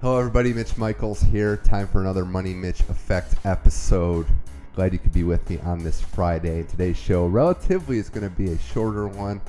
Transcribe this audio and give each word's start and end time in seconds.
Hello, 0.00 0.18
everybody. 0.18 0.54
Mitch 0.54 0.78
Michaels 0.78 1.20
here. 1.20 1.58
Time 1.58 1.86
for 1.86 2.00
another 2.00 2.24
Money 2.24 2.54
Mitch 2.54 2.80
Effect 2.88 3.34
episode. 3.44 4.26
Glad 4.74 4.94
you 4.94 4.98
could 4.98 5.12
be 5.12 5.24
with 5.24 5.50
me 5.50 5.58
on 5.58 5.84
this 5.84 6.00
Friday. 6.00 6.62
Today's 6.62 6.96
show, 6.96 7.26
relatively, 7.26 7.98
is 7.98 8.08
going 8.08 8.26
to 8.26 8.34
be 8.34 8.50
a 8.50 8.58
shorter 8.58 9.06
one. 9.08 9.42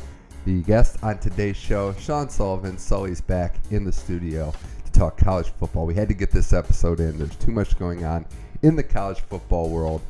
The 0.44 0.62
guest 0.64 1.02
on 1.04 1.20
today's 1.20 1.56
show, 1.56 1.94
Sean 1.94 2.28
Sullivan, 2.28 2.78
Sully's 2.78 3.22
back 3.22 3.56
in 3.70 3.86
the 3.86 3.94
studio 3.94 4.54
to 4.84 4.92
talk 4.92 5.16
college 5.16 5.48
football. 5.58 5.86
We 5.86 5.96
had 5.96 6.10
to 6.10 6.14
get 6.14 6.32
this 6.32 6.52
episode 6.52 7.00
in. 7.00 7.18
There's 7.18 7.38
too 7.38 7.54
much 7.54 7.80
going 7.80 8.04
on 8.04 8.26
in 8.62 8.76
the 8.76 8.84
college 8.84 9.22
football 9.22 9.70
world. 9.70 10.02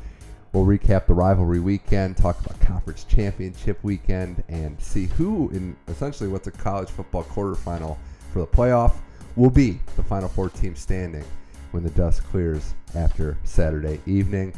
We'll 0.53 0.65
recap 0.65 1.05
the 1.05 1.13
rivalry 1.13 1.59
weekend, 1.59 2.17
talk 2.17 2.43
about 2.43 2.59
conference 2.61 3.03
championship 3.03 3.77
weekend, 3.83 4.43
and 4.47 4.81
see 4.81 5.05
who, 5.05 5.51
in 5.51 5.75
essentially 5.87 6.29
what's 6.29 6.47
a 6.47 6.51
college 6.51 6.89
football 6.89 7.25
quarterfinal 7.25 7.95
for 8.33 8.39
the 8.39 8.47
playoff, 8.47 8.95
will 9.35 9.49
be 9.49 9.79
the 9.95 10.03
final 10.03 10.29
four 10.29 10.49
team 10.49 10.75
standing 10.75 11.23
when 11.71 11.83
the 11.83 11.89
dust 11.91 12.23
clears 12.23 12.73
after 12.95 13.37
Saturday 13.43 13.99
evening. 14.05 14.53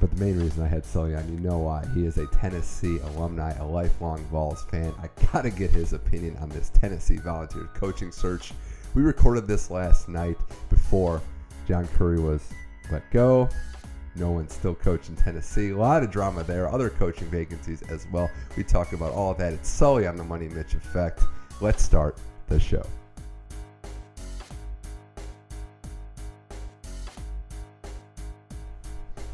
But 0.00 0.10
the 0.10 0.24
main 0.24 0.38
reason 0.38 0.62
I 0.62 0.66
had 0.66 0.84
Sully 0.84 1.14
on, 1.14 1.32
you 1.32 1.40
know 1.40 1.58
why. 1.58 1.86
He 1.94 2.04
is 2.04 2.18
a 2.18 2.26
Tennessee 2.26 2.98
alumni, 2.98 3.52
a 3.58 3.64
lifelong 3.64 4.22
Vols 4.24 4.64
fan. 4.64 4.92
I 5.00 5.08
gotta 5.32 5.50
get 5.50 5.70
his 5.70 5.92
opinion 5.92 6.36
on 6.38 6.48
this 6.50 6.70
Tennessee 6.70 7.16
volunteer 7.16 7.70
coaching 7.74 8.10
search. 8.10 8.52
We 8.94 9.02
recorded 9.02 9.46
this 9.46 9.70
last 9.70 10.08
night 10.08 10.36
before 10.68 11.22
John 11.66 11.88
Currie 11.96 12.20
was 12.20 12.42
let 12.90 13.08
go. 13.10 13.48
No 14.16 14.30
one's 14.30 14.52
still 14.52 14.74
coaching 14.74 15.16
Tennessee. 15.16 15.70
A 15.70 15.76
lot 15.76 16.02
of 16.02 16.10
drama 16.10 16.44
there. 16.44 16.68
Other 16.68 16.90
coaching 16.90 17.28
vacancies 17.28 17.82
as 17.82 18.06
well. 18.12 18.30
We 18.56 18.62
talk 18.62 18.92
about 18.92 19.12
all 19.12 19.32
of 19.32 19.38
that. 19.38 19.52
It's 19.52 19.68
Sully 19.68 20.06
on 20.06 20.16
the 20.16 20.24
Money 20.24 20.48
Mitch 20.48 20.74
Effect. 20.74 21.22
Let's 21.60 21.82
start 21.82 22.18
the 22.46 22.60
show. 22.60 22.84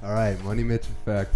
All 0.03 0.13
right, 0.13 0.43
Money 0.45 0.63
Mitch 0.65 0.87
Effect. 0.87 1.35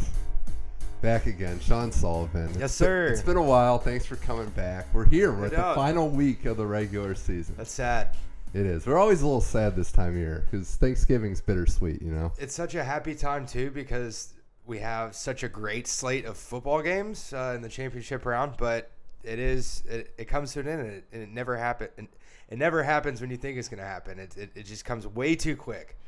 Back 1.03 1.27
again, 1.27 1.61
Sean 1.61 1.93
Sullivan. 1.93 2.51
Yes, 2.59 2.73
sir. 2.75 3.05
Been, 3.05 3.13
it's 3.13 3.23
been 3.23 3.37
a 3.37 3.43
while. 3.43 3.79
Thanks 3.79 4.07
for 4.07 4.17
coming 4.17 4.49
back. 4.51 4.87
We're 4.95 5.05
here. 5.05 5.33
We're 5.33 5.47
at 5.47 5.51
the 5.51 5.75
final 5.75 6.09
week 6.09 6.47
of 6.47 6.57
the 6.57 6.67
regular 6.67 7.15
season. 7.15 7.57
That's 7.59 7.71
sad. 7.71 8.17
It 8.55 8.65
is. 8.65 8.87
We're 8.87 8.97
always 8.97 9.21
a 9.21 9.27
little 9.27 9.43
sad 9.43 9.77
this 9.77 9.93
time 9.93 10.11
of 10.11 10.17
year 10.17 10.47
because 10.51 10.77
Thanksgiving's 10.77 11.43
bittersweet, 11.43 12.01
you 12.01 12.11
know? 12.13 12.33
It's 12.39 12.55
such 12.55 12.75
a 12.75 12.83
happy 12.83 13.15
time 13.15 13.45
too 13.47 13.71
because 13.71 14.33
we 14.65 14.79
have 14.79 15.15
such 15.15 15.43
a 15.43 15.49
great 15.49 15.87
slate 15.87 16.25
of 16.25 16.39
football 16.39 16.81
games 16.81 17.35
uh, 17.35 17.53
in 17.55 17.61
the 17.61 17.69
championship 17.69 18.25
round, 18.25 18.55
but 18.57 18.93
it 19.23 19.39
is 19.39 19.83
it, 19.87 20.15
it 20.17 20.25
comes 20.25 20.53
to 20.55 20.61
an 20.61 20.69
end 20.69 20.81
and 20.81 20.91
it, 20.91 21.05
and 21.13 21.23
it 21.23 21.29
never 21.31 21.59
happen. 21.59 21.89
and 21.99 22.09
It 22.49 22.57
never 22.57 22.83
happens 22.83 23.21
when 23.21 23.29
you 23.29 23.37
think 23.37 23.59
it's 23.59 23.69
going 23.69 23.81
to 23.81 23.85
happen. 23.87 24.19
It, 24.19 24.37
it, 24.39 24.51
it 24.55 24.63
just 24.63 24.87
comes 24.87 25.07
way 25.07 25.35
too 25.35 25.57
quick. 25.57 25.99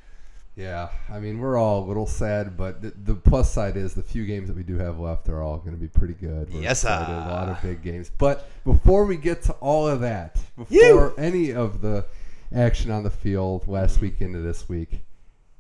Yeah, 0.57 0.89
I 1.13 1.19
mean, 1.19 1.39
we're 1.39 1.59
all 1.59 1.85
a 1.85 1.87
little 1.87 2.07
sad, 2.07 2.57
but 2.57 2.81
the, 2.81 2.91
the 3.05 3.15
plus 3.15 3.53
side 3.53 3.77
is 3.77 3.93
the 3.93 4.03
few 4.03 4.25
games 4.25 4.49
that 4.49 4.57
we 4.57 4.63
do 4.63 4.79
have 4.79 4.99
left 4.99 5.29
are 5.29 5.43
all 5.43 5.59
going 5.59 5.73
to 5.75 5.81
be 5.81 5.87
pretty 5.89 6.15
good. 6.15 6.51
We're 6.53 6.63
Yes, 6.63 6.83
excited, 6.83 7.07
sir. 7.09 7.13
A 7.29 7.31
lot 7.31 7.49
of 7.51 7.61
big 7.61 7.83
games. 7.83 8.11
But 8.17 8.49
before 8.65 9.05
we 9.05 9.19
get 9.19 9.43
to 9.43 9.53
all 9.55 9.87
of 9.87 10.01
that, 10.01 10.39
before 10.57 11.13
any 11.19 11.53
of 11.53 11.83
the 11.83 12.07
action 12.55 12.91
on 12.91 13.03
the 13.03 13.11
field 13.11 13.69
last 13.69 14.01
week 14.01 14.23
into 14.23 14.39
this 14.41 14.67
week, 14.67 15.01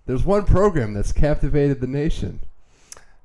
there's 0.07 0.25
one 0.25 0.45
program 0.47 0.95
that's 0.95 1.13
captivated 1.13 1.83
the 1.83 1.87
nation. 1.87 2.41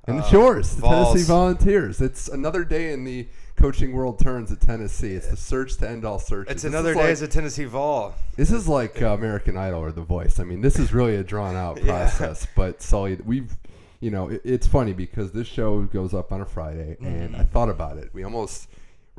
And 0.05 0.17
it's 0.19 0.33
Uh, 0.33 0.39
yours, 0.39 0.75
the 0.75 0.81
Vols. 0.81 1.13
Tennessee 1.13 1.27
Volunteers. 1.27 2.01
It's 2.01 2.27
another 2.27 2.65
day 2.65 2.91
in 2.91 3.05
the 3.05 3.27
coaching 3.61 3.91
world 3.93 4.17
turns 4.19 4.51
at 4.51 4.59
Tennessee. 4.59 5.11
It's 5.13 5.27
the 5.27 5.37
search 5.37 5.77
to 5.77 5.87
end 5.89 6.03
all 6.03 6.17
searches. 6.19 6.51
It's 6.51 6.63
This 6.63 6.69
another 6.71 6.93
day 6.93 6.99
like- 7.01 7.09
as 7.09 7.21
a 7.21 7.27
Tennessee 7.27 7.65
Vol. 7.65 8.13
this 8.35 8.51
is 8.51 8.67
like 8.67 9.01
uh, 9.01 9.07
American 9.09 9.55
Idol 9.55 9.81
or 9.81 9.91
The 9.91 10.01
Voice. 10.01 10.39
I 10.39 10.43
mean, 10.43 10.61
this 10.61 10.79
is 10.79 10.93
really 10.93 11.15
a 11.15 11.23
drawn 11.23 11.55
out 11.55 11.77
Yeah. 11.83 11.85
process. 12.09 12.47
But 12.55 12.81
Sully, 12.81 13.17
we've, 13.23 13.55
you 13.99 14.09
know, 14.09 14.29
it, 14.29 14.41
it's 14.43 14.65
funny 14.67 14.93
because 14.93 15.31
this 15.31 15.47
show 15.47 15.83
goes 15.83 16.13
up 16.13 16.31
on 16.31 16.41
a 16.41 16.45
Friday, 16.45 16.97
and 17.01 17.29
Mm-hmm. 17.31 17.41
I 17.41 17.43
thought 17.43 17.69
about 17.69 17.97
it. 17.97 18.09
We 18.13 18.23
almost 18.23 18.67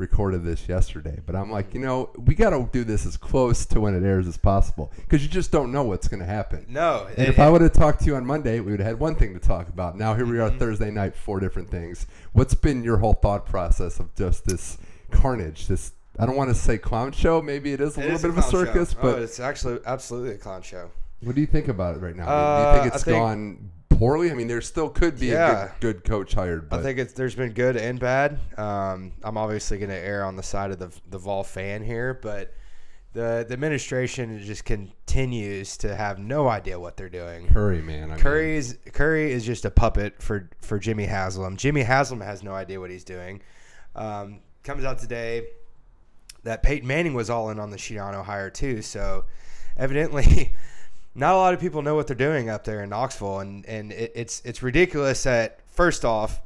recorded 0.02 0.44
this 0.44 0.68
yesterday, 0.68 1.18
but 1.24 1.34
I'm 1.36 1.50
like, 1.50 1.72
you 1.72 1.80
know, 1.80 2.10
we 2.18 2.34
got 2.34 2.50
to 2.50 2.68
do 2.72 2.82
this 2.84 3.06
as 3.06 3.16
close 3.16 3.64
to 3.66 3.80
when 3.80 3.94
it 3.94 4.02
airs 4.04 4.26
as 4.26 4.36
possible 4.36 4.92
because 4.96 5.22
you 5.22 5.28
just 5.30 5.50
don't 5.52 5.70
know 5.72 5.84
what's 5.84 6.08
going 6.08 6.20
to 6.20 6.26
happen. 6.26 6.66
No, 6.68 7.06
And 7.16 7.20
it- 7.20 7.28
if 7.30 7.38
I 7.38 7.48
would 7.48 7.60
have 7.62 7.72
talked 7.72 8.00
to 8.00 8.06
you 8.06 8.16
on 8.16 8.26
Monday, 8.26 8.58
we 8.60 8.72
would 8.72 8.80
have 8.80 8.86
had 8.88 8.98
one 9.00 9.14
thing 9.14 9.32
to 9.32 9.40
talk 9.40 9.68
about. 9.68 9.96
Now 9.96 10.14
here 10.14 10.26
we 10.26 10.32
Mm-hmm. 10.32 10.56
are 10.56 10.58
Thursday 10.58 10.90
night, 10.90 11.14
four 11.14 11.38
different 11.40 11.70
things. 11.70 12.06
What's 12.32 12.54
been 12.54 12.82
your 12.82 12.98
whole 12.98 13.14
thought 13.14 13.46
process 13.46 14.00
of 14.00 14.12
just 14.16 14.44
this 14.44 14.76
carnage? 15.12 15.68
This 15.68 15.92
I 16.18 16.26
don't 16.26 16.36
want 16.36 16.50
to 16.50 16.54
say 16.54 16.76
clown 16.76 17.12
show. 17.12 17.40
Maybe 17.40 17.72
it 17.72 17.80
is 17.80 17.96
a 17.96 18.00
it 18.00 18.02
little 18.02 18.16
is 18.16 18.22
bit 18.22 18.30
of 18.32 18.38
a 18.38 18.40
clown 18.42 18.52
show. 18.52 18.64
circus, 18.66 18.96
Oh, 18.98 19.02
but 19.02 19.22
it's 19.22 19.40
actually 19.40 19.78
absolutely 19.86 20.32
a 20.34 20.38
clown 20.38 20.62
show. 20.62 20.90
what 21.22 21.34
do 21.36 21.40
you 21.40 21.46
think 21.46 21.68
about 21.68 21.96
it 21.96 22.00
right 22.00 22.16
now? 22.16 22.26
do 22.26 22.30
Uh, 22.32 22.66
you 22.74 22.80
think 22.80 22.92
I 22.92 22.96
it's 22.96 23.04
think- 23.04 23.16
gone 23.16 23.70
poorly? 24.02 24.30
I 24.30 24.34
mean, 24.34 24.48
there 24.48 24.60
still 24.60 24.88
could 24.88 25.18
be 25.18 25.28
Yeah. 25.28 25.66
a 25.66 25.68
good, 25.80 25.96
good 25.96 26.04
coach 26.04 26.34
hired, 26.34 26.68
but 26.68 26.80
I 26.80 26.82
think 26.82 26.98
it's 26.98 27.12
there's 27.12 27.34
been 27.36 27.52
good 27.52 27.76
and 27.76 28.00
bad. 28.00 28.38
Um, 28.58 29.12
I'm 29.22 29.36
obviously 29.36 29.78
going 29.78 29.90
to 29.90 29.96
err 29.98 30.24
on 30.24 30.36
the 30.36 30.42
side 30.42 30.70
of 30.72 30.78
the 30.78 30.90
the 31.08 31.18
Vol 31.18 31.44
fan 31.44 31.82
here, 31.84 32.18
but 32.20 32.52
the 33.12 33.44
the 33.46 33.52
administration 33.52 34.42
just 34.42 34.64
continues 34.64 35.76
to 35.78 35.94
have 35.94 36.18
no 36.18 36.48
idea 36.48 36.80
what 36.80 36.96
they're 36.96 37.08
doing. 37.08 37.46
Currie, 37.48 37.82
man. 37.82 38.04
I 38.10 38.14
mean, 38.14 38.18
Currie 38.18 38.56
is 38.56 38.78
Currie 38.92 39.30
is 39.32 39.44
just 39.44 39.64
a 39.64 39.70
puppet 39.70 40.20
for 40.22 40.50
for 40.60 40.78
Jimmy 40.78 41.04
Haslam. 41.06 41.56
Jimmy 41.56 41.82
Haslam 41.82 42.20
has 42.22 42.42
no 42.42 42.54
idea 42.54 42.80
what 42.80 42.90
he's 42.90 43.04
doing. 43.04 43.40
Um, 43.94 44.40
comes 44.64 44.84
out 44.84 44.98
today 44.98 45.46
that 46.44 46.62
Peyton 46.62 46.88
Manning 46.88 47.14
was 47.14 47.30
all 47.30 47.50
in 47.50 47.58
on 47.60 47.70
the 47.70 47.76
Schiano 47.76 48.24
hire 48.24 48.50
too. 48.50 48.82
So 48.82 49.26
evidently, 49.76 50.54
not 51.14 51.34
a 51.34 51.36
lot 51.36 51.54
of 51.54 51.60
people 51.60 51.82
know 51.82 51.94
what 51.94 52.06
they're 52.06 52.16
doing 52.16 52.48
up 52.48 52.64
there 52.64 52.82
in 52.82 52.90
Knoxville, 52.90 53.40
and 53.40 53.66
and 53.66 53.92
it, 53.92 54.12
it's 54.14 54.40
it's 54.44 54.62
ridiculous 54.62 55.22
that 55.24 55.60
first 55.66 56.04
off 56.04 56.40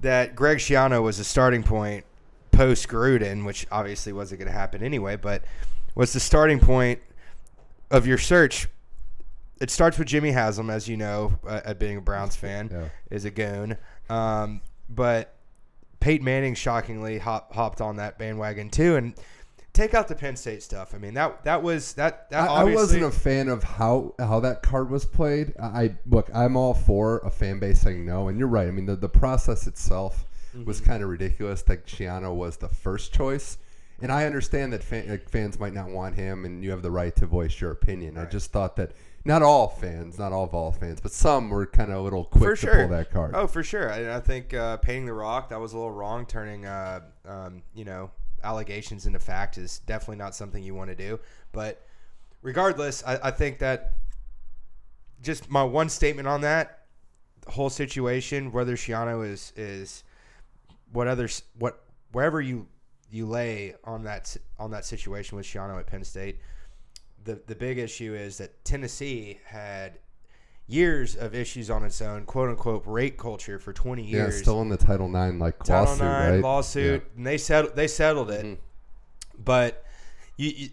that 0.00 0.34
Greg 0.34 0.58
Schiano 0.58 1.02
was 1.02 1.18
a 1.18 1.24
starting 1.24 1.62
point 1.62 2.04
post 2.52 2.88
Gruden, 2.88 3.44
which 3.44 3.66
obviously 3.70 4.12
wasn't 4.12 4.40
going 4.40 4.50
to 4.50 4.56
happen 4.58 4.82
anyway, 4.82 5.16
but 5.16 5.42
was 5.94 6.12
the 6.12 6.20
starting 6.20 6.58
point 6.60 7.00
of 7.90 8.06
your 8.06 8.18
search. 8.18 8.68
It 9.60 9.70
starts 9.70 9.98
with 9.98 10.08
Jimmy 10.08 10.30
Haslam, 10.30 10.70
as 10.70 10.88
you 10.88 10.96
know, 10.96 11.38
uh, 11.46 11.60
uh, 11.66 11.74
being 11.74 11.98
a 11.98 12.00
Browns 12.00 12.34
fan, 12.44 12.70
Yeah. 12.72 12.88
is 13.10 13.24
a 13.26 13.30
goon. 13.30 13.76
Um, 14.08 14.62
but 14.88 15.34
Peyton 16.00 16.24
Manning 16.24 16.54
shockingly 16.54 17.18
hop, 17.18 17.52
hopped 17.54 17.82
on 17.82 17.96
that 17.96 18.18
bandwagon 18.18 18.70
too, 18.70 18.96
and 18.96 19.14
take 19.80 19.94
out 19.94 20.08
the 20.08 20.14
Penn 20.14 20.36
State 20.36 20.62
stuff. 20.62 20.94
I 20.94 20.98
mean 20.98 21.14
that 21.14 21.42
that 21.44 21.62
was 21.62 21.94
that 21.94 22.28
that 22.30 22.48
I, 22.50 22.60
I 22.62 22.64
wasn't 22.64 23.04
a 23.04 23.10
fan 23.10 23.48
of 23.48 23.62
how 23.62 24.14
how 24.18 24.40
that 24.40 24.62
card 24.62 24.90
was 24.90 25.04
played. 25.04 25.54
I 25.60 25.66
I- 25.82 25.96
look, 26.06 26.28
I'm 26.34 26.56
all 26.56 26.74
for 26.74 27.18
a 27.18 27.30
fan 27.30 27.58
base 27.58 27.80
saying 27.80 28.04
no, 28.04 28.28
and 28.28 28.38
you're 28.38 28.48
right. 28.48 28.68
I 28.68 28.70
mean, 28.70 28.86
the, 28.86 28.96
the 28.96 29.08
process 29.08 29.66
itself 29.66 30.26
Mm-hmm. 30.52 30.64
was 30.64 30.80
kind 30.80 31.00
of 31.00 31.08
ridiculous. 31.08 31.62
That 31.62 31.86
Schiano 31.86 32.34
was 32.34 32.56
the 32.56 32.68
first 32.68 33.12
choice, 33.14 33.56
and 34.02 34.10
I 34.10 34.24
understand 34.26 34.72
that 34.72 34.82
fan, 34.82 35.08
like, 35.08 35.28
fans 35.30 35.60
might 35.60 35.72
not 35.72 35.90
want 35.90 36.16
him, 36.16 36.44
and 36.44 36.64
you 36.64 36.72
have 36.72 36.82
the 36.82 36.90
right 36.90 37.14
to 37.14 37.26
voice 37.26 37.60
your 37.60 37.70
opinion. 37.70 38.18
I 38.18 38.24
just 38.24 38.50
thought 38.50 38.74
that 38.74 38.90
not 39.24 39.42
all 39.42 39.68
fans, 39.68 40.18
not 40.18 40.32
all 40.32 40.48
Vol 40.48 40.72
fans, 40.72 40.98
but 41.00 41.12
some 41.12 41.50
were 41.50 41.66
kind 41.66 41.92
of 41.92 41.98
a 41.98 42.00
little 42.00 42.24
quick 42.24 42.42
for 42.42 42.56
to 42.56 42.60
sure. 42.66 42.74
pull 42.74 42.88
that 42.88 43.12
card. 43.12 43.30
Oh, 43.36 43.46
for 43.46 43.62
sure. 43.62 43.90
And 43.90 44.10
I 44.10 44.18
think 44.18 44.52
uh, 44.52 44.78
painting 44.78 45.06
the 45.06 45.12
rock 45.12 45.50
that 45.50 45.60
was 45.60 45.72
a 45.72 45.76
little 45.76 45.92
wrong. 45.92 46.26
Turning, 46.26 46.66
uh, 46.66 47.02
um, 47.24 47.62
you 47.72 47.84
know, 47.84 48.10
allegations 48.44 49.06
into 49.06 49.18
fact 49.18 49.58
is 49.58 49.80
definitely 49.80 50.16
not 50.16 50.34
something 50.34 50.62
you 50.62 50.74
want 50.74 50.90
to 50.90 50.96
do. 50.96 51.20
But 51.52 51.86
regardless, 52.42 53.02
I, 53.06 53.18
I 53.24 53.30
think 53.30 53.58
that 53.58 53.94
just 55.22 55.50
my 55.50 55.62
one 55.62 55.88
statement 55.88 56.28
on 56.28 56.40
that 56.42 56.80
whole 57.46 57.70
situation, 57.70 58.52
whether 58.52 58.76
Schiano 58.76 59.26
is 59.26 59.52
is 59.56 60.04
what 60.92 61.06
others 61.06 61.42
what 61.58 61.84
wherever 62.12 62.40
you 62.40 62.66
you 63.10 63.26
lay 63.26 63.74
on 63.84 64.04
that 64.04 64.36
on 64.58 64.70
that 64.70 64.84
situation 64.84 65.36
with 65.36 65.46
Schiano 65.46 65.78
at 65.78 65.86
Penn 65.86 66.04
State, 66.04 66.40
the 67.24 67.40
the 67.46 67.54
big 67.54 67.78
issue 67.78 68.14
is 68.14 68.38
that 68.38 68.64
Tennessee 68.64 69.38
had 69.44 69.98
years 70.70 71.16
of 71.16 71.34
issues 71.34 71.70
on 71.70 71.84
its 71.84 72.00
own, 72.00 72.24
quote 72.24 72.48
unquote, 72.50 72.82
rape 72.86 73.18
culture 73.18 73.58
for 73.58 73.72
20 73.72 74.02
years. 74.02 74.34
yeah, 74.34 74.40
still 74.40 74.62
in 74.62 74.68
the 74.68 74.76
Title 74.76 75.06
IX 75.08 75.36
like 75.38 75.58
Title 75.64 75.84
lawsuit, 75.84 76.06
IX 76.06 76.30
right? 76.30 76.40
lawsuit, 76.42 77.04
and 77.16 77.26
they 77.26 77.38
settled 77.38 77.76
they 77.76 77.88
settled 77.88 78.30
it. 78.30 78.44
Mhm. 78.44 78.58
But 79.42 79.84
you, 80.36 80.50
you 80.50 80.68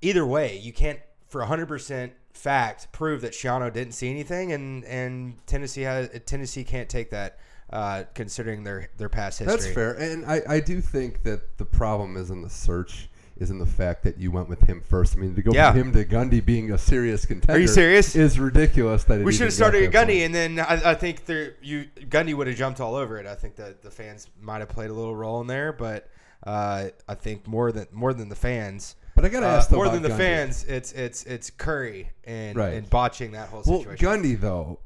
either 0.00 0.24
way, 0.26 0.58
you 0.58 0.72
can't 0.72 1.00
for 1.28 1.42
100% 1.42 2.12
fact 2.32 2.90
prove 2.92 3.20
that 3.20 3.32
Schiano 3.32 3.72
didn't 3.72 3.92
see 3.92 4.10
anything, 4.10 4.52
and 4.52 4.84
and 4.84 5.46
Tennessee 5.46 5.82
has 5.82 6.08
Tennessee 6.26 6.64
can't 6.64 6.88
take 6.88 7.10
that. 7.10 7.38
Uh, 7.72 8.02
considering 8.14 8.64
their 8.64 8.88
their 8.96 9.08
past 9.08 9.38
history, 9.38 9.56
That's 9.56 9.72
fair, 9.72 9.92
and 9.92 10.26
I, 10.26 10.42
I 10.48 10.58
do 10.58 10.80
think 10.80 11.22
that 11.22 11.56
the 11.56 11.64
problem 11.64 12.16
is 12.16 12.28
in 12.28 12.42
the 12.42 12.50
search 12.50 13.08
is 13.40 13.50
in 13.50 13.58
the 13.58 13.66
fact 13.66 14.02
that 14.04 14.18
you 14.18 14.30
went 14.30 14.48
with 14.48 14.60
him 14.68 14.80
first. 14.82 15.16
I 15.16 15.20
mean, 15.20 15.34
to 15.34 15.42
go 15.42 15.50
Yeah. 15.52 15.72
from 15.72 15.80
him 15.80 15.92
to 15.94 16.04
Gundy 16.04 16.44
being 16.44 16.70
a 16.70 16.78
serious 16.78 17.24
contender. 17.24 17.54
Are 17.54 17.58
you 17.58 17.66
serious? 17.68 18.14
Is 18.14 18.38
ridiculous 18.38 19.04
that 19.04 19.24
We 19.24 19.32
should 19.32 19.46
have 19.46 19.52
started 19.54 19.82
at 19.84 19.90
Gundy, 19.92 20.20
point. 20.20 20.22
and 20.26 20.34
then 20.34 20.60
I, 20.60 20.90
I 20.90 20.94
think 20.94 21.24
there 21.24 21.54
you 21.62 21.86
Gundy 22.08 22.34
would 22.34 22.46
have 22.46 22.56
jumped 22.56 22.80
all 22.80 22.94
over 22.94 23.18
it. 23.18 23.26
I 23.26 23.34
think 23.34 23.56
that 23.56 23.82
the 23.82 23.90
fans 23.90 24.28
might 24.40 24.58
have 24.60 24.68
played 24.68 24.90
a 24.90 24.92
little 24.94 25.16
role 25.16 25.40
in 25.40 25.46
there, 25.46 25.72
but 25.72 26.08
uh, 26.46 26.88
I 27.08 27.14
think 27.14 27.46
more 27.46 27.72
than 27.72 27.86
more 27.92 28.12
than 28.12 28.28
the 28.28 28.36
fans. 28.36 28.94
But 29.16 29.24
I 29.24 29.28
gotta 29.28 29.46
Uh, 29.46 29.56
ask 29.56 29.70
though 29.70 29.76
more 29.76 29.88
than 29.88 30.02
the 30.02 30.10
Gundy. 30.10 30.16
fans, 30.18 30.64
it's 30.64 30.92
it's 30.92 31.24
it's 31.24 31.50
Currie 31.50 32.10
and 32.24 32.56
Right. 32.56 32.74
and 32.74 32.88
botching 32.90 33.32
that 33.32 33.48
whole 33.48 33.62
situation. 33.62 34.06
Well. 34.06 34.16
Gundy 34.18 34.40
though, 34.40 34.78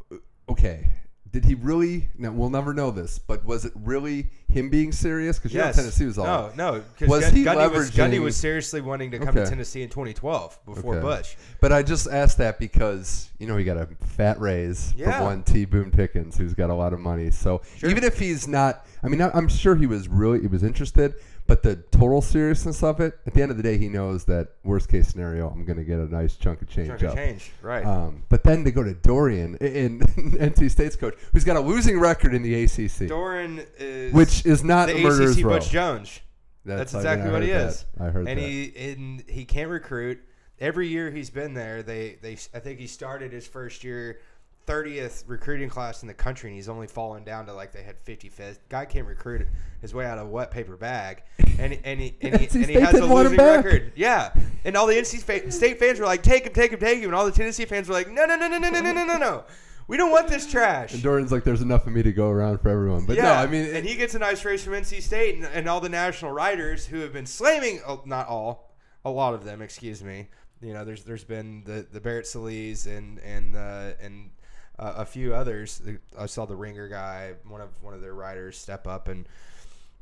okay. 0.49 0.89
Did 1.35 1.45
he 1.47 1.57
really? 1.57 2.09
No, 2.17 2.31
we'll 2.31 2.49
never 2.49 2.73
know 2.73 2.93
this. 2.93 3.19
But 3.19 3.45
was 3.45 3.65
it 3.65 3.73
really 3.75 4.29
him 4.47 4.71
being 4.71 4.93
serious? 4.93 5.37
Because 5.37 5.53
you 5.53 5.59
know. 5.59 5.73
Tennessee 5.73 6.05
was 6.07 6.17
all. 6.17 6.53
no, 6.57 6.75
no. 7.01 7.09
Was 7.09 7.25
Gun- 7.25 7.35
he 7.35 7.45
Gundy 7.45 7.73
was, 7.73 7.91
Gundy 7.91 8.21
was 8.23 8.37
seriously 8.37 8.81
wanting 8.81 9.11
to 9.11 9.19
come 9.19 9.31
Okay. 9.31 9.43
to 9.43 9.51
Tennessee 9.51 9.83
in 9.83 9.89
2012 9.89 10.61
before 10.65 10.95
Okay. 10.95 11.03
Butch. 11.03 11.37
But 11.61 11.73
I 11.73 11.83
just 11.83 12.07
asked 12.07 12.39
that 12.39 12.61
because 12.61 13.31
you 13.41 13.49
know 13.49 13.57
he 13.57 13.65
got 13.65 13.77
a 13.79 13.89
fat 14.07 14.39
raise 14.41 14.95
Yeah. 14.97 15.17
from 15.17 15.25
one 15.27 15.43
T 15.43 15.65
Boone 15.65 15.91
Pickens, 15.91 16.39
who's 16.39 16.55
got 16.55 16.71
a 16.71 16.75
lot 16.75 16.93
of 16.93 17.01
money. 17.01 17.33
So 17.33 17.63
Sure. 17.79 17.91
even 17.91 18.05
if 18.05 18.17
he's 18.17 18.47
not, 18.47 18.87
I 19.03 19.09
mean, 19.09 19.21
I'm 19.21 19.49
sure 19.49 19.75
he 19.75 19.87
was 19.87 20.07
really 20.07 20.41
he 20.41 20.47
was 20.47 20.63
interested. 20.63 21.15
But 21.46 21.62
the 21.62 21.76
total 21.76 22.23
seriousness 22.23 22.82
of 22.82 23.00
it, 23.00 23.19
at 23.26 23.35
the 23.35 23.43
end 23.43 23.50
of 23.50 23.58
the 23.58 23.62
day, 23.62 23.76
he 23.76 23.88
knows 23.91 24.25
that 24.25 24.49
worst 24.64 24.88
case 24.88 25.08
scenario, 25.08 25.50
I'm 25.50 25.67
going 25.67 25.76
to 25.76 25.85
get 25.85 25.99
a 25.99 26.11
nice 26.11 26.37
chunk 26.37 26.62
of 26.62 26.70
change 26.70 26.88
Chunk 26.88 27.02
of 27.02 27.11
up. 27.11 27.17
change, 27.17 27.52
right? 27.61 27.85
Um, 27.85 28.23
but 28.31 28.43
then 28.44 28.64
to 28.64 28.70
go 28.70 28.82
to 28.82 28.94
Doeren 28.94 29.61
in, 29.61 30.00
NC 30.00 30.70
State's 30.70 30.96
coach, 30.96 31.14
who's 31.32 31.44
got 31.44 31.56
a 31.56 31.61
losing 31.61 32.00
record 32.00 32.35
in 32.35 32.43
the 32.43 32.64
ACC, 32.64 33.08
Doeren 33.11 33.67
is 33.79 34.14
which 34.14 34.46
is 34.46 34.64
not 34.64 34.88
the 34.88 34.96
a 34.96 35.02
murderer's 35.02 35.37
ACC 35.37 35.44
row. 35.44 35.58
Butch 35.58 35.69
Jones. 35.70 36.20
That's, 36.64 36.94
I 36.94 36.99
mean, 36.99 37.06
exactly 37.06 37.29
I 37.29 37.32
what 37.35 37.43
he 37.43 37.50
is. 37.50 37.85
I 38.00 38.05
heard 38.05 38.26
and 38.26 38.38
that. 38.38 38.38
he 38.38 38.73
and 38.93 39.25
he 39.29 39.44
can't 39.44 39.69
recruit. 39.70 40.20
Every 40.61 40.88
year 40.88 41.11
he's 41.11 41.29
been 41.29 41.52
there, 41.52 41.82
they 41.82 42.17
they 42.23 42.38
I 42.55 42.58
think 42.61 42.79
he 42.79 42.87
started 42.87 43.32
his 43.32 43.47
first 43.47 43.85
year 43.85 44.20
30th 44.66 45.25
recruiting 45.26 45.69
class 45.69 46.02
in 46.02 46.08
the 46.08 46.14
country, 46.14 46.50
and 46.50 46.56
he's 46.56 46.69
only 46.69 46.87
fallen 46.87 47.25
down 47.25 47.46
to 47.46 47.52
like 47.52 47.72
they 47.72 47.82
had 47.82 48.02
55th. 48.05 48.58
Guy 48.69 48.84
can't 48.84 49.06
recruit 49.06 49.46
his 49.81 49.94
way 49.94 50.06
out 50.06 50.19
of 50.19 50.26
a 50.26 50.31
wet 50.31 50.50
paper 50.50 50.76
bag, 50.76 51.22
and 51.58 51.78
and 51.84 52.00
he 52.00 52.14
and 52.20 52.40
he, 52.40 52.46
and 52.46 52.66
he 52.66 52.75
has 52.81 52.90
a 52.90 52.93
didn't 52.93 53.11
want 53.11 53.26
him 53.26 53.32
losing 53.32 53.46
record. 53.46 53.93
Yeah, 53.94 54.32
and 54.64 54.76
all 54.76 54.87
the 54.87 54.94
NC 54.94 55.52
State 55.52 55.78
fans 55.78 56.00
were 56.00 56.06
like, 56.06 56.22
"Take 56.22 56.46
him, 56.46 56.52
take 56.52 56.72
him, 56.72 56.81
take 56.81 56.99
him," 56.99 57.06
and 57.06 57.14
all 57.14 57.26
the 57.26 57.32
Tennessee 57.32 57.64
fans 57.64 57.88
were 57.88 57.94
like, 57.94 58.11
"No, 58.11 58.25
no, 58.25 58.37
no, 58.37 58.49
no, 58.49 58.58
no, 58.58 58.70
no, 58.70 58.81
no, 58.81 58.93
no, 58.93 59.05
no, 59.05 59.16
no." 59.19 59.44
We 59.87 59.99
don't 59.99 60.11
want 60.11 60.28
this 60.28 60.50
trash. 60.50 60.94
And 60.94 61.02
Doeren's 61.02 61.31
like, 61.31 61.44
there's 61.44 61.61
enough 61.61 61.87
of 61.87 61.93
me 61.93 62.02
to 62.02 62.12
go 62.12 62.31
around 62.31 62.62
for 62.62 62.70
everyone. 62.70 63.05
But 63.05 63.19
no, 63.19 63.31
I 63.31 63.46
mean, 63.46 63.66
and 63.75 63.84
he 63.87 63.96
gets 63.96 64.14
a 64.14 64.19
nice 64.19 64.43
raise 64.44 64.64
from 64.64 64.72
NC 64.72 65.02
State, 65.02 65.37
and, 65.37 65.44
and 65.44 65.69
all 65.69 65.81
the 65.81 65.90
national 65.90 66.32
writers 66.32 66.87
who 66.87 67.00
have 67.00 67.12
been 67.12 67.26
slamming, 67.26 67.81
oh, 67.87 68.02
not 68.06 68.26
all, 68.26 68.75
a 69.05 69.11
lot 69.11 69.34
of 69.34 69.44
them, 69.44 69.61
excuse 69.61 70.02
me. 70.02 70.28
You 70.62 70.72
know, 70.72 70.84
there's 70.87 71.05
there's 71.05 71.25
been 71.25 71.62
the 71.64 71.87
the 71.93 72.00
Barrett 72.00 72.25
Sallees 72.25 72.87
and 72.87 73.19
and 73.19 73.55
uh, 73.55 73.93
and 74.00 74.31
uh, 74.79 74.94
a 74.99 75.05
few 75.05 75.35
others. 75.35 75.82
I 76.19 76.26
saw 76.26 76.44
the 76.47 76.56
Ringer 76.56 76.88
guy, 76.88 77.35
one 77.47 77.61
of 77.61 77.71
one 77.82 77.94
of 77.94 78.00
their 78.00 78.15
writers, 78.15 78.56
step 78.59 78.87
up 78.87 79.09
and. 79.09 79.26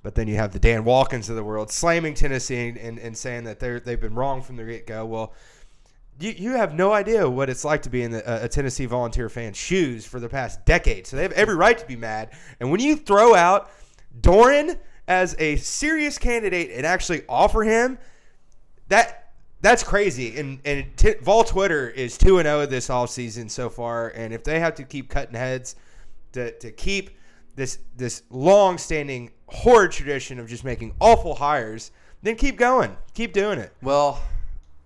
But 0.04 0.16
then 0.16 0.26
you 0.26 0.34
have 0.34 0.52
the 0.52 0.58
Dan 0.58 0.82
Wolkens 0.82 1.30
of 1.30 1.36
the 1.36 1.44
world 1.44 1.70
slamming 1.70 2.14
Tennessee 2.14 2.70
and, 2.70 2.76
and, 2.76 2.98
and 2.98 3.16
saying 3.16 3.44
that 3.44 3.60
they're 3.60 3.78
they've 3.78 4.00
been 4.00 4.16
wrong 4.16 4.42
from 4.42 4.56
the 4.56 4.64
get 4.64 4.84
go. 4.84 5.06
Well, 5.06 5.32
you, 6.18 6.30
you 6.30 6.50
have 6.52 6.74
no 6.74 6.92
idea 6.92 7.28
what 7.28 7.48
it's 7.48 7.64
like 7.64 7.82
to 7.82 7.90
be 7.90 8.02
in 8.02 8.10
the, 8.10 8.44
a 8.44 8.48
Tennessee 8.48 8.86
Volunteer 8.86 9.28
fan's 9.28 9.56
shoes 9.56 10.04
for 10.04 10.20
the 10.20 10.28
past 10.28 10.64
decade. 10.64 11.06
So 11.06 11.16
they 11.16 11.22
have 11.22 11.32
every 11.32 11.54
right 11.54 11.78
to 11.78 11.86
be 11.86 11.96
mad. 11.96 12.30
And 12.60 12.70
when 12.70 12.80
you 12.80 12.96
throw 12.96 13.34
out 13.34 13.70
Doeren 14.20 14.78
as 15.08 15.36
a 15.38 15.56
serious 15.56 16.18
candidate 16.18 16.70
and 16.72 16.86
actually 16.86 17.22
offer 17.28 17.62
him, 17.62 17.98
that 18.88 19.21
that's 19.62 19.82
crazy. 19.82 20.38
And 20.38 20.60
and 20.64 20.96
t- 20.96 21.14
Vol 21.22 21.44
Twitter 21.44 21.88
is 21.88 22.18
two 22.18 22.38
and 22.38 22.46
zero 22.46 22.66
this 22.66 22.90
all 22.90 23.06
season 23.06 23.48
so 23.48 23.70
far. 23.70 24.08
And 24.08 24.34
if 24.34 24.44
they 24.44 24.60
have 24.60 24.74
to 24.74 24.84
keep 24.84 25.08
cutting 25.08 25.34
heads 25.34 25.76
to, 26.32 26.50
to 26.58 26.70
keep 26.70 27.10
this 27.54 27.78
this 27.96 28.24
long 28.30 28.76
standing 28.76 29.30
horrid 29.46 29.92
tradition 29.92 30.38
of 30.38 30.48
just 30.48 30.64
making 30.64 30.94
awful 31.00 31.34
hires, 31.36 31.92
then 32.22 32.36
keep 32.36 32.58
going, 32.58 32.96
keep 33.14 33.32
doing 33.32 33.58
it. 33.58 33.72
well, 33.82 34.20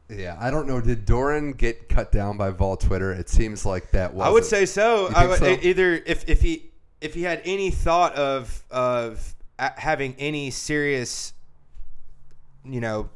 yeah, 0.08 0.36
I 0.38 0.50
don't 0.50 0.68
know. 0.68 0.80
Did 0.80 1.04
Doeren 1.04 1.56
get 1.56 1.88
cut 1.88 2.12
down 2.12 2.36
by 2.36 2.50
Vol 2.50 2.76
Twitter? 2.76 3.12
It 3.12 3.28
seems 3.28 3.66
like 3.66 3.90
that 3.90 4.14
was. 4.14 4.26
I 4.26 4.30
would 4.30 4.44
say 4.44 4.64
so. 4.66 5.08
I 5.14 5.26
would, 5.26 5.38
so? 5.38 5.58
Either 5.62 5.94
if, 5.94 6.28
if 6.28 6.42
he 6.42 6.70
if 7.00 7.14
he 7.14 7.22
had 7.22 7.42
any 7.44 7.70
thought 7.70 8.14
of 8.14 8.62
of 8.70 9.34
having 9.58 10.14
any 10.18 10.50
serious, 10.50 11.32
you 12.64 12.80
know, 12.80 13.10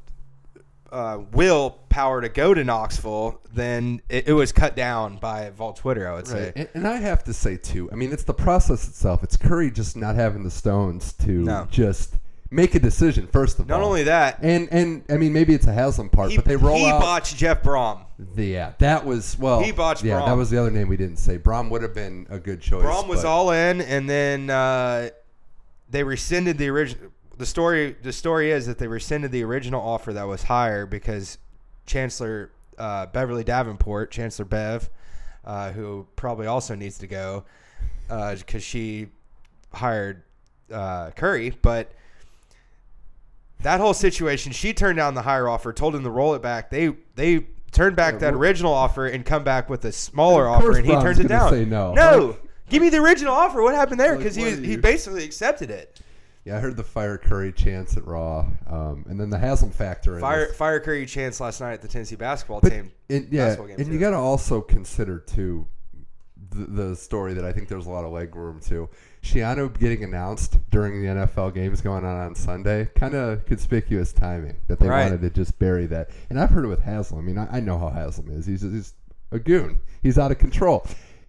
uh, 0.92 1.18
willpower 1.32 2.20
to 2.20 2.28
go 2.28 2.52
to 2.54 2.64
Knoxville, 2.64 3.40
then 3.52 4.00
it, 4.08 4.28
it 4.28 4.32
was 4.32 4.52
cut 4.52 4.74
down 4.76 5.16
by 5.18 5.50
Vol 5.50 5.72
Twitter. 5.72 6.08
I 6.08 6.14
would 6.14 6.26
say. 6.26 6.44
Right. 6.46 6.52
And, 6.56 6.68
and 6.74 6.88
I 6.88 6.96
have 6.96 7.24
to 7.24 7.32
say 7.32 7.56
too. 7.56 7.90
I 7.92 7.94
mean, 7.94 8.12
it's 8.12 8.24
the 8.24 8.34
process 8.34 8.88
itself. 8.88 9.22
It's 9.22 9.36
Currie 9.36 9.70
just 9.70 9.96
not 9.96 10.14
having 10.16 10.42
the 10.42 10.50
stones 10.50 11.12
to 11.14 11.30
No. 11.30 11.66
just 11.70 12.14
make 12.50 12.74
a 12.74 12.80
decision. 12.80 13.28
First 13.28 13.60
of 13.60 13.68
Not 13.68 13.76
all, 13.76 13.80
Not 13.80 13.86
only 13.86 14.02
that, 14.04 14.38
and 14.42 14.68
and 14.72 15.04
I 15.08 15.16
mean 15.16 15.32
maybe 15.32 15.54
it's 15.54 15.66
a 15.66 15.72
Haslam 15.72 16.08
part, 16.10 16.30
he, 16.30 16.36
but 16.36 16.44
they 16.44 16.56
roll 16.56 16.76
he 16.76 16.86
out. 16.86 17.00
botched 17.00 17.36
Jeff 17.36 17.62
Brohm. 17.62 18.04
the, 18.18 18.44
yeah, 18.46 18.72
that 18.78 19.06
was 19.06 19.38
well. 19.38 19.62
He 19.62 19.70
botched 19.70 20.02
Yeah, 20.02 20.24
that 20.24 20.32
was 20.36 20.50
the 20.50 20.58
other 20.58 20.70
name 20.72 20.88
we 20.88 20.96
didn't 20.96 21.18
say. 21.18 21.38
Brohm 21.38 21.70
would 21.70 21.82
have 21.82 21.94
been 21.94 22.26
a 22.28 22.38
good 22.40 22.60
choice. 22.60 22.84
Brohm 22.84 23.06
was 23.06 23.22
but- 23.22 23.28
all 23.28 23.52
in, 23.52 23.80
and 23.80 24.10
then 24.10 24.50
uh, 24.50 25.10
they 25.88 26.02
rescinded 26.02 26.58
the 26.58 26.68
original. 26.68 27.10
The 27.40 27.46
story 27.46 27.96
the 28.02 28.12
story 28.12 28.50
is 28.50 28.66
that 28.66 28.76
they 28.76 28.86
rescinded 28.86 29.32
the 29.32 29.42
original 29.44 29.80
offer 29.80 30.12
that 30.12 30.24
was 30.24 30.42
higher 30.42 30.84
because 30.84 31.38
Chancellor 31.86 32.50
uh, 32.76 33.06
Beverly 33.06 33.44
Davenport, 33.44 34.10
Chancellor 34.10 34.44
Bev, 34.44 34.90
uh, 35.46 35.72
who 35.72 36.06
probably 36.16 36.46
also 36.46 36.74
needs 36.74 36.98
to 36.98 37.06
go 37.06 37.46
because 38.08 38.62
she 38.62 39.06
hired 39.72 40.22
uh, 40.70 41.12
Currie, 41.12 41.54
but 41.62 41.92
that 43.62 43.80
whole 43.80 43.94
situation, 43.94 44.52
she 44.52 44.74
turned 44.74 44.98
down 44.98 45.14
the 45.14 45.22
higher 45.22 45.48
offer, 45.48 45.72
told 45.72 45.94
him 45.94 46.04
to 46.04 46.10
roll 46.10 46.34
it 46.34 46.42
back. 46.42 46.68
They 46.68 46.92
they 47.14 47.46
turned 47.72 47.96
back 47.96 48.14
Yeah, 48.14 48.18
that 48.18 48.34
original 48.34 48.74
offer 48.74 49.06
and 49.06 49.24
come 49.24 49.44
back 49.44 49.70
with 49.70 49.82
a 49.86 49.92
smaller 49.92 50.46
offer, 50.46 50.76
and 50.76 50.84
he 50.84 50.92
Brohm's 50.92 51.04
turns 51.04 51.18
it 51.20 51.28
down. 51.28 51.50
say 51.52 51.64
no. 51.64 51.94
no, 51.94 52.18
Like- 52.26 52.42
give 52.68 52.82
me 52.82 52.90
the 52.90 52.98
original 52.98 53.32
offer. 53.32 53.62
What 53.62 53.74
happened 53.74 53.98
there? 53.98 54.14
Because 54.18 54.36
what 54.36 54.46
he 54.46 54.56
was, 54.56 54.60
he 54.66 54.76
basically 54.76 55.24
accepted 55.24 55.70
it. 55.70 55.98
Yeah, 56.44 56.56
I 56.56 56.60
heard 56.60 56.76
the 56.76 56.82
fire 56.84 57.18
Currie 57.18 57.52
chants 57.52 57.96
at 57.98 58.06
Raw, 58.06 58.46
um, 58.66 59.04
and 59.08 59.20
then 59.20 59.28
the 59.28 59.38
Haslam 59.38 59.72
factor. 59.72 60.14
in 60.14 60.20
Fire 60.22 60.46
this. 60.46 60.56
fire 60.56 60.80
Currie 60.80 61.04
chance 61.06 61.38
last 61.40 61.60
night 61.60 61.74
at 61.74 61.82
the 61.82 61.88
Tennessee 61.88 62.16
basketball 62.16 62.60
But 62.62 62.70
team. 62.72 62.92
it, 63.10 63.26
yeah, 63.30 63.44
basketball 63.46 63.66
game, 63.68 63.76
and 63.78 63.86
too. 63.86 63.92
you 63.92 63.98
got 63.98 64.10
to 64.10 64.16
also 64.16 64.62
consider 64.62 65.18
too 65.18 65.66
the, 66.50 66.64
the 66.64 66.96
story 66.96 67.34
that 67.34 67.44
I 67.44 67.52
think 67.52 67.68
there's 67.68 67.86
a 67.86 67.90
lot 67.90 68.04
of 68.04 68.12
leg 68.12 68.34
room 68.34 68.60
to. 68.68 68.88
Shiano 69.22 69.78
getting 69.78 70.02
announced 70.02 70.56
during 70.70 71.02
the 71.02 71.08
NFL 71.08 71.52
games 71.54 71.82
going 71.82 72.06
on 72.06 72.16
on 72.16 72.34
Sunday, 72.34 72.88
kind 72.96 73.14
of 73.14 73.44
conspicuous 73.44 74.12
timing 74.14 74.56
that 74.68 74.80
they 74.80 74.88
Right. 74.88 75.04
wanted 75.04 75.20
to 75.20 75.28
just 75.30 75.58
bury 75.58 75.84
that. 75.86 76.08
And 76.30 76.40
I've 76.40 76.48
heard 76.50 76.64
it 76.64 76.68
with 76.68 76.80
Haslam. 76.80 77.20
I 77.20 77.22
mean, 77.22 77.36
I, 77.36 77.58
I 77.58 77.60
know 77.60 77.78
how 77.78 77.90
Haslam 77.90 78.30
is. 78.30 78.46
He's, 78.46 78.62
he's 78.62 78.94
a 79.30 79.38
goon. 79.38 79.80
He's 80.02 80.18
out 80.18 80.32
of 80.32 80.38
control. 80.38 80.86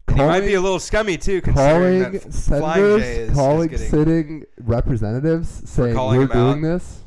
And 0.07 0.19
he 0.19 0.25
might 0.25 0.41
be 0.41 0.55
a 0.55 0.61
little 0.61 0.79
scummy 0.79 1.17
too, 1.17 1.41
considering 1.41 2.03
calling 2.03 2.13
that 2.13 2.33
Flying 2.33 2.99
J 2.99 3.01
senators, 3.01 3.01
is, 3.01 3.29
is 3.29 3.35
calling 3.35 3.67
getting. 3.69 3.89
sitting 3.89 4.45
representatives 4.59 5.69
saying 5.69 5.95
we're 5.95 6.23
him 6.23 6.31
out. 6.31 6.33
doing 6.33 6.61
this. 6.61 6.99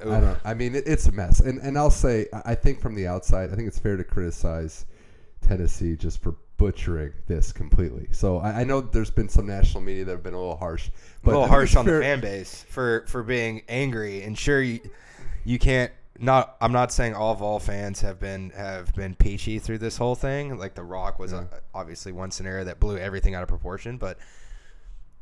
I 0.00 0.20
don't. 0.20 0.38
I 0.44 0.54
mean, 0.54 0.74
it, 0.74 0.84
it's 0.86 1.06
a 1.06 1.12
mess. 1.12 1.40
And 1.40 1.60
and 1.60 1.78
I'll 1.78 1.90
say, 1.90 2.26
I 2.44 2.54
think 2.54 2.80
from 2.80 2.94
the 2.94 3.06
outside, 3.06 3.52
I 3.52 3.54
think 3.54 3.68
it's 3.68 3.78
fair 3.78 3.96
to 3.96 4.04
criticize 4.04 4.86
Tennessee 5.40 5.96
just 5.96 6.22
for 6.22 6.36
butchering 6.56 7.12
this 7.26 7.52
completely. 7.52 8.08
So 8.12 8.38
I, 8.38 8.60
I 8.60 8.64
know 8.64 8.80
there's 8.80 9.10
been 9.10 9.28
some 9.28 9.46
national 9.46 9.82
media 9.82 10.04
that 10.04 10.12
have 10.12 10.22
been 10.22 10.34
a 10.34 10.38
little 10.38 10.56
harsh, 10.56 10.88
a 11.22 11.26
little 11.26 11.46
harsh 11.46 11.76
on 11.76 11.86
the 11.86 12.00
fan 12.00 12.20
base 12.20 12.64
for 12.68 13.04
for 13.08 13.22
being 13.22 13.62
angry. 13.68 14.22
And 14.22 14.36
sure, 14.36 14.60
you 14.60 14.80
you 15.44 15.58
can't. 15.58 15.92
Not, 16.18 16.56
I'm 16.60 16.72
not 16.72 16.92
saying 16.92 17.14
all 17.14 17.34
Vol 17.34 17.58
fans 17.58 18.00
have 18.02 18.20
been 18.20 18.50
have 18.50 18.94
been 18.94 19.14
peachy 19.16 19.58
through 19.58 19.78
this 19.78 19.96
whole 19.96 20.14
thing. 20.14 20.56
Like 20.58 20.74
the 20.74 20.84
Rock 20.84 21.18
was 21.18 21.32
Yeah. 21.32 21.38
uh 21.38 21.44
obviously 21.74 22.12
one 22.12 22.30
scenario 22.30 22.64
that 22.64 22.78
blew 22.78 22.96
everything 22.96 23.34
out 23.34 23.42
of 23.42 23.48
proportion, 23.48 23.98
but 23.98 24.18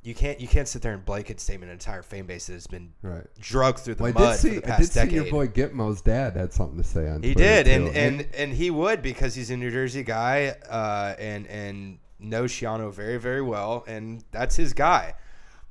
you 0.02 0.14
can't 0.14 0.38
you 0.40 0.48
can't 0.48 0.68
sit 0.68 0.82
there 0.82 0.92
and 0.92 1.04
blanket 1.04 1.40
statement 1.40 1.70
an 1.70 1.74
entire 1.74 2.02
fan 2.02 2.26
base 2.26 2.48
that 2.48 2.54
has 2.54 2.66
been 2.66 2.92
Right. 3.02 3.24
drugged 3.38 3.78
through 3.78 3.94
the 3.94 4.02
Well, 4.02 4.12
I 4.18 4.20
mud 4.20 4.32
did 4.32 4.40
see. 4.40 4.48
for 4.48 4.54
the 4.60 4.66
I 4.66 4.68
past 4.68 4.80
did 4.80 4.88
see 4.92 5.00
decade. 5.00 5.12
your 5.14 5.30
boy 5.30 5.46
Gitmo's 5.48 6.02
dad 6.02 6.36
had 6.36 6.52
something 6.52 6.76
to 6.76 6.84
say 6.84 7.08
on. 7.08 7.22
He 7.22 7.32
Twitter, 7.34 7.62
did, 7.64 7.68
and, 7.68 7.88
and 7.96 8.28
and 8.36 8.52
he 8.52 8.70
would 8.70 9.00
because 9.00 9.34
he's 9.34 9.50
a 9.50 9.56
New 9.56 9.70
Jersey 9.70 10.02
guy, 10.02 10.54
uh, 10.68 11.14
and 11.18 11.46
and 11.46 11.98
knows 12.18 12.52
Schiano 12.52 12.92
very 12.92 13.16
very 13.18 13.40
well, 13.42 13.84
and 13.86 14.24
that's 14.30 14.56
his 14.56 14.72
guy. 14.74 15.14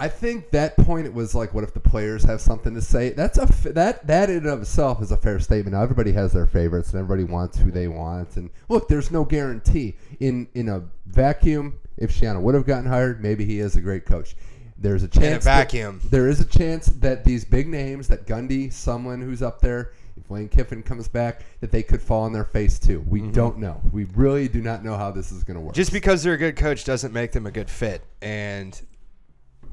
I 0.02 0.08
think 0.08 0.50
that 0.50 0.76
point 0.78 1.06
it 1.06 1.14
was 1.14 1.36
like, 1.36 1.54
what 1.54 1.64
if 1.64 1.76
the 1.76 1.80
players 1.80 2.24
have 2.24 2.42
something 2.42 2.74
to 2.74 2.82
say? 2.82 3.12
That's 3.12 3.38
a 3.38 3.44
f- 3.44 3.64
that 3.76 4.08
that 4.08 4.32
in 4.32 4.38
and 4.38 4.48
of 4.48 4.62
itself 4.62 5.00
is 5.00 5.12
a 5.12 5.18
fair 5.18 5.40
statement. 5.40 5.76
Now 5.76 5.84
everybody 5.84 6.12
has 6.14 6.34
their 6.34 6.48
favorites, 6.48 6.90
and 6.92 7.00
everybody 7.00 7.24
wants 7.24 7.60
who 7.60 7.70
they 7.70 7.88
want. 7.88 8.36
And 8.36 8.50
look, 8.68 8.88
there's 8.88 9.12
no 9.12 9.24
guarantee 9.24 9.96
in 10.20 10.48
in 10.56 10.70
a 10.70 10.82
vacuum. 11.06 11.78
If 11.98 12.20
Schiano 12.20 12.42
would 12.42 12.56
have 12.56 12.66
gotten 12.66 12.88
hired, 12.88 13.22
maybe 13.22 13.46
he 13.46 13.60
is 13.60 13.76
a 13.76 13.82
great 13.82 14.08
coach. 14.08 14.36
There's 14.76 15.04
a 15.04 15.08
chance. 15.08 15.24
In 15.26 15.34
a 15.34 15.40
that- 15.40 15.44
vacuum. 15.44 16.02
there 16.10 16.28
is 16.28 16.40
a 16.40 16.46
chance 16.46 16.88
that 16.88 17.24
these 17.24 17.46
big 17.46 17.68
names, 17.68 18.08
that 18.08 18.26
Gundy, 18.26 18.74
someone 18.74 19.22
who's 19.22 19.44
up 19.44 19.62
there, 19.62 19.94
if 20.18 20.32
Lane 20.32 20.50
Kiffin 20.50 20.82
comes 20.82 21.08
back, 21.08 21.44
that 21.60 21.72
they 21.72 21.84
could 21.84 22.02
fall 22.02 22.24
on 22.24 22.34
their 22.34 22.44
face 22.44 22.80
too. 22.80 23.06
We 23.08 23.22
don't 23.22 23.60
know. 23.60 23.80
We 23.92 24.06
really 24.16 24.48
do 24.48 24.64
not 24.64 24.84
know 24.84 24.98
how 24.98 25.12
this 25.12 25.32
is 25.32 25.44
going 25.44 25.56
to 25.56 25.62
work. 25.62 25.74
Mm-hmm. 25.74 25.82
Just 25.82 25.94
because 25.94 26.24
they're 26.24 26.34
a 26.34 26.38
good 26.38 26.56
coach 26.56 26.86
doesn't 26.86 27.14
make 27.14 27.34
them 27.34 27.46
a 27.46 27.52
good 27.52 27.70
fit. 27.70 28.04
And 28.24 28.82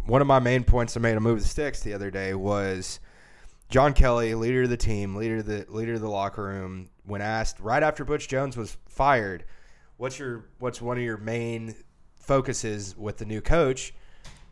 one 0.09 0.23
of 0.23 0.27
my 0.27 0.39
main 0.39 0.65
points 0.65 0.97
I 0.97 1.01
made 1.01 1.15
to 1.15 1.21
move 1.21 1.41
the 1.41 1.49
sticks 1.49 1.81
the 1.81 1.93
other 1.93 2.11
day 2.11 2.35
was 2.35 2.99
John 3.69 3.93
Kelly, 3.93 4.35
leader 4.35 4.63
of 4.63 4.71
the 4.71 4.77
team, 4.77 5.15
leader 5.15 5.37
of 5.37 5.47
the 5.47 5.67
leader 5.69 5.95
of 5.95 6.01
the 6.01 6.09
locker 6.09 6.43
room, 6.43 6.89
when 7.05 7.21
asked 7.21 7.61
right 7.61 7.83
after 7.83 8.05
Butch 8.05 8.27
Jones 8.27 8.57
was 8.57 8.77
fired, 8.89 9.45
what's 9.99 10.19
your 10.19 10.47
what's 10.59 10.81
one 10.81 10.97
of 10.97 11.03
your 11.03 11.19
main 11.19 11.75
focuses 12.17 12.97
with 12.97 13.19
the 13.19 13.27
new 13.27 13.43
coach, 13.43 13.93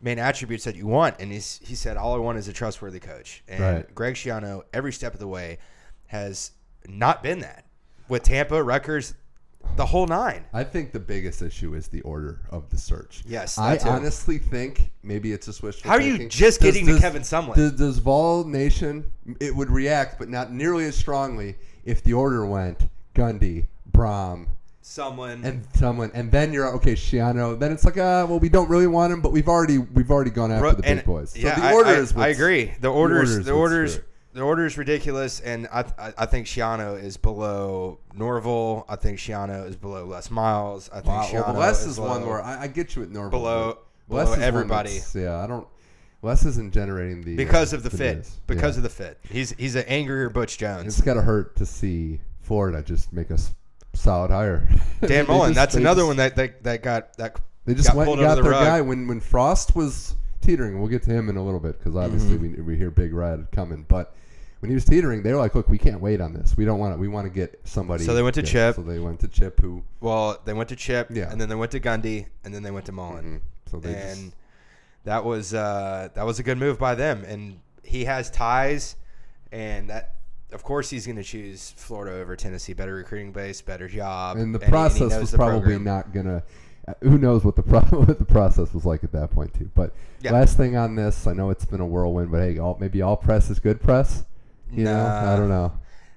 main 0.01 0.19
attributes 0.19 0.63
that 0.65 0.75
you 0.75 0.85
want? 0.85 1.15
And 1.19 1.31
he's, 1.31 1.59
he 1.63 1.73
said, 1.73 1.97
all 1.97 2.13
I 2.13 2.19
want 2.19 2.37
is 2.37 2.47
a 2.47 2.53
trustworthy 2.53 2.99
coach. 2.99 3.43
And 3.47 3.59
Right. 3.59 3.95
Greg 3.95 4.13
Schiano, 4.13 4.63
every 4.73 4.93
step 4.93 5.13
of 5.13 5.19
the 5.19 5.27
way, 5.27 5.57
has 6.05 6.51
not 6.87 7.23
been 7.23 7.39
that 7.39 7.65
with 8.07 8.23
Tampa, 8.23 8.61
Rutgers, 8.63 9.15
the 9.77 9.85
whole 9.85 10.07
nine. 10.07 10.43
I 10.53 10.63
think 10.63 10.91
the 10.91 10.99
biggest 10.99 11.41
issue 11.41 11.73
is 11.75 11.87
the 11.87 12.01
order 12.01 12.41
of 12.49 12.69
the 12.69 12.77
search. 12.77 13.23
Yes, 13.25 13.57
I 13.57 13.77
too. 13.77 13.87
honestly 13.89 14.37
think 14.37 14.91
maybe 15.03 15.31
it's 15.31 15.45
just 15.45 15.63
wishful 15.63 15.89
How 15.89 15.97
are 15.97 16.01
you 16.01 16.11
thinking. 16.13 16.29
just 16.29 16.59
Does- 16.59 16.67
getting 16.73 16.85
to 16.87 16.93
does- 16.93 17.01
Kevin 17.01 17.21
Sumlin? 17.21 17.55
Does, 17.55 17.71
does 17.73 17.97
Vol 17.99 18.43
Nation 18.43 19.09
it 19.39 19.55
would 19.55 19.69
react, 19.69 20.19
but 20.19 20.29
not 20.29 20.51
nearly 20.51 20.85
as 20.85 20.95
strongly 20.95 21.55
if 21.85 22.03
the 22.03 22.13
order 22.13 22.45
went 22.45 22.89
Gundy, 23.15 23.67
Brohm, 23.91 24.47
Someone 24.81 25.43
and 25.43 25.67
someone, 25.75 26.11
and 26.13 26.31
then 26.31 26.53
you're 26.53 26.73
okay, 26.75 26.93
Schiano. 26.93 27.59
Then 27.59 27.73
it's 27.73 27.83
like, 27.83 27.97
uh, 27.97 28.25
well, 28.29 28.39
we 28.39 28.47
don't 28.47 28.69
really 28.69 28.87
want 28.87 29.11
him, 29.11 29.19
but 29.19 29.33
we've 29.33 29.49
already 29.49 29.79
we've 29.79 30.09
already 30.09 30.29
gone 30.31 30.49
after 30.49 30.75
the 30.75 30.81
big 30.81 31.03
boys. 31.03 31.31
So 31.31 31.39
yeah, 31.39 31.55
the 31.55 31.63
I- 31.65 31.73
order 31.73 31.89
I, 31.89 31.93
is. 31.95 32.15
I 32.15 32.27
agree. 32.29 32.73
The 32.79 32.87
orders, 32.87 33.29
order 33.31 33.39
is 33.41 33.45
the 33.45 33.51
orders. 33.51 33.99
The 34.37 34.43
order 34.43 34.67
is 34.67 34.77
ridiculous, 34.77 35.39
and 35.39 35.67
I, 35.73 35.83
I, 35.97 36.13
I 36.19 36.25
think 36.27 36.45
Schiano 36.45 37.01
is 37.01 37.17
below 37.17 37.97
Norvell. 38.13 38.85
I 38.87 38.95
think 38.95 39.17
Schiano 39.17 39.67
is 39.67 39.75
below 39.75 40.05
Les 40.05 40.29
Miles. 40.29 40.91
I 40.91 40.97
think 40.97 41.07
Wow, 41.07 41.23
Schiano 41.23 41.47
well, 41.47 41.55
Les 41.55 41.81
is, 41.81 41.87
is 41.93 41.99
one 41.99 42.23
where 42.23 42.41
I, 42.43 42.61
I 42.63 42.67
get 42.67 42.95
you 42.95 43.01
at 43.01 43.09
Norvell. 43.09 43.39
below- 43.39 43.77
below 44.07 44.25
Les 44.25 44.37
everybody. 44.39 44.99
Yeah, 45.15 45.39
I 45.43 45.47
don't. 45.47 45.67
Les 46.21 46.45
isn't 46.45 46.71
generating 46.71 47.23
the 47.23 47.35
because 47.35 47.73
uh, 47.73 47.77
of 47.77 47.83
the 47.83 47.89
fit. 47.89 48.17
news. 48.17 48.37
Because 48.45 48.75
Yeah. 48.75 48.79
of 48.79 48.83
the 48.83 48.89
fit. 48.89 49.17
He's 49.27 49.51
he's 49.57 49.73
an 49.73 49.85
angrier 49.87 50.29
Butch 50.29 50.59
Jones. 50.59 50.85
It's 50.85 51.01
got 51.01 51.15
to 51.15 51.21
hurt 51.23 51.55
to 51.55 51.65
see 51.65 52.19
Florida 52.41 52.83
just 52.83 53.11
make 53.13 53.31
a 53.31 53.35
s- 53.35 53.55
solid 53.95 54.29
hire. 54.29 54.69
Dan 55.05 55.25
Mullen. 55.25 55.49
just- 55.49 55.55
That's 55.55 55.73
another 55.75 56.01
just- 56.01 56.07
one 56.09 56.17
that, 56.17 56.35
that 56.35 56.63
that 56.63 56.83
got 56.83 57.17
that 57.17 57.39
They 57.65 57.73
just 57.73 57.87
got 57.87 57.95
went 57.97 58.07
pulled 58.07 58.19
and 58.19 58.27
got 58.27 58.35
the 58.35 58.43
their 58.43 58.51
rug. 58.51 58.65
guy 58.65 58.81
when 58.81 59.07
when 59.07 59.19
Frost 59.19 59.75
was 59.75 60.13
teetering. 60.41 60.77
We'll 60.79 60.89
get 60.89 61.01
to 61.03 61.11
him 61.11 61.27
in 61.27 61.37
a 61.37 61.43
little 61.43 61.59
bit 61.59 61.79
because 61.79 61.95
obviously 61.95 62.37
Mm-hmm. 62.37 62.57
we, 62.57 62.73
we 62.73 62.77
hear 62.77 62.91
Big 62.91 63.13
Red 63.15 63.47
coming. 63.51 63.83
But 63.87 64.13
when 64.59 64.69
he 64.69 64.75
was 64.75 64.85
teetering, 64.85 65.21
they 65.23 65.31
were 65.31 65.39
like, 65.39 65.53
"Look, 65.55 65.69
we 65.69 65.77
can't 65.77 66.01
wait 66.01 66.19
on 66.21 66.33
this. 66.33 66.55
We 66.57 66.65
don't 66.65 66.79
want 66.79 66.93
it. 66.93 66.99
We 66.99 67.07
want 67.07 67.25
to 67.25 67.29
get 67.33 67.59
somebody." 67.63 68.03
So 68.03 68.13
they 68.13 68.23
went 68.23 68.35
to 68.35 68.41
good." 68.41 68.47
Chip. 68.49 68.75
So 68.75 68.81
they 68.81 68.99
went 68.99 69.19
to 69.21 69.27
Chip, 69.27 69.59
who 69.59 69.83
Well, 70.01 70.39
they 70.45 70.53
went 70.53 70.69
to 70.69 70.75
Chip, 70.75 71.07
Yeah. 71.11 71.29
and 71.31 71.39
then 71.39 71.49
they 71.49 71.55
went 71.55 71.71
to 71.71 71.79
Gundy, 71.79 72.25
and 72.43 72.53
then 72.53 72.63
they 72.63 72.71
went 72.71 72.85
to 72.87 72.91
Mullen. 72.91 73.41
mhm, 73.67 73.71
so 73.71 73.79
they 73.79 73.93
and 73.93 74.15
just 74.17 74.35
that 75.05 75.23
was 75.25 75.53
uh, 75.53 76.09
that 76.13 76.25
was 76.25 76.39
a 76.39 76.43
good 76.43 76.57
move 76.57 76.77
by 76.79 76.95
them. 76.95 77.23
And 77.25 77.59
he 77.83 78.05
has 78.05 78.29
ties, 78.31 78.95
and 79.51 79.89
that 79.89 80.15
of 80.51 80.63
course 80.63 80.89
he's 80.89 81.05
going 81.05 81.17
to 81.17 81.23
choose 81.23 81.71
Florida 81.77 82.17
over 82.21 82.35
Tennessee. 82.35 82.73
Better 82.73 82.95
recruiting 82.95 83.31
base, 83.31 83.61
better 83.61 83.87
job, 83.87 84.37
and 84.37 84.53
the 84.55 84.59
he- 84.59 84.65
he 84.65 84.71
process 84.71 84.99
knows 85.11 85.19
was 85.21 85.31
the 85.31 85.37
probably 85.37 85.59
program. 85.59 85.83
not 85.83 86.13
gonna. 86.13 86.43
uh, 86.87 86.93
Who 87.01 87.17
knows 87.17 87.43
what 87.43 87.55
the 87.57 87.63
pro- 87.63 87.81
what 88.05 88.17
the 88.17 88.25
process 88.25 88.73
was 88.73 88.85
like 88.85 89.03
at 89.03 89.11
that 89.11 89.29
point 89.31 89.53
too? 89.53 89.69
But 89.75 89.93
Yeah. 90.21 90.31
last 90.31 90.55
thing 90.57 90.75
on 90.77 90.95
this, 90.95 91.27
I 91.27 91.33
know 91.33 91.49
it's 91.49 91.65
been 91.65 91.81
a 91.81 91.85
whirlwind, 91.85 92.31
but 92.31 92.39
hey, 92.41 92.57
all, 92.57 92.77
maybe 92.79 93.01
all 93.01 93.17
press 93.17 93.49
is 93.49 93.59
good 93.59 93.81
press. 93.81 94.23
You 94.71 94.83
know, 94.83 95.05
I 95.05 95.35
don't 95.35 95.49
know. 95.49 95.73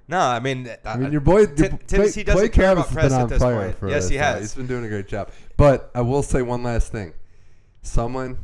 No, 0.08 0.18
I 0.18 0.40
mean, 0.40 0.68
I 0.84 0.96
mean, 0.96 1.12
your 1.12 1.20
boy, 1.20 1.46
T- 1.46 1.68
Tennessee 1.86 2.24
doesn't 2.24 2.48
care 2.50 2.74
Travis 2.74 2.84
about 2.90 2.92
press 2.92 3.12
been 3.12 3.20
at 3.20 3.28
this 3.28 3.38
fire 3.40 3.72
point. 3.72 3.92
Yes, 3.92 4.08
he 4.08 4.18
Uh, 4.18 4.24
has. 4.24 4.40
He's 4.40 4.54
been 4.56 4.66
doing 4.66 4.84
a 4.84 4.88
great 4.88 5.06
job. 5.06 5.30
But 5.56 5.88
I 5.94 6.00
will 6.00 6.24
say 6.24 6.42
one 6.42 6.64
last 6.64 6.90
thing. 6.90 7.12
Someone, 7.82 8.38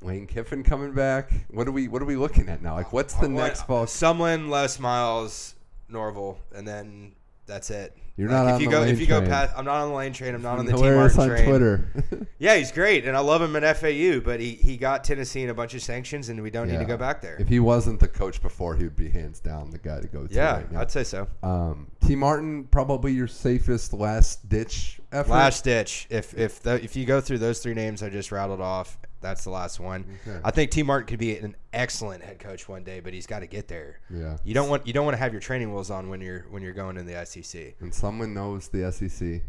Lane 0.00 0.26
Kiffin 0.26 0.62
coming 0.64 0.92
back. 0.94 1.30
What 1.50 1.68
are 1.68 1.72
we? 1.72 1.86
What 1.88 2.00
are 2.00 2.06
we 2.06 2.16
looking 2.16 2.48
at 2.48 2.62
now? 2.62 2.74
Like, 2.74 2.94
what's 2.94 3.12
the 3.14 3.28
next 3.28 3.66
ball? 3.66 3.86
Someone, 3.86 4.48
Les 4.48 4.78
Miles, 4.80 5.54
Norvell, 5.90 6.38
and 6.54 6.66
then 6.66 7.12
that's 7.44 7.68
it. 7.70 7.94
You're 8.18 8.28
Like, 8.30 8.36
not 8.44 8.46
if 8.48 8.54
on 8.54 8.60
you 8.62 8.66
the 8.68 8.72
go 8.72 8.80
lane 8.80 8.88
if 8.94 9.00
you 9.00 9.06
go 9.06 9.18
train. 9.18 9.30
past. 9.30 9.52
I'm 9.56 9.64
not 9.66 9.82
on 9.82 9.90
the 9.90 9.94
lane 9.94 10.12
train. 10.14 10.34
I'm 10.34 10.40
not 10.42 10.58
on 10.58 10.64
the 10.66 10.72
Tee 10.72 10.82
Martin 10.82 11.20
on 11.20 11.28
train. 11.28 11.44
Twitter. 11.48 11.92
Yeah, 12.38 12.56
he's 12.56 12.70
great, 12.70 13.06
and 13.06 13.16
I 13.16 13.20
love 13.20 13.40
him 13.40 13.56
at 13.56 13.76
FAU. 13.78 14.20
But 14.20 14.40
he, 14.40 14.50
he 14.52 14.76
got 14.76 15.04
Tennessee 15.04 15.42
in 15.42 15.48
a 15.48 15.54
bunch 15.54 15.72
of 15.74 15.80
sanctions, 15.82 16.28
and 16.28 16.42
we 16.42 16.50
don't 16.50 16.68
need 16.68 16.78
to 16.78 16.84
go 16.84 16.98
back 16.98 17.22
there. 17.22 17.36
If 17.40 17.48
he 17.48 17.60
wasn't 17.60 17.98
the 17.98 18.08
coach 18.08 18.42
before, 18.42 18.76
he 18.76 18.84
would 18.84 18.94
be 18.96 19.08
hands 19.08 19.40
down 19.40 19.70
the 19.70 19.78
guy 19.78 20.00
to 20.02 20.06
go 20.06 20.26
to. 20.26 20.34
yeah, 20.34 20.56
right. 20.56 20.76
I'd 20.76 20.90
say 20.90 21.02
so. 21.04 21.28
Um, 21.42 21.86
Tee 22.06 22.14
Martin 22.14 22.64
probably 22.64 23.12
your 23.12 23.26
safest 23.26 23.94
last 23.94 24.46
ditch 24.50 25.00
effort. 25.12 25.30
Last 25.30 25.64
ditch. 25.64 26.06
If 26.10 26.34
if 26.38 26.62
the, 26.62 26.74
if 26.74 26.94
you 26.94 27.06
go 27.06 27.22
through 27.22 27.38
those 27.38 27.60
three 27.60 27.74
names 27.74 28.02
I 28.02 28.10
just 28.10 28.30
rattled 28.30 28.60
off, 28.60 28.98
that's 29.26 29.44
the 29.44 29.50
last 29.50 29.80
one. 29.80 30.04
Okay. 30.26 30.38
I 30.44 30.50
think 30.50 30.70
Tee 30.70 30.82
Martin 30.82 31.06
could 31.08 31.18
be 31.18 31.36
an 31.36 31.56
excellent 31.72 32.22
head 32.22 32.38
coach 32.38 32.68
one 32.68 32.84
day, 32.84 33.00
but 33.00 33.12
he's 33.12 33.26
got 33.26 33.40
to 33.40 33.46
get 33.46 33.66
there. 33.68 34.00
Yeah. 34.08 34.36
You 34.44 34.54
don't 34.54 34.68
want 34.68 34.86
you 34.86 34.92
don't 34.92 35.04
want 35.04 35.14
to 35.14 35.18
have 35.22 35.32
your 35.32 35.40
training 35.40 35.72
wheels 35.72 35.90
on 35.90 36.08
when 36.08 36.20
you're 36.20 36.46
when 36.50 36.62
you're 36.62 36.72
going 36.72 36.96
in 36.96 37.06
the 37.06 37.24
SEC. 37.26 37.74
And 37.80 37.92
someone 37.92 38.32
knows 38.34 38.68
the 38.68 38.90
SEC. 38.92 39.42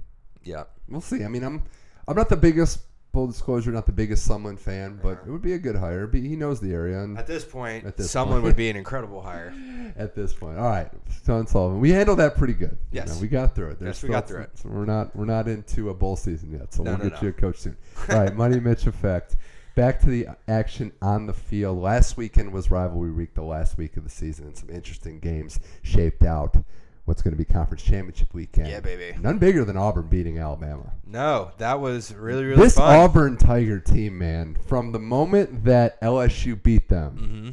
Yeah. 0.43 0.63
We'll 0.89 1.01
see. 1.01 1.23
I 1.23 1.27
mean, 1.27 1.43
I'm 1.43 1.63
I'm 2.07 2.15
not 2.15 2.29
the 2.29 2.37
biggest 2.37 2.79
full 3.13 3.27
disclosure, 3.27 3.71
not 3.71 3.85
the 3.85 3.91
biggest 3.91 4.27
Sumlin 4.29 4.59
fan, 4.59 4.99
but 5.01 5.23
it 5.25 5.29
would 5.31 5.41
be 5.41 5.53
a 5.53 5.57
good 5.57 5.75
hire. 5.75 6.05
But 6.07 6.19
He 6.21 6.35
knows 6.35 6.59
the 6.59 6.71
area, 6.71 6.99
and 7.01 7.17
At 7.17 7.25
this 7.25 7.43
point, 7.43 7.85
At 7.85 7.97
this 7.97 8.13
point. 8.13 8.43
would 8.43 8.55
be 8.55 8.69
an 8.69 8.75
incredible 8.75 9.21
hire. 9.21 9.53
at 9.97 10.13
this 10.13 10.33
point, 10.33 10.59
all 10.59 10.69
right, 10.69 10.89
Sean 11.25 11.47
Sullivan, 11.47 11.79
we 11.79 11.89
handled 11.89 12.19
that 12.19 12.37
pretty 12.37 12.53
good. 12.53 12.77
You 12.91 12.97
Yes. 12.97 13.07
know, 13.15 13.21
we 13.21 13.27
got 13.27 13.55
through 13.55 13.71
it. 13.71 13.79
There's 13.79 13.97
Yes, 13.97 14.03
we 14.03 14.09
got 14.09 14.27
through 14.27 14.37
some, 14.37 14.43
it. 14.43 14.59
So 14.59 14.69
we're 14.69 14.85
not 14.85 15.15
we're 15.15 15.25
not 15.25 15.47
into 15.47 15.89
a 15.89 15.93
bowl 15.93 16.15
season 16.15 16.51
yet, 16.51 16.73
so 16.73 16.83
No, 16.83 16.91
we'll 16.91 16.97
no, 16.99 17.03
get 17.09 17.13
no. 17.13 17.19
you 17.23 17.29
a 17.29 17.33
coach 17.33 17.57
soon. 17.57 17.77
All 18.09 18.19
right, 18.19 18.35
Money 18.35 18.59
Mitch 18.59 18.85
effect. 18.87 19.35
Back 19.77 19.99
to 19.99 20.07
the 20.07 20.27
action 20.47 20.91
on 21.03 21.27
the 21.27 21.33
field. 21.33 21.77
Last 21.77 22.17
weekend 22.17 22.51
was 22.51 22.71
rivalry 22.71 23.11
week, 23.11 23.35
the 23.35 23.43
last 23.43 23.77
week 23.77 23.95
of 23.95 24.03
the 24.03 24.09
season, 24.09 24.47
and 24.47 24.57
some 24.57 24.71
interesting 24.71 25.19
games 25.19 25.59
shaped 25.83 26.23
out. 26.23 26.57
What's 27.05 27.21
going 27.21 27.33
to 27.33 27.37
be 27.37 27.45
conference 27.45 27.83
championship 27.83 28.33
weekend? 28.33 28.69
Yeah, 28.69 28.79
baby. 28.79 29.15
None 29.21 29.37
bigger 29.37 29.63
than 29.63 29.77
Auburn 29.77 30.07
beating 30.07 30.39
Alabama. 30.39 30.93
No, 31.05 31.51
that 31.59 31.79
was 31.79 32.11
really 32.11 32.43
really 32.45 32.59
this 32.59 32.73
fun. 32.73 32.95
Auburn 32.99 33.37
Tiger 33.37 33.79
team, 33.79 34.17
man, 34.17 34.57
from 34.65 34.93
the 34.93 34.99
moment 34.99 35.63
that 35.65 36.01
LSU 36.01 36.61
beat 36.61 36.89
them, 36.89 37.11
hmm 37.17 37.49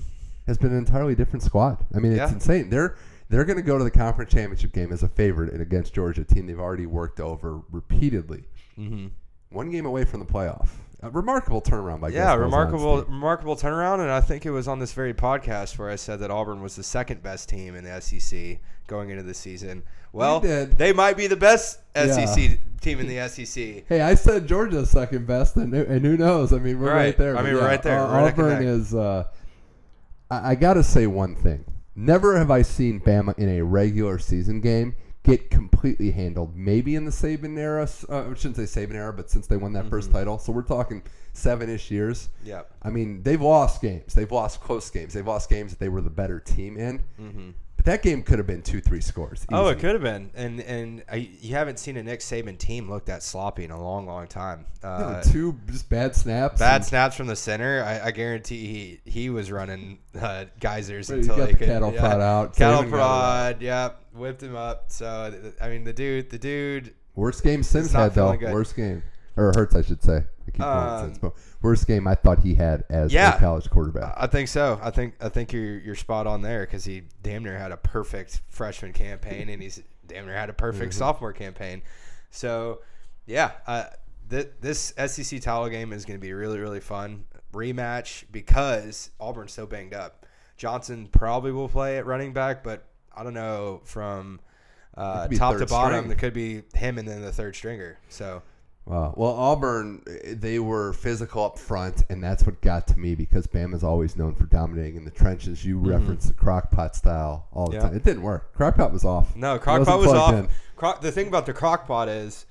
has 0.47 0.57
been 0.59 0.73
an 0.73 0.79
entirely 0.79 1.15
different 1.15 1.43
squad. 1.43 1.85
I 1.95 1.99
mean, 1.99 2.13
it's 2.13 2.19
Yeah. 2.21 2.33
insane. 2.33 2.71
They're 2.71 2.97
they're 3.29 3.45
going 3.45 3.57
to 3.59 3.63
go 3.63 3.77
to 3.77 3.85
the 3.85 3.91
conference 3.91 4.33
championship 4.33 4.73
game 4.73 4.93
as 4.93 5.03
a 5.03 5.09
favorite 5.09 5.53
and 5.53 5.61
against 5.61 5.93
Georgia, 5.93 6.23
a 6.23 6.25
team 6.25 6.47
they've 6.47 6.59
already 6.59 6.87
worked 6.87 7.21
over 7.21 7.61
repeatedly. 7.71 8.45
hmm 8.77 9.09
One 9.51 9.71
game 9.71 9.85
away 9.85 10.05
from 10.07 10.21
the 10.21 10.27
playoff. 10.27 10.69
A 11.05 11.11
remarkable 11.11 11.61
turnaround 11.61 12.01
by 12.01 12.09
Yeah, 12.09 12.35
remarkable, 12.35 13.03
remarkable 13.05 13.57
turnaround, 13.57 14.01
and 14.01 14.11
I 14.11 14.23
think 14.23 14.47
it 14.47 14.51
was 14.51 14.67
on 14.67 14.79
this 14.79 14.95
very 14.95 15.13
podcast 15.13 15.79
where 15.79 15.91
I 15.91 15.97
said 15.97 16.19
that 16.21 16.31
Auburn 16.31 16.63
was 16.63 16.77
the 16.77 16.83
second 16.83 17.23
best 17.23 17.49
team 17.51 17.75
in 17.77 17.85
the 17.85 18.01
SEC 18.01 18.59
going 18.87 19.11
into 19.11 19.23
the 19.23 19.35
season. 19.35 19.83
Well, 20.13 20.41
they 20.41 20.93
might 20.95 21.19
be 21.19 21.27
the 21.27 21.37
best 21.37 21.81
Yeah. 21.95 22.07
SEC 22.25 22.59
team 22.81 23.01
in 23.01 23.07
the 23.07 23.29
SEC. 23.29 23.85
Hey, 23.87 24.01
I 24.01 24.15
said 24.15 24.47
Georgia's 24.47 24.89
second 24.91 25.27
best, 25.27 25.57
and, 25.57 25.75
and 25.75 26.07
who 26.07 26.17
knows? 26.17 26.53
I 26.55 26.59
mean, 26.59 26.81
we're 26.81 26.87
right, 26.89 26.97
Right. 26.97 27.19
there. 27.19 27.37
I 27.37 27.43
mean, 27.43 27.53
we're 27.55 27.61
yeah, 27.61 27.67
right 27.67 27.83
there. 27.83 28.01
Au- 28.01 28.11
We're 28.11 28.25
neck 28.25 28.39
and 28.39 28.47
Auburn 28.47 28.67
is. 28.67 28.95
Uh, 28.95 29.25
I, 30.31 30.53
I 30.53 30.55
got 30.55 30.75
to 30.75 30.83
say 30.83 31.07
one 31.07 31.37
thing. 31.37 31.67
Never 31.95 32.39
have 32.39 32.51
I 32.51 32.63
seen 32.63 33.01
Bama 33.01 33.39
in 33.39 33.51
a 33.51 33.63
regular 33.63 34.19
season 34.19 34.61
game 34.63 34.97
get 35.25 35.51
completely 35.51 36.11
handled. 36.11 36.55
Maybe 36.57 36.95
in 36.95 37.05
the 37.07 37.11
Saban 37.11 37.59
era. 37.59 37.89
Uh, 38.09 38.31
I 38.31 38.35
shouldn't 38.35 38.57
say 38.57 38.65
Saban 38.87 38.95
era, 38.95 39.13
but 39.13 39.31
since 39.31 39.47
they 39.47 39.57
won 39.57 39.73
that 39.73 39.89
first 39.91 40.09
Mm-hmm. 40.11 40.19
title, 40.19 40.39
so 40.39 40.53
we're 40.53 40.63
talking 40.63 41.03
seven-ish 41.33 41.91
years. 41.91 42.29
Yeah. 42.45 42.63
I 42.83 42.91
mean, 42.91 43.23
they've 43.23 43.41
lost 43.41 43.81
games. 43.83 44.15
They've 44.15 44.31
lost 44.31 44.61
close 44.61 44.89
games. 44.91 45.15
They've 45.15 45.27
lost 45.27 45.49
games 45.51 45.73
that 45.73 45.81
they 45.81 45.89
were 45.89 46.03
the 46.03 46.11
better 46.11 46.39
team 46.41 46.77
in. 46.77 46.99
hmm 47.19 47.51
But 47.85 47.91
that 47.91 48.03
game 48.03 48.23
could 48.23 48.39
have 48.39 48.47
been 48.47 48.63
two, 48.63 48.81
three 48.81 49.01
scores. 49.03 49.45
Oh, 49.53 49.69
it 49.69 49.79
could 49.79 49.93
have 49.93 50.03
been, 50.03 50.31
and 50.35 50.61
and 50.61 51.05
I, 51.11 51.17
you 51.41 51.55
haven't 51.55 51.79
seen 51.79 51.97
a 51.99 52.03
Nick 52.03 52.21
Saban 52.21 52.57
team 52.57 52.89
look 52.89 53.05
that 53.07 53.23
sloppy 53.23 53.65
in 53.65 53.71
a 53.71 53.81
long, 53.83 54.07
long 54.07 54.27
time. 54.27 54.65
No, 54.83 54.89
Uh, 54.89 55.23
two 55.23 55.59
just 55.71 55.89
bad 55.91 56.17
snaps. 56.17 56.59
bad 56.59 56.77
and- 56.77 56.85
snaps 56.85 57.15
from 57.17 57.27
the 57.27 57.37
center. 57.37 57.85
I, 57.85 58.07
I 58.07 58.11
guarantee 58.11 58.67
he 59.05 59.11
he 59.11 59.31
was 59.31 59.53
running 59.53 59.99
uh, 60.19 60.47
gassers 60.61 61.09
he 61.13 61.21
until 61.21 61.37
the 61.47 61.49
could 61.55 61.67
cattle 61.67 61.93
yeah. 61.93 62.01
prod 62.01 62.21
out. 62.21 62.57
Cattle 62.57 62.85
Saban 62.85 62.91
got 62.91 62.97
it 62.97 63.01
out. 63.01 63.59
prod, 63.59 63.63
yep, 63.63 64.01
whipped 64.15 64.43
him 64.43 64.57
up. 64.57 64.85
So 64.91 65.53
I 65.61 65.69
mean, 65.69 65.85
the 65.85 65.93
dude, 65.93 66.31
the 66.31 66.39
dude, 66.39 66.95
Worst 67.15 67.43
game 67.45 67.63
Sims 67.63 67.93
not 67.93 68.01
had 68.05 68.15
though. 68.15 68.37
good. 68.37 68.53
Worst 68.53 68.75
game, 68.77 69.03
or 69.37 69.53
Hurts, 69.55 69.75
I 69.75 69.83
should 69.83 70.03
say. 70.03 70.17
I 70.47 70.51
keep 70.51 70.61
calling 70.61 71.19
but 71.21 71.33
worst 71.63 71.87
game 71.87 72.07
I 72.07 72.15
thought 72.15 72.41
he 72.41 72.55
had 72.55 72.85
as 72.91 73.13
Yeah. 73.13 73.37
a 73.37 73.39
college 73.39 73.69
quarterback. 73.71 74.13
I 74.17 74.27
think 74.27 74.49
so. 74.49 74.79
I 74.83 74.91
think 74.91 75.15
I 75.21 75.29
think 75.31 75.53
you're 75.53 75.79
you're 75.79 75.95
spot 75.95 76.27
on 76.27 76.43
there 76.43 76.61
because 76.67 76.85
he 76.85 77.03
damn 77.23 77.43
near 77.43 77.57
had 77.59 77.73
a 77.73 77.77
perfect 77.79 78.43
freshman 78.49 78.93
campaign 78.93 79.49
and 79.49 79.63
he's 79.63 79.83
damn 80.07 80.27
near 80.27 80.37
had 80.37 80.51
a 80.51 80.53
perfect 80.53 80.93
Mm-hmm. 80.93 80.99
sophomore 80.99 81.33
campaign. 81.33 81.83
So 82.31 82.83
yeah, 83.27 83.53
uh, 83.67 83.85
th- 84.29 84.51
this 84.61 84.93
SEC 85.07 85.41
title 85.41 85.69
game 85.71 85.93
is 85.95 86.05
going 86.05 86.19
to 86.21 86.23
be 86.25 86.33
really 86.35 86.59
really 86.61 86.81
fun 86.81 87.25
rematch 87.55 88.25
because 88.31 89.11
Auburn's 89.19 89.53
so 89.53 89.65
banged 89.67 89.95
up. 89.95 90.27
Johnson 90.57 91.09
probably 91.11 91.53
will 91.53 91.69
play 91.69 91.97
at 91.99 92.07
running 92.07 92.33
back, 92.33 92.63
but 92.63 92.85
I 93.17 93.23
don't 93.25 93.35
know 93.35 93.81
from 93.85 94.41
uh, 94.97 95.27
top 95.29 95.57
to 95.59 95.67
bottom. 95.67 96.01
string. 96.05 96.11
It 96.13 96.19
could 96.19 96.35
be 96.35 96.63
him 96.75 96.99
and 96.99 97.09
then 97.09 97.23
the 97.23 97.33
third 97.33 97.57
stringer. 97.57 97.99
So 98.09 98.43
Wow. 98.87 99.15
Well, 99.17 99.31
Auburn, 99.33 100.03
eh, 100.07 100.35
they 100.37 100.59
were 100.59 100.93
physical 100.93 101.43
up 101.45 101.59
front, 101.59 102.03
and 102.11 102.23
that's 102.23 102.45
what 102.45 102.61
got 102.61 102.87
to 102.89 102.99
me 102.99 103.15
because 103.15 103.47
Bama's 103.47 103.83
always 103.83 104.15
known 104.17 104.35
for 104.35 104.45
dominating 104.45 104.97
in 104.97 105.05
the 105.07 105.11
trenches. 105.11 105.65
You 105.65 105.79
referenced 105.79 106.29
the 106.29 106.35
crockpot 106.35 106.95
style 106.95 107.47
all 107.53 107.67
the 107.67 107.77
Mm-hmm. 107.79 107.83
Yeah. 107.83 107.89
time. 107.89 107.97
It 107.97 108.05
didn't 108.05 108.23
work. 108.23 108.55
Crockpot 108.55 108.93
was 108.93 109.05
off. 109.05 109.35
No, 109.37 109.59
crockpot 109.59 109.99
was 109.99 110.09
off. 110.09 111.01
The 111.01 111.11
thing 111.13 111.29
about 111.29 111.47
the 111.47 111.55
crockpot 111.55 112.09
is, 112.09 112.45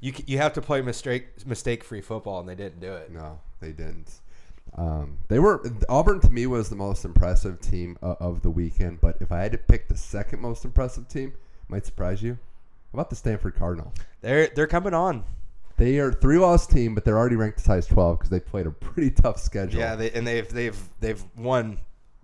you 0.00 0.12
you 0.26 0.36
have 0.38 0.52
to 0.52 0.60
play 0.62 0.82
mistake 0.82 1.44
mistake 1.46 1.82
free 1.82 2.02
football, 2.02 2.38
and 2.40 2.48
they 2.48 2.54
didn't 2.54 2.80
do 2.80 2.92
it. 2.92 3.10
No, 3.10 3.40
they 3.60 3.72
didn't. 3.72 4.20
Um, 4.76 5.16
they 5.28 5.38
were 5.38 5.64
Auburn 5.88 6.20
to 6.20 6.30
me 6.30 6.46
was 6.46 6.68
the 6.68 6.76
most 6.76 7.04
impressive 7.06 7.60
team 7.62 7.96
of 8.02 8.42
the 8.42 8.50
weekend. 8.50 9.00
But 9.00 9.16
if 9.20 9.32
I 9.32 9.40
had 9.40 9.52
to 9.52 9.58
pick 9.58 9.88
the 9.88 9.96
second 9.96 10.40
most 10.40 10.66
impressive 10.66 11.08
team, 11.08 11.32
might 11.68 11.86
surprise 11.86 12.22
you. 12.22 12.34
How 12.92 12.98
about 13.00 13.08
the 13.10 13.16
Stanford 13.16 13.56
Cardinals? 13.56 13.94
They're 14.20 14.48
they're 14.48 14.66
coming 14.66 14.92
on. 14.92 15.24
They 15.78 15.98
are 16.00 16.08
a 16.10 16.12
three 16.12 16.38
loss 16.38 16.66
team, 16.66 16.94
but 16.94 17.04
they're 17.04 17.16
already 17.18 17.36
ranked 17.36 17.58
to 17.58 17.64
size 17.64 17.86
twelve 17.86 18.18
because 18.18 18.30
they 18.30 18.40
played 18.40 18.66
a 18.66 18.70
pretty 18.70 19.10
tough 19.10 19.38
schedule. 19.40 19.78
Yeah, 19.80 19.96
they, 19.96 20.10
and 20.10 20.26
they've 20.26 20.48
they've 20.48 20.78
they've 21.00 21.24
won 21.36 21.78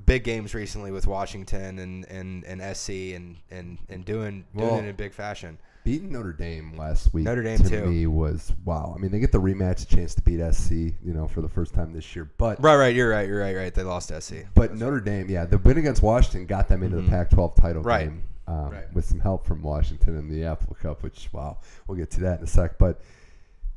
big 0.05 0.23
games 0.25 0.55
recently 0.55 0.91
with 0.91 1.07
Washington 1.07 1.79
and 1.79 2.05
and, 2.11 2.45
and 2.45 2.77
SC 2.77 2.91
and 3.15 3.37
and 3.51 3.79
and 3.89 4.05
doing 4.05 4.45
doing 4.57 4.69
Well, 4.69 4.79
it 4.81 4.85
in 4.85 4.97
big 4.97 5.13
fashion. 5.15 5.57
Beating 5.85 6.13
Notre 6.13 6.33
Dame 6.33 6.79
last 6.79 7.13
week 7.13 7.27
Notre 7.27 7.43
Dame, 7.43 7.59
to 7.59 7.69
too. 7.69 7.85
me 7.87 8.07
was 8.07 8.53
wow. 8.65 8.95
I 8.97 9.01
mean, 9.01 9.11
they 9.11 9.19
get 9.21 9.33
the 9.33 9.41
rematch, 9.41 9.87
chance 9.87 10.15
to 10.15 10.23
beat 10.23 10.41
SC, 10.53 10.71
you 10.73 11.13
know, 11.13 11.29
for 11.29 11.43
the 11.43 11.49
first 11.49 11.75
time 11.75 11.93
this 11.93 12.17
year. 12.17 12.31
But 12.39 12.63
Right, 12.63 12.77
right, 12.77 12.95
you're 12.95 13.11
right, 13.11 13.29
you're 13.29 13.39
right, 13.41 13.55
right. 13.55 13.75
They 13.75 13.83
lost 13.83 14.09
SC. 14.11 14.47
but 14.55 14.75
Notre 14.75 14.99
Dame, 15.01 15.29
yeah, 15.29 15.45
the 15.45 15.59
win 15.59 15.77
against 15.77 16.03
Washington 16.03 16.47
got 16.47 16.69
them 16.69 16.83
into 16.83 16.97
Mhm. 16.97 17.05
the 17.05 17.11
Pac-12 17.11 17.55
title 17.57 17.83
Right. 17.83 18.07
game 18.09 18.23
um, 18.47 18.71
Right. 18.71 18.95
with 18.95 19.05
some 19.05 19.21
help 19.21 19.45
from 19.47 19.63
Washington 19.63 20.17
in 20.17 20.29
the 20.31 20.45
Apple 20.45 20.75
Cup. 20.81 21.03
Which 21.03 21.29
wow, 21.35 21.59
we'll 21.87 21.99
get 21.99 22.11
to 22.13 22.21
that 22.21 22.39
in 22.39 22.45
a 22.45 22.49
sec. 22.49 22.79
But 22.79 23.03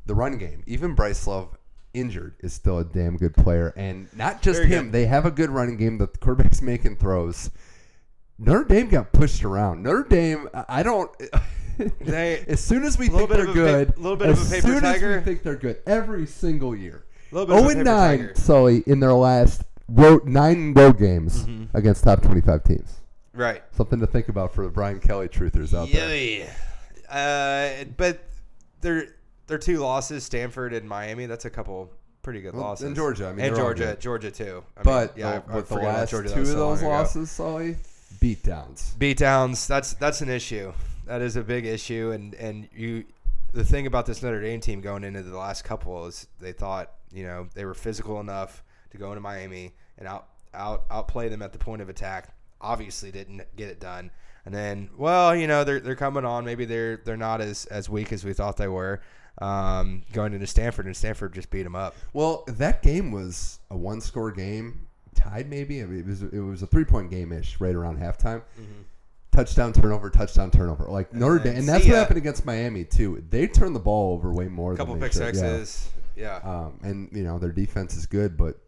the 0.08 0.14
run 0.16 0.36
game, 0.38 0.64
even 0.66 0.94
Bryce 0.94 1.24
Love 1.28 1.56
injured, 1.94 2.34
is 2.40 2.52
still 2.52 2.78
a 2.78 2.84
damn 2.84 3.16
good 3.16 3.34
player, 3.36 3.72
and 3.76 4.08
not 4.16 4.42
just 4.42 4.58
Very 4.58 4.68
him. 4.70 4.84
good. 4.86 4.92
They 4.92 5.06
have 5.06 5.24
a 5.24 5.30
good 5.30 5.50
running 5.50 5.76
game. 5.76 5.98
That 5.98 6.12
the 6.14 6.18
quarterback's 6.18 6.60
making 6.72 6.96
throws. 6.96 7.50
Notre 8.38 8.64
Dame 8.64 8.88
got 8.88 9.12
pushed 9.12 9.44
around. 9.44 9.82
Notre 9.82 10.08
Dame, 10.08 10.48
I 10.68 10.82
don't. 10.82 11.10
They- 12.00 12.44
as 12.48 12.58
soon 12.58 12.82
as 12.82 12.98
we 12.98 13.06
think 13.06 13.30
they're 13.30 13.48
a 13.48 13.52
good, 13.52 13.94
pa- 13.94 14.00
little 14.02 14.16
bit 14.16 14.30
of 14.30 14.42
a 14.44 14.50
paper 14.50 14.66
soon 14.66 14.80
tiger. 14.80 15.12
as 15.12 15.18
we 15.18 15.24
think 15.24 15.44
they're 15.44 15.54
good, 15.54 15.76
every 15.86 16.26
single 16.26 16.74
year. 16.74 17.04
Little 17.30 17.46
bit 17.46 17.56
of 17.56 17.64
a 17.66 17.68
0 17.68 17.68
paper 17.68 17.78
and 17.78 17.84
9, 17.86 18.18
tiger. 18.18 18.32
Sully, 18.34 18.82
in 18.88 18.98
their 18.98 19.12
last 19.14 19.62
road, 19.88 20.26
nine 20.26 20.74
road 20.74 20.98
games 20.98 21.44
Mhm. 21.44 21.68
against 21.74 22.02
top 22.02 22.20
25 22.22 22.64
teams. 22.64 22.96
Right. 23.32 23.62
Something 23.70 24.00
to 24.00 24.08
think 24.08 24.28
about 24.28 24.52
for 24.52 24.64
the 24.64 24.70
Brian 24.70 24.98
Kelly 24.98 25.28
truthers 25.28 25.72
out 25.72 25.88
there. 25.92 26.16
Yeah. 26.16 26.50
Uh, 27.08 27.84
but 27.96 28.24
they're 28.80 29.14
they're 29.48 29.58
two 29.58 29.78
losses, 29.78 30.22
Stanford 30.24 30.72
and 30.72 30.88
Miami. 30.88 31.26
That's 31.26 31.44
a 31.44 31.50
couple 31.50 31.90
pretty 32.22 32.40
good 32.40 32.54
Well, 32.54 32.62
losses. 32.64 32.86
and 32.86 32.94
Georgia, 32.94 33.28
I 33.28 33.32
mean, 33.32 33.46
and 33.46 33.56
Georgia. 33.56 33.96
Georgia 33.98 34.30
too. 34.30 34.62
I 34.76 34.80
mean, 34.80 34.84
But 34.84 35.18
yeah, 35.18 35.28
uh, 35.30 35.42
I 35.48 35.56
with 35.56 35.68
the 35.68 35.74
last 35.76 36.10
Georgia, 36.10 36.32
two 36.34 36.40
of 36.42 36.46
so 36.46 36.54
those 36.54 36.82
losses, 36.82 37.30
Sully, 37.30 37.76
beatdowns. 38.20 38.94
beatdowns 38.98 39.66
that's 39.66 39.92
that's 39.94 40.20
an 40.20 40.28
issue 40.28 40.72
that 41.06 41.20
is 41.22 41.36
a 41.36 41.42
big 41.42 41.64
issue 41.66 42.10
and 42.12 42.34
and 42.34 42.68
you 42.74 43.04
the 43.52 43.64
thing 43.64 43.86
about 43.86 44.06
this 44.06 44.22
Notre 44.22 44.40
Dame 44.40 44.60
team 44.60 44.80
going 44.80 45.04
into 45.04 45.22
the 45.22 45.36
last 45.38 45.62
couple 45.64 46.06
is 46.06 46.26
they 46.40 46.52
thought 46.52 46.90
you 47.12 47.24
know 47.24 47.48
they 47.54 47.64
were 47.64 47.74
physical 47.74 48.20
enough 48.20 48.62
to 48.90 48.98
go 48.98 49.08
into 49.10 49.20
Miami 49.20 49.72
and 49.98 50.08
out 50.08 50.26
out 50.54 50.84
outplay 50.90 51.28
them 51.28 51.42
at 51.42 51.52
the 51.52 51.58
point 51.58 51.80
of 51.82 51.88
attack 51.88 52.34
obviously 52.60 53.10
didn't 53.12 53.42
get 53.56 53.68
it 53.68 53.78
done 53.78 54.10
and 54.44 54.54
then 54.54 54.90
well 54.96 55.34
you 55.36 55.46
know 55.46 55.62
they're 55.64 55.80
they're 55.80 55.94
coming 55.94 56.24
on 56.24 56.44
maybe 56.44 56.64
they're 56.64 56.96
they're 57.04 57.16
not 57.16 57.40
as 57.40 57.66
as 57.66 57.88
weak 57.88 58.12
as 58.12 58.24
we 58.24 58.32
thought 58.32 58.56
they 58.56 58.68
were 58.68 59.00
um, 59.40 60.02
going 60.12 60.32
into 60.34 60.46
Stanford 60.46 60.86
and 60.86 60.96
Stanford 60.96 61.32
just 61.32 61.50
beat 61.50 61.62
them 61.62 61.76
up 61.76 61.94
Well, 62.12 62.44
that 62.48 62.82
game 62.82 63.12
was 63.12 63.60
a 63.70 63.76
one-score 63.76 64.32
game, 64.32 64.86
tied 65.14 65.48
maybe. 65.48 65.82
I 65.82 65.86
mean, 65.86 66.00
it 66.00 66.06
was 66.06 66.22
it 66.22 66.40
was 66.40 66.62
a 66.62 66.66
three-point 66.66 67.10
game 67.10 67.32
ish, 67.32 67.60
right 67.60 67.74
around 67.74 67.98
halftime. 67.98 68.42
Touchdown, 69.30 69.72
turnover, 69.72 70.10
touchdown, 70.10 70.50
turnover. 70.50 70.86
Like 70.86 71.14
Notre 71.14 71.38
Dame, 71.38 71.58
and 71.58 71.68
that's 71.68 71.84
what 71.84 71.92
ya. 71.92 71.98
happened 71.98 72.18
against 72.18 72.44
Miami 72.44 72.84
too. 72.84 73.22
They 73.30 73.46
turned 73.46 73.76
the 73.76 73.80
ball 73.80 74.14
over 74.14 74.32
way 74.32 74.48
more. 74.48 74.72
a 74.72 74.76
couple 74.76 74.94
than 74.94 75.00
they 75.00 75.06
pick 75.06 75.12
should. 75.12 75.20
Yeah. 75.20 75.26
sixes 75.62 75.90
yeah, 76.18 76.40
Um, 76.42 76.78
and 76.82 77.08
you 77.12 77.22
know 77.22 77.38
their 77.38 77.52
defense 77.52 77.96
is 77.96 78.04
good, 78.04 78.36
but 78.36 78.58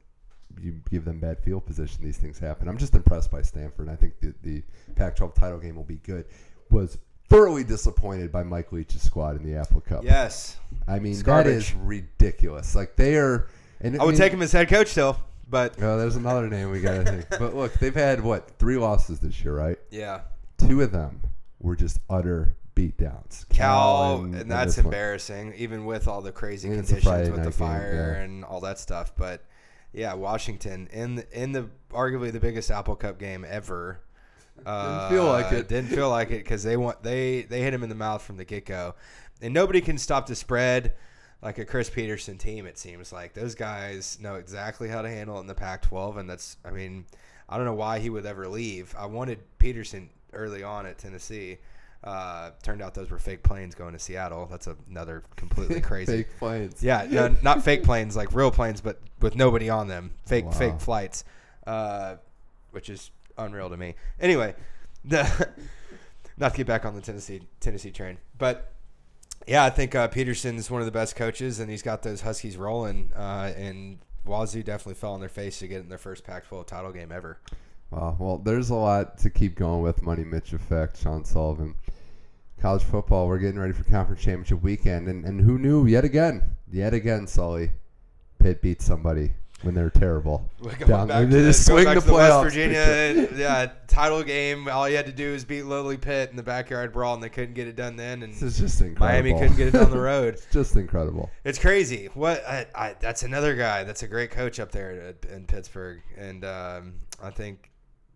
you 0.60 0.80
give 0.90 1.04
them 1.04 1.18
bad 1.18 1.40
field 1.40 1.66
position, 1.66 2.02
these 2.02 2.16
things 2.16 2.38
happen. 2.38 2.68
I'm 2.68 2.78
just 2.78 2.94
impressed 2.94 3.30
by 3.30 3.42
Stanford. 3.42 3.88
I 3.88 3.96
think 3.96 4.20
the, 4.20 4.34
the 4.42 4.62
Pac-12 4.94 5.34
title 5.34 5.58
game 5.58 5.76
will 5.76 5.84
be 5.84 5.96
good. 5.96 6.26
Was 6.70 6.98
thoroughly 7.30 7.64
disappointed 7.64 8.30
by 8.30 8.42
Mike 8.42 8.70
Leach's 8.72 9.02
squad 9.02 9.36
in 9.36 9.42
the 9.50 9.58
Apple 9.58 9.80
Cup. 9.80 10.04
yes 10.04 10.58
I 10.86 10.98
mean 10.98 11.12
It's 11.12 11.20
that 11.20 11.26
garbage. 11.26 11.54
is 11.54 11.74
ridiculous. 11.74 12.74
Like 12.74 12.96
they 12.96 13.16
are. 13.16 13.48
And 13.80 13.98
I 13.98 14.04
would 14.04 14.10
mean, 14.12 14.18
take 14.18 14.32
him 14.32 14.42
as 14.42 14.52
head 14.52 14.68
coach 14.68 14.88
still 14.88 15.18
but 15.48 15.82
Oh, 15.82 15.96
there's 15.98 16.16
another 16.16 16.48
name 16.48 16.70
we 16.70 16.80
gotta 16.80 17.04
think. 17.04 17.26
But 17.38 17.56
look, 17.56 17.72
they've 17.74 17.94
had 17.94 18.22
what 18.22 18.50
three 18.58 18.76
losses 18.76 19.18
this 19.20 19.42
year, 19.42 19.56
right? 19.56 19.78
yeah 19.90 20.20
Two 20.58 20.82
of 20.82 20.92
them 20.92 21.22
were 21.60 21.74
just 21.76 21.98
utter 22.10 22.54
beatdowns. 22.76 23.48
Cal, 23.48 24.22
and, 24.22 24.50
that's 24.50 24.76
this 24.76 24.84
one. 24.84 24.86
embarrassing, 24.86 25.54
even 25.56 25.84
with 25.86 26.06
all 26.08 26.20
the 26.22 26.32
crazy 26.32 26.68
And 26.68 26.78
it's 26.78 26.90
a 26.90 26.94
conditions 27.00 27.30
with 27.30 27.38
the 27.38 27.50
game, 27.50 27.52
fire 27.52 28.14
yeah. 28.16 28.22
and 28.22 28.44
all 28.44 28.60
that 28.60 28.78
stuff. 28.78 29.12
But 29.16 29.44
yeah, 29.92 30.14
Washington 30.14 30.88
in 30.92 31.16
the, 31.16 31.42
in 31.42 31.52
the 31.52 31.68
arguably 31.90 32.30
the 32.32 32.40
biggest 32.40 32.70
Apple 32.70 32.94
Cup 32.96 33.18
game 33.18 33.44
ever. 33.48 34.00
Uh, 34.66 35.08
feel 35.08 35.26
like 35.26 35.52
it. 35.52 35.68
Didn't 35.68 35.90
feel 35.90 36.10
like 36.10 36.30
it 36.30 36.42
because 36.44 36.62
they 36.62 36.76
want 36.76 37.02
they 37.02 37.42
they 37.42 37.60
hit 37.62 37.72
him 37.74 37.82
in 37.82 37.88
the 37.88 37.94
mouth 37.94 38.22
from 38.22 38.36
the 38.36 38.44
get 38.44 38.66
go, 38.66 38.94
and 39.40 39.52
nobody 39.54 39.80
can 39.80 39.98
stop 39.98 40.26
the 40.26 40.34
spread 40.34 40.94
like 41.42 41.58
a 41.58 41.64
Chris 41.64 41.88
Petersen 41.88 42.36
team. 42.38 42.66
It 42.66 42.78
seems 42.78 43.12
like 43.12 43.32
those 43.34 43.54
guys 43.54 44.18
know 44.20 44.34
exactly 44.34 44.88
how 44.88 45.02
to 45.02 45.08
handle 45.08 45.38
it 45.38 45.40
in 45.40 45.46
the 45.46 45.54
Pac-12, 45.54 46.18
and 46.18 46.28
that's 46.28 46.56
I 46.64 46.70
mean 46.70 47.06
I 47.48 47.56
don't 47.56 47.66
know 47.66 47.74
why 47.74 47.98
he 47.98 48.10
would 48.10 48.26
ever 48.26 48.46
leave. 48.48 48.94
I 48.98 49.06
wanted 49.06 49.38
Petersen 49.58 50.10
early 50.32 50.62
on 50.62 50.86
at 50.86 50.98
Tennessee. 50.98 51.58
Uh, 52.02 52.50
turned 52.62 52.80
out 52.80 52.94
those 52.94 53.10
were 53.10 53.18
fake 53.18 53.42
planes 53.42 53.74
going 53.74 53.92
to 53.92 53.98
Seattle. 53.98 54.46
That's 54.50 54.66
another 54.88 55.22
completely 55.36 55.80
crazy. 55.82 56.18
Fake 56.24 56.38
planes. 56.38 56.82
Yeah, 56.82 57.06
no, 57.10 57.36
not 57.42 57.62
fake 57.62 57.82
planes, 57.82 58.16
like 58.16 58.32
real 58.34 58.50
planes, 58.50 58.80
but 58.80 58.98
with 59.20 59.34
nobody 59.36 59.68
on 59.68 59.86
them. 59.88 60.12
Fake 60.24 60.46
Wow. 60.46 60.50
fake 60.52 60.80
flights, 60.80 61.24
uh, 61.66 62.14
which 62.70 62.88
is 62.88 63.10
unreal 63.40 63.70
to 63.70 63.76
me. 63.76 63.94
Anyway, 64.20 64.54
the 65.04 65.48
not 66.38 66.52
to 66.52 66.56
get 66.56 66.66
back 66.66 66.84
on 66.84 66.94
the 66.94 67.00
Tennessee 67.00 67.42
Tennessee 67.60 67.90
train, 67.90 68.18
but 68.38 68.72
yeah, 69.46 69.64
I 69.64 69.70
think 69.70 69.94
uh, 69.94 70.08
Petersen 70.08 70.56
is 70.56 70.70
one 70.70 70.80
of 70.80 70.86
the 70.86 70.92
best 70.92 71.16
coaches, 71.16 71.60
and 71.60 71.70
he's 71.70 71.82
got 71.82 72.02
those 72.02 72.20
Huskies 72.20 72.56
rolling. 72.56 73.10
Uh, 73.16 73.52
and 73.56 73.98
Wazoo 74.24 74.62
definitely 74.62 74.94
fell 74.94 75.14
on 75.14 75.20
their 75.20 75.28
face 75.28 75.58
to 75.60 75.68
get 75.68 75.80
in 75.80 75.88
their 75.88 75.98
first 75.98 76.24
Pac-12 76.24 76.66
title 76.66 76.92
game 76.92 77.10
ever. 77.10 77.38
Wow. 77.90 78.16
Well, 78.18 78.38
there's 78.38 78.70
a 78.70 78.74
lot 78.74 79.18
to 79.18 79.30
keep 79.30 79.56
going 79.56 79.82
with. 79.82 80.02
Money 80.02 80.24
Mitch 80.24 80.52
effect, 80.52 81.00
Sean 81.00 81.24
Sullivan. 81.24 81.74
College 82.60 82.82
football, 82.82 83.26
we're 83.26 83.38
getting 83.38 83.58
ready 83.58 83.72
for 83.72 83.84
conference 83.84 84.22
championship 84.22 84.62
weekend. 84.62 85.08
And, 85.08 85.24
and 85.24 85.40
who 85.40 85.58
knew, 85.58 85.86
yet 85.86 86.04
again, 86.04 86.42
yet 86.70 86.92
again, 86.92 87.26
Sully, 87.26 87.72
Pitt 88.38 88.60
beat 88.60 88.82
somebody 88.82 89.32
when 89.62 89.74
they're 89.74 89.90
terrible. 89.90 90.48
Down- 90.86 91.08
back 91.08 91.28
they 91.28 91.40
just 91.42 91.66
swing 91.66 91.84
the 91.84 91.94
to 91.94 91.96
West 91.96 92.06
playoffs. 92.08 92.42
Virginia 92.42 93.28
yeah, 93.36 93.72
title 93.86 94.22
game. 94.22 94.68
All 94.68 94.88
you 94.88 94.96
had 94.96 95.06
to 95.06 95.12
do 95.12 95.28
is 95.28 95.44
beat 95.44 95.64
Lily 95.64 95.96
Pitt 95.96 96.30
in 96.30 96.36
the 96.36 96.42
backyard 96.42 96.92
brawl, 96.92 97.14
and 97.14 97.22
they 97.22 97.28
couldn't 97.28 97.54
get 97.54 97.66
it 97.68 97.76
done 97.76 97.96
then. 97.96 98.22
And 98.22 98.32
is 98.32 98.58
just 98.58 98.80
incredible. 98.80 99.06
Miami 99.06 99.32
couldn't 99.32 99.56
get 99.56 99.68
it 99.68 99.72
down 99.72 99.90
the 99.90 100.00
road. 100.00 100.34
it's 100.34 100.46
just 100.46 100.76
incredible. 100.76 101.30
It's 101.44 101.58
crazy. 101.58 102.08
What 102.14 102.44
I, 102.46 102.66
I, 102.74 102.96
that's 102.98 103.22
another 103.22 103.54
guy. 103.54 103.84
That's 103.84 104.02
a 104.02 104.08
great 104.08 104.30
coach 104.30 104.60
up 104.60 104.72
there 104.72 105.14
in 105.30 105.46
Pittsburgh, 105.46 106.00
and 106.16 106.44
um, 106.44 106.94
I 107.22 107.30
think 107.30 107.70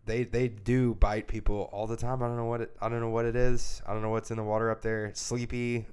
they 0.06 0.24
they 0.24 0.48
do 0.48 0.94
bite 0.94 1.26
people 1.26 1.68
all 1.72 1.86
the 1.86 1.96
time. 1.96 2.22
I 2.22 2.26
don't 2.26 2.36
know 2.36 2.44
what 2.44 2.60
it. 2.60 2.76
I 2.80 2.88
don't 2.88 3.00
know 3.00 3.10
what 3.10 3.24
it 3.24 3.36
is. 3.36 3.82
I 3.86 3.92
don't 3.92 4.02
know 4.02 4.10
what's 4.10 4.30
in 4.30 4.36
the 4.36 4.42
water 4.42 4.70
up 4.70 4.82
there. 4.82 5.10
Sleepy, 5.14 5.86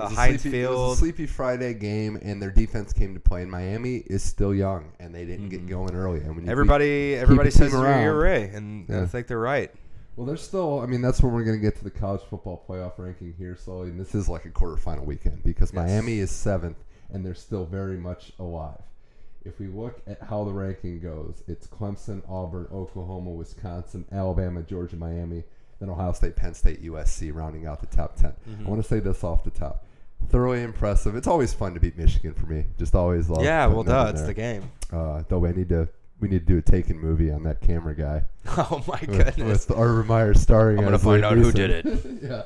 uh, 0.00 0.04
a 0.04 0.08
Heinz 0.08 0.42
sleepy, 0.42 0.62
it 0.62 0.70
was 0.70 0.96
a 0.96 0.98
sleepy 0.98 1.26
Friday 1.26 1.74
game, 1.74 2.18
and 2.22 2.40
their 2.40 2.50
defense 2.50 2.92
came 2.92 3.14
to 3.14 3.20
play. 3.20 3.42
And 3.42 3.50
Miami 3.50 3.96
is 4.06 4.22
still 4.22 4.54
young, 4.54 4.92
and 5.00 5.14
they 5.14 5.24
didn't 5.24 5.48
get 5.48 5.64
Mhm. 5.64 5.68
going 5.68 5.94
early. 5.94 6.20
And 6.20 6.36
when 6.36 6.48
Everybody 6.48 7.14
everybody 7.14 7.50
the 7.50 7.58
team 7.58 7.70
says 7.70 7.74
around. 7.80 8.02
you're 8.04 8.18
Ray, 8.18 8.48
and 8.48 8.88
Yeah. 8.88 9.02
I 9.02 9.06
think 9.06 9.26
they're 9.26 9.38
right. 9.38 9.70
Well, 10.16 10.26
there's 10.26 10.42
still. 10.42 10.80
I 10.80 10.86
mean, 10.86 11.00
that's 11.00 11.22
when 11.22 11.32
we're 11.32 11.44
going 11.44 11.58
to 11.58 11.62
get 11.62 11.76
to 11.78 11.84
the 11.84 11.90
college 11.90 12.22
football 12.22 12.64
playoff 12.68 12.98
ranking 12.98 13.34
here 13.38 13.54
slowly, 13.54 13.90
and 13.90 14.00
this 14.00 14.14
is 14.16 14.28
like 14.28 14.44
a 14.46 14.50
quarterfinal 14.50 15.04
weekend 15.04 15.42
because 15.44 15.70
Yes. 15.72 15.76
Miami 15.88 16.18
is 16.18 16.30
seventh, 16.32 16.82
and 17.10 17.24
they're 17.24 17.34
still 17.34 17.64
very 17.66 17.96
much 17.96 18.32
alive. 18.38 18.82
If 19.44 19.60
we 19.60 19.68
look 19.68 20.02
at 20.08 20.20
how 20.22 20.42
the 20.44 20.52
ranking 20.52 20.98
goes, 21.00 21.42
it's 21.46 21.68
Clemson, 21.68 22.22
Auburn, 22.28 22.66
Oklahoma, 22.72 23.30
Wisconsin, 23.30 24.04
Alabama, 24.10 24.62
Georgia, 24.62 24.96
Miami, 24.96 25.44
then 25.78 25.88
Ohio 25.88 26.10
State, 26.12 26.34
Penn 26.34 26.52
State, 26.54 26.82
USC, 26.82 27.30
rounding 27.30 27.64
out 27.64 27.78
the 27.80 27.86
top 27.86 28.16
10 28.16 28.32
Mm-hmm. 28.50 28.66
I 28.66 28.68
want 28.68 28.82
to 28.82 28.88
say 28.88 28.98
this 28.98 29.22
off 29.22 29.44
the 29.44 29.50
top. 29.50 29.84
Thoroughly 30.28 30.62
impressive. 30.62 31.16
It's 31.16 31.26
always 31.26 31.52
fun 31.54 31.74
to 31.74 31.80
beat 31.80 31.96
Michigan 31.96 32.34
for 32.34 32.46
me. 32.46 32.66
Just 32.78 32.94
always 32.94 33.28
love. 33.30 33.42
yeah, 33.42 33.66
well, 33.66 33.82
duh, 33.82 34.08
it's 34.10 34.20
there. 34.20 34.26
the 34.28 34.34
game. 34.34 34.70
Uh, 34.92 35.22
though 35.28 35.44
I 35.46 35.52
need 35.52 35.68
to. 35.70 35.88
We 36.20 36.26
need 36.28 36.40
to 36.40 36.52
do 36.52 36.58
a 36.58 36.62
Taken 36.62 36.98
movie 36.98 37.30
on 37.30 37.44
that 37.44 37.60
camera 37.60 37.94
guy 37.94 38.24
Oh 38.56 38.82
my 38.88 38.98
with, 39.06 39.36
goodness. 39.36 39.68
with 39.68 39.78
Urban 39.78 40.08
Meyer 40.08 40.34
starring. 40.34 40.78
I'm 40.78 40.84
gonna 40.84 40.98
find 40.98 41.24
out 41.24 41.36
who 41.38 41.52
did 41.52 41.84
yeah, 42.22 42.42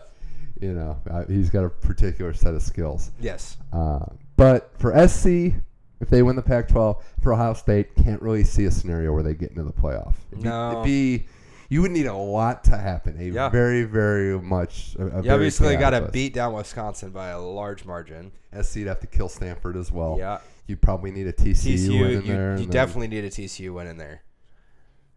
You 0.60 0.74
know, 0.74 0.98
uh, 1.10 1.24
he's 1.24 1.48
got 1.48 1.64
a 1.64 1.70
particular 1.70 2.34
set 2.34 2.52
of 2.52 2.60
skills. 2.60 3.10
Yes. 3.18 3.56
Uh, 3.72 4.00
but 4.36 4.78
for 4.78 4.92
SC, 5.08 5.54
if 6.02 6.10
they 6.10 6.22
win 6.22 6.36
the 6.36 6.42
Pac-12, 6.42 7.00
for 7.22 7.32
Ohio 7.32 7.54
State, 7.54 7.94
can't 7.96 8.20
really 8.20 8.44
see 8.44 8.66
a 8.66 8.70
scenario 8.70 9.10
where 9.14 9.22
they 9.22 9.32
get 9.32 9.48
into 9.52 9.62
the 9.62 9.72
playoff. 9.72 10.16
It'd 10.32 10.42
be, 10.42 10.48
No. 10.50 10.72
it'd 10.72 10.84
be 10.84 11.24
you 11.72 11.80
would 11.82 11.90
need 11.90 12.06
a 12.06 12.14
lot 12.14 12.64
to 12.64 12.76
happen. 12.76 13.16
A 13.18 13.24
Yeah. 13.24 13.48
very, 13.48 13.84
very 13.84 14.38
much. 14.38 14.94
A, 14.98 15.02
a 15.02 15.04
You 15.04 15.10
very 15.22 15.28
obviously 15.30 15.76
got 15.76 15.90
to 15.90 16.02
beat 16.12 16.34
down 16.34 16.52
Wisconsin 16.52 17.10
by 17.10 17.28
a 17.28 17.40
large 17.40 17.84
margin. 17.86 18.32
SC'd 18.52 18.86
have 18.86 19.00
to 19.00 19.06
kill 19.06 19.28
Stanford 19.30 19.76
as 19.76 19.90
well. 19.90 20.16
Yeah. 20.18 20.38
You 20.66 20.76
probably 20.76 21.10
need 21.10 21.26
a 21.26 21.32
TCU, 21.32 21.74
TCU, 21.74 22.00
win 22.00 22.10
you, 22.10 22.18
in 22.18 22.26
there. 22.26 22.46
you 22.50 22.50
and 22.50 22.58
then, 22.64 22.68
definitely 22.70 23.08
need 23.08 23.24
a 23.24 23.30
TCU 23.30 23.72
win 23.74 23.86
in 23.86 23.96
there. 23.96 24.22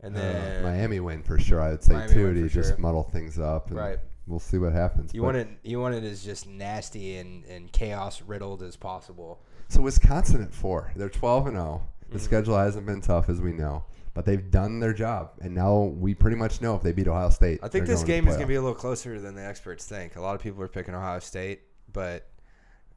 And 0.01 0.15
uh, 0.15 0.19
then 0.19 0.63
Miami 0.63 0.99
win 0.99 1.23
for 1.23 1.37
sure. 1.39 1.61
I 1.61 1.71
would 1.71 1.83
say 1.83 1.93
Miami 1.93 2.13
too 2.13 2.33
to 2.33 2.47
just 2.49 2.69
sure. 2.69 2.77
muddle 2.77 3.03
things 3.03 3.37
up. 3.37 3.67
And 3.67 3.77
Right. 3.77 3.99
We'll 4.27 4.39
see 4.39 4.57
what 4.57 4.71
happens. 4.73 5.13
you 5.13 5.21
But- 5.21 5.25
want 5.25 5.37
it. 5.37 5.47
You 5.63 5.79
want 5.81 5.95
it 5.95 6.03
as 6.03 6.23
just 6.23 6.47
nasty 6.47 7.17
and, 7.17 7.43
and 7.45 7.71
chaos 7.71 8.21
riddled 8.21 8.63
as 8.63 8.75
possible. 8.75 9.41
So 9.67 9.81
Wisconsin 9.81 10.41
at 10.41 10.53
four. 10.53 10.91
They're 10.95 11.09
twelve 11.09 11.47
and 11.47 11.55
zero. 11.57 11.81
The 12.09 12.15
Mm-hmm. 12.17 12.25
schedule 12.25 12.57
hasn't 12.57 12.85
been 12.85 13.01
tough 13.01 13.29
as 13.29 13.41
we 13.41 13.51
know, 13.51 13.83
but 14.15 14.25
they've 14.25 14.49
done 14.49 14.79
their 14.79 14.93
job, 14.93 15.31
and 15.41 15.53
now 15.53 15.83
we 15.83 16.15
pretty 16.15 16.37
much 16.37 16.61
know 16.61 16.73
if 16.73 16.81
they 16.81 16.93
beat 16.93 17.07
Ohio 17.07 17.29
State. 17.29 17.59
I 17.61 17.67
think 17.67 17.85
this 17.85 18.01
game 18.01 18.27
is 18.27 18.35
going 18.35 18.47
to 18.47 18.47
be 18.47 18.55
a 18.55 18.61
little 18.61 18.73
closer 18.73 19.19
than 19.19 19.35
the 19.35 19.45
experts 19.45 19.85
think. 19.85 20.15
A 20.15 20.21
lot 20.21 20.35
of 20.35 20.41
people 20.41 20.63
are 20.63 20.69
picking 20.69 20.95
Ohio 20.95 21.19
State, 21.19 21.63
but 21.91 22.25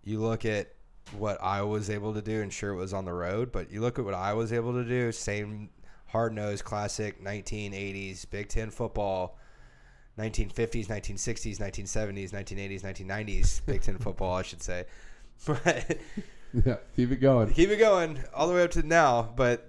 you 0.04 0.20
look 0.20 0.44
at 0.44 0.68
what 1.18 1.36
I 1.42 1.62
was 1.62 1.90
able 1.90 2.14
to 2.14 2.22
do, 2.22 2.40
and 2.40 2.52
sure 2.52 2.70
it 2.70 2.76
was 2.76 2.94
on 2.94 3.04
the 3.04 3.12
road, 3.12 3.50
but 3.50 3.72
you 3.72 3.80
look 3.80 3.98
at 3.98 4.04
what 4.04 4.14
I 4.14 4.32
was 4.32 4.52
able 4.52 4.72
to 4.74 4.84
do, 4.84 5.10
same 5.10 5.70
hard 6.06 6.32
nosed 6.32 6.64
classic 6.64 7.22
1980s 7.22 8.30
Big 8.30 8.48
Ten 8.48 8.70
football, 8.70 9.40
1950s, 10.20 10.86
1960s, 10.86 11.58
1970s, 11.58 12.30
1980s, 12.30 12.82
1990s 12.82 13.66
Big 13.66 13.82
Ten 13.82 13.98
football, 13.98 14.36
I 14.36 14.42
should 14.42 14.62
say. 14.62 14.84
But 15.46 15.98
yeah. 16.64 16.76
Keep 16.96 17.12
it 17.12 17.16
going. 17.16 17.52
keep 17.52 17.70
it 17.70 17.76
going 17.76 18.18
all 18.34 18.48
the 18.48 18.54
way 18.54 18.62
up 18.62 18.72
to 18.72 18.82
now. 18.82 19.32
But 19.36 19.67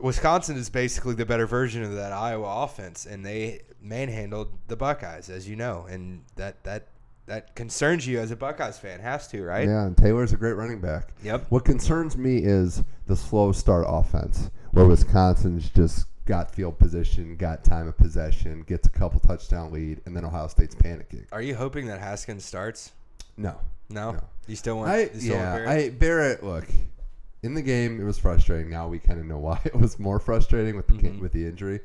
Wisconsin 0.00 0.56
is 0.56 0.70
basically 0.70 1.14
the 1.14 1.26
better 1.26 1.46
version 1.46 1.82
of 1.82 1.94
that 1.94 2.12
Iowa 2.12 2.64
offense, 2.64 3.06
and 3.06 3.24
they 3.24 3.62
manhandled 3.80 4.48
the 4.68 4.76
Buckeyes, 4.76 5.28
as 5.30 5.48
you 5.48 5.56
know, 5.56 5.86
and 5.88 6.24
that 6.36 6.64
that 6.64 6.88
that 7.26 7.54
concerns 7.54 8.06
you 8.06 8.18
as 8.18 8.30
a 8.30 8.36
Buckeyes 8.36 8.78
fan. 8.78 9.00
Has 9.00 9.28
to, 9.28 9.42
right? 9.42 9.66
Yeah, 9.66 9.84
and 9.86 9.96
Taylor's 9.96 10.32
a 10.32 10.36
great 10.36 10.54
running 10.54 10.80
back. 10.80 11.10
Yep. 11.22 11.46
What 11.48 11.64
concerns 11.64 12.16
me 12.16 12.38
is 12.38 12.82
the 13.06 13.16
slow 13.16 13.52
start 13.52 13.86
offense, 13.88 14.50
where 14.72 14.84
Wisconsin's 14.84 15.70
just 15.70 16.06
got 16.26 16.54
field 16.54 16.78
position, 16.78 17.36
got 17.36 17.64
time 17.64 17.86
of 17.86 17.96
possession, 17.96 18.62
gets 18.62 18.86
a 18.86 18.90
couple 18.90 19.20
touchdown 19.20 19.72
lead, 19.72 20.00
and 20.06 20.16
then 20.16 20.24
Ohio 20.24 20.48
State's 20.48 20.74
panicking. 20.74 21.24
Are 21.32 21.42
you 21.42 21.54
hoping 21.54 21.86
that 21.86 22.00
Haskins 22.00 22.44
starts? 22.44 22.92
No. 23.36 23.58
No. 23.90 24.12
No. 24.12 24.24
You 24.46 24.56
still 24.56 24.78
want? 24.78 24.90
I 24.90 25.00
you 25.00 25.20
still 25.20 25.36
yeah, 25.36 25.52
want 25.52 25.64
Barrett? 25.64 25.84
I 25.84 25.90
Barrett. 25.90 26.42
Look, 26.42 26.66
in 27.44 27.54
the 27.54 27.62
game 27.62 28.00
it 28.00 28.04
was 28.04 28.18
frustrating. 28.18 28.70
Now 28.70 28.88
we 28.88 28.98
kind 28.98 29.20
of 29.20 29.26
know 29.26 29.38
why 29.38 29.60
it 29.64 29.74
was 29.76 29.98
more 29.98 30.18
frustrating 30.18 30.76
with 30.76 30.86
the 30.88 30.94
Mhm. 30.94 31.20
with 31.20 31.32
the 31.32 31.44
injury. 31.46 31.80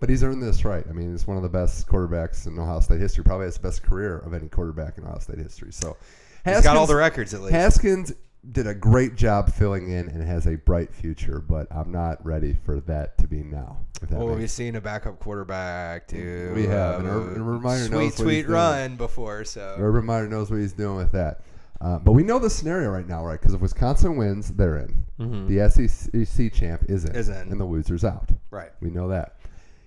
But 0.00 0.08
he's 0.08 0.24
earned 0.24 0.42
this 0.42 0.64
right. 0.64 0.84
I 0.88 0.92
mean, 0.92 1.12
he's 1.12 1.28
one 1.28 1.36
of 1.36 1.44
the 1.44 1.48
best 1.48 1.86
quarterbacks 1.86 2.46
in 2.48 2.58
Ohio 2.58 2.80
State 2.80 2.98
history. 3.00 3.22
Probably 3.22 3.46
has 3.46 3.54
the 3.56 3.62
best 3.62 3.84
career 3.84 4.18
of 4.18 4.34
any 4.34 4.48
quarterback 4.48 4.98
in 4.98 5.04
Ohio 5.04 5.20
State 5.20 5.38
history. 5.38 5.70
So, 5.72 5.96
He's 6.44 6.60
got 6.62 6.76
all 6.76 6.88
the 6.88 6.96
records 6.96 7.32
at 7.34 7.40
least. 7.40 7.52
Haskins 7.52 8.12
did 8.50 8.66
a 8.66 8.74
great 8.74 9.14
job 9.14 9.52
filling 9.52 9.90
in 9.92 10.08
and 10.08 10.20
has 10.24 10.48
a 10.48 10.56
bright 10.56 10.92
future. 10.92 11.38
But 11.38 11.68
I'm 11.70 11.92
not 11.92 12.24
ready 12.26 12.56
for 12.64 12.80
that 12.80 13.16
to 13.18 13.28
be 13.28 13.44
now. 13.44 13.78
Well, 14.10 14.34
we've 14.34 14.50
seen 14.50 14.74
a 14.74 14.80
backup 14.80 15.20
quarterback 15.20 16.08
do. 16.08 16.50
We 16.52 16.66
have, 16.66 16.98
and 16.98 17.08
uh, 17.08 17.12
and 17.20 17.36
Urban 17.36 17.62
Meyer 17.62 17.78
knows 17.78 17.86
sweet, 17.86 17.94
what 17.94 18.02
he's 18.02 18.14
sweet 18.16 18.42
doing. 18.42 18.52
run 18.54 18.96
before. 18.96 19.44
So 19.44 19.76
Urban 19.78 20.04
Meyer 20.04 20.26
knows 20.26 20.50
what 20.50 20.58
he's 20.58 20.72
doing 20.72 20.96
with 20.96 21.12
that. 21.12 21.42
Uh, 21.82 21.98
but 21.98 22.12
we 22.12 22.22
know 22.22 22.38
the 22.38 22.48
scenario 22.48 22.90
right 22.90 23.08
now, 23.08 23.24
right? 23.24 23.40
Because 23.40 23.54
if 23.54 23.60
Wisconsin 23.60 24.16
wins, 24.16 24.52
they're 24.52 24.76
in. 24.78 25.04
Mhm. 25.18 25.48
The 25.48 25.58
SEC 25.58 26.48
champ 26.48 26.84
is 26.88 27.04
in, 27.04 27.16
Is 27.16 27.28
in. 27.28 27.50
and 27.50 27.60
the 27.60 27.64
loser's 27.64 28.04
out. 28.04 28.30
right. 28.50 28.70
We 28.80 28.88
know 28.90 29.08
that. 29.08 29.36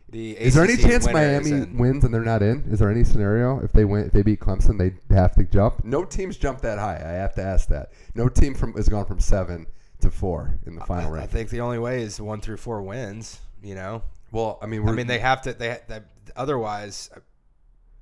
The 0.09 0.31
Is 0.37 0.53
there 0.53 0.63
any 0.65 0.77
chance 0.77 1.05
Miami 1.11 1.65
wins 1.73 2.03
and 2.03 2.13
they're 2.13 2.21
not 2.21 2.43
in? 2.43 2.63
Is 2.69 2.79
there 2.79 2.91
any 2.91 3.03
scenario 3.03 3.59
if 3.61 3.71
they 3.71 3.85
win, 3.85 4.05
if 4.05 4.11
they 4.11 4.21
beat 4.21 4.39
Clemson, 4.39 4.77
they 4.77 4.93
have 5.15 5.33
to 5.35 5.43
jump? 5.43 5.83
No 5.85 6.03
teams 6.05 6.37
jump 6.37 6.61
that 6.61 6.77
high. 6.79 6.97
I 6.97 7.13
have 7.13 7.33
to 7.35 7.41
ask 7.41 7.69
that. 7.69 7.91
No 8.13 8.27
team 8.29 8.53
from 8.53 8.73
has 8.73 8.87
gone 8.89 9.05
from 9.05 9.19
seven 9.19 9.65
to 10.01 10.11
four 10.11 10.59
in 10.65 10.75
the 10.75 10.81
final 10.85 11.15
I, 11.15 11.21
I 11.23 11.27
think 11.27 11.49
the 11.49 11.61
only 11.61 11.79
way 11.79 12.01
is 12.01 12.19
one 12.21 12.39
through 12.41 12.57
four 12.57 12.81
wins. 12.81 13.39
You 13.63 13.73
know, 13.75 14.03
well, 14.31 14.59
I 14.61 14.67
mean, 14.67 14.81
I 14.81 14.85
we're, 14.85 14.93
mean 14.93 15.07
they 15.07 15.19
have 15.19 15.41
to. 15.43 15.53
They, 15.53 15.79
they 15.87 16.01
otherwise, 16.35 17.09
uh, 17.15 17.19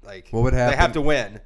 like 0.03 0.27
What 0.31 0.43
would 0.43 0.53
happen? 0.53 0.71
They 0.75 0.81
have 0.81 0.93
to 0.93 1.01
win. 1.01 1.39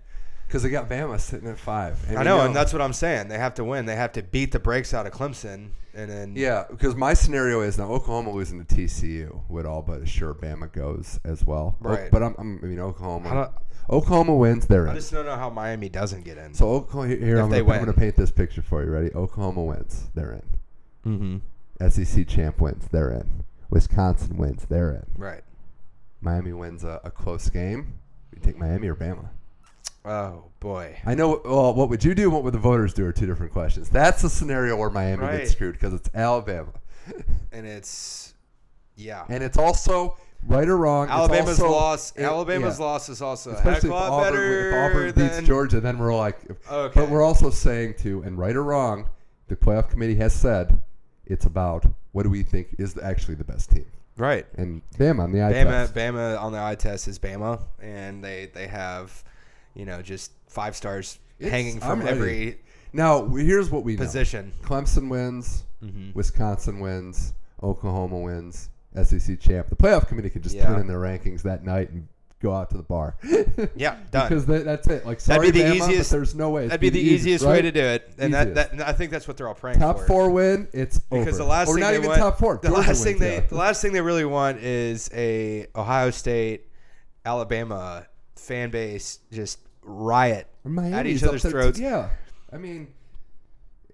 Because 0.47 0.63
they 0.63 0.69
got 0.69 0.89
Bama 0.89 1.19
sitting 1.19 1.47
at 1.49 1.59
five. 1.59 1.97
I 2.09 2.19
we 2.19 2.23
know, 2.23 2.41
and 2.41 2.55
that's 2.55 2.71
what 2.73 2.81
I'm 2.81 2.93
saying. 2.93 3.27
They 3.27 3.37
have 3.37 3.53
to 3.55 3.63
win. 3.63 3.85
They 3.85 3.95
have 3.95 4.13
to 4.13 4.21
beat 4.23 4.51
the 4.51 4.59
brakes 4.59 4.93
out 4.93 5.05
of 5.05 5.11
Clemson, 5.13 5.69
and 5.93 6.09
then 6.09 6.33
Yeah, 6.35 6.65
because 6.69 6.95
my 6.95 7.13
scenario 7.13 7.61
is 7.61 7.77
now 7.77 7.85
Oklahoma 7.91 8.31
losing 8.31 8.63
to 8.63 8.75
TCU 8.75 9.41
would 9.49 9.65
all 9.65 9.81
but 9.81 10.01
assure 10.01 10.33
Bama 10.33 10.71
goes 10.71 11.19
as 11.23 11.45
well. 11.45 11.77
O- 11.83 11.89
Right. 11.89 12.09
But 12.11 12.23
I'm, 12.23 12.35
I'm 12.37 12.59
I 12.63 12.65
mean 12.65 12.79
Oklahoma. 12.79 13.53
Oklahoma 13.89 14.35
wins. 14.35 14.67
They're 14.67 14.83
in. 14.83 14.89
I 14.89 14.91
in. 14.91 14.97
just 14.97 15.11
don't 15.13 15.25
know 15.25 15.35
how 15.37 15.49
Miami 15.49 15.87
doesn't 15.89 16.23
get 16.25 16.37
in. 16.37 16.53
So 16.53 16.69
Oklahoma 16.69 17.15
here 17.15 17.39
I'm 17.39 17.49
gonna, 17.49 17.63
gonna 17.63 17.93
paint 17.93 18.15
this 18.17 18.31
picture 18.31 18.61
for 18.61 18.83
you. 18.83 18.89
Ready? 18.91 19.13
Oklahoma 19.13 19.63
wins. 19.63 20.09
They're 20.13 20.33
in. 21.05 21.41
mm-hmm. 21.81 21.89
SEC 21.89 22.27
champ 22.27 22.59
wins. 22.59 22.87
They're 22.91 23.11
in. 23.11 23.43
Wisconsin 23.69 24.37
wins. 24.37 24.65
They're 24.65 24.91
in. 24.91 25.05
right. 25.21 25.43
Miami 26.19 26.51
wins 26.51 26.83
a, 26.83 26.99
a 27.03 27.11
close 27.11 27.49
game. 27.49 27.93
You 28.33 28.41
take 28.41 28.57
Miami 28.57 28.87
or 28.87 28.95
Bama? 28.95 29.29
Oh 30.07 30.45
boy. 30.59 30.97
I 31.05 31.15
know. 31.15 31.41
Well, 31.43 31.73
what 31.73 31.89
would 31.89 32.03
you 32.03 32.15
do? 32.15 32.29
What 32.29 32.43
would 32.43 32.53
the 32.53 32.59
voters 32.59 32.93
do? 32.93 33.05
Are 33.05 33.11
two 33.11 33.25
different 33.27 33.51
questions. 33.51 33.89
That's 33.89 34.23
a 34.23 34.29
scenario 34.29 34.75
where 34.77 34.89
Miami 34.89 35.21
Right. 35.23 35.37
gets 35.39 35.51
screwed 35.51 35.73
because 35.73 35.93
it's 35.93 36.09
Alabama, 36.15 36.71
And 37.51 37.65
it's 37.67 38.33
yeah. 38.95 39.25
and 39.29 39.43
it's 39.43 39.57
also 39.57 40.17
right 40.47 40.67
or 40.67 40.77
wrong. 40.77 41.09
Alabama's 41.09 41.59
also- 41.59 41.71
loss. 41.71 42.13
it- 42.15 42.23
Alabama's 42.23 42.79
yeah. 42.79 42.85
loss 42.85 43.09
is 43.09 43.21
also 43.21 43.51
a 43.51 43.55
heck 43.55 43.65
Especially 43.65 43.89
if 43.89 43.93
lot 43.95 44.09
Auburn, 44.11 44.23
better 44.33 44.69
if 44.69 44.91
Auburn 44.91 45.11
beats 45.13 45.35
than 45.37 45.45
Georgia, 45.45 45.79
then 45.81 45.97
we're 45.99 46.15
like, 46.15 46.39
Okay. 46.71 46.99
but 46.99 47.09
we're 47.09 47.23
also 47.23 47.49
saying 47.49 47.95
too, 47.99 48.21
and 48.23 48.37
right 48.37 48.55
or 48.55 48.63
wrong, 48.63 49.09
the 49.49 49.55
playoff 49.55 49.89
committee 49.89 50.15
has 50.15 50.33
said 50.33 50.81
it's 51.25 51.45
about 51.45 51.85
what 52.13 52.23
do 52.23 52.29
we 52.29 52.43
think 52.43 52.75
is 52.77 52.97
actually 52.97 53.35
the 53.35 53.43
best 53.43 53.69
team, 53.71 53.85
right. 54.17 54.45
and 54.55 54.81
Bama 54.97 55.19
on 55.23 55.31
the 55.33 55.41
eye 55.41 55.51
Bama, 55.53 55.63
test. 55.65 55.93
Bama 55.95 56.41
on 56.41 56.51
the 56.53 56.61
eye 56.61 56.75
test 56.75 57.07
is 57.07 57.19
Bama, 57.19 57.61
and 57.81 58.23
they 58.23 58.49
they 58.53 58.67
have, 58.67 59.23
you 59.77 59.85
know, 59.85 60.01
just 60.01 60.31
five 60.49 60.75
stars 60.75 61.19
It's- 61.39 61.51
hanging 61.51 61.79
from 61.79 61.91
I'm 61.91 61.99
ready. 62.01 62.09
every 62.17 62.57
Now 62.93 63.25
here's 63.27 63.69
what 63.69 63.83
we 63.83 63.95
know: 63.95 64.03
position. 64.03 64.51
Clemson 64.63 65.07
wins, 65.09 65.63
Mhm. 65.83 66.13
Wisconsin 66.15 66.79
wins, 66.79 67.33
Oklahoma 67.61 68.17
wins, 68.19 68.69
SEC 68.95 69.35
champ. 69.39 69.69
The 69.69 69.75
playoff 69.75 70.07
committee 70.07 70.29
can 70.29 70.41
just 70.41 70.55
Yeah. 70.55 70.67
put 70.67 70.79
in 70.79 70.87
their 70.87 70.99
rankings 70.99 71.43
that 71.43 71.63
night 71.63 71.91
and 71.91 72.07
go 72.41 72.53
out 72.53 72.69
to 72.71 72.77
the 72.77 72.83
bar. 72.83 73.15
Yeah, 73.75 73.95
done. 74.11 74.29
Because 74.29 74.45
that, 74.45 74.63
that's 74.65 74.87
it. 74.87 75.05
Like, 75.05 75.19
That'd 75.23 75.41
be 75.53 75.59
the 75.59 75.65
Bama, 75.65 75.75
easiest- 75.75 76.11
but 76.11 76.17
there's 76.17 76.35
no 76.35 76.49
way. 76.51 76.63
It's 76.63 76.69
That'd 76.69 76.81
be 76.81 76.89
the 76.89 76.99
easiest 76.99 77.43
way 77.43 77.53
right? 77.53 77.61
to 77.63 77.71
do 77.71 77.81
it, 77.81 78.11
and 78.19 78.33
that, 78.33 78.49
Easiest. 78.49 78.55
that 78.55 78.71
and 78.73 78.81
I 78.83 78.93
think 78.93 79.11
that's 79.11 79.27
what 79.27 79.37
they're 79.37 79.47
all 79.47 79.55
praying 79.55 79.75
for. 79.77 79.81
Top 79.81 79.99
for. 79.99 80.05
four 80.05 80.29
win, 80.31 80.67
it's 80.71 80.99
because 80.99 81.27
over. 81.29 81.37
the 81.37 81.43
last 81.45 81.67
or 81.67 81.73
thing 81.75 81.81
not 81.81 81.89
they 81.91 81.97
even 81.97 82.07
want, 82.09 82.19
top 82.19 82.37
four. 82.39 82.59
The 82.61 82.69
Georgia 82.69 82.87
last 82.89 83.03
thing 83.03 83.19
wins, 83.19 83.41
they 83.41 83.47
the 83.49 83.55
last 83.55 83.81
thing 83.81 83.91
they 83.93 84.01
really 84.01 84.25
want 84.25 84.59
is 84.59 85.09
a 85.13 85.65
Ohio 85.75 86.11
State, 86.11 86.67
Alabama 87.25 88.05
fan 88.35 88.69
base 88.69 89.19
just 89.31 89.59
riot 89.87 90.47
Miami's 90.63 90.93
at 90.93 91.07
each 91.07 91.23
other's 91.23 91.43
throats. 91.43 91.79
Yeah, 91.79 92.09
I 92.51 92.57
mean, 92.57 92.89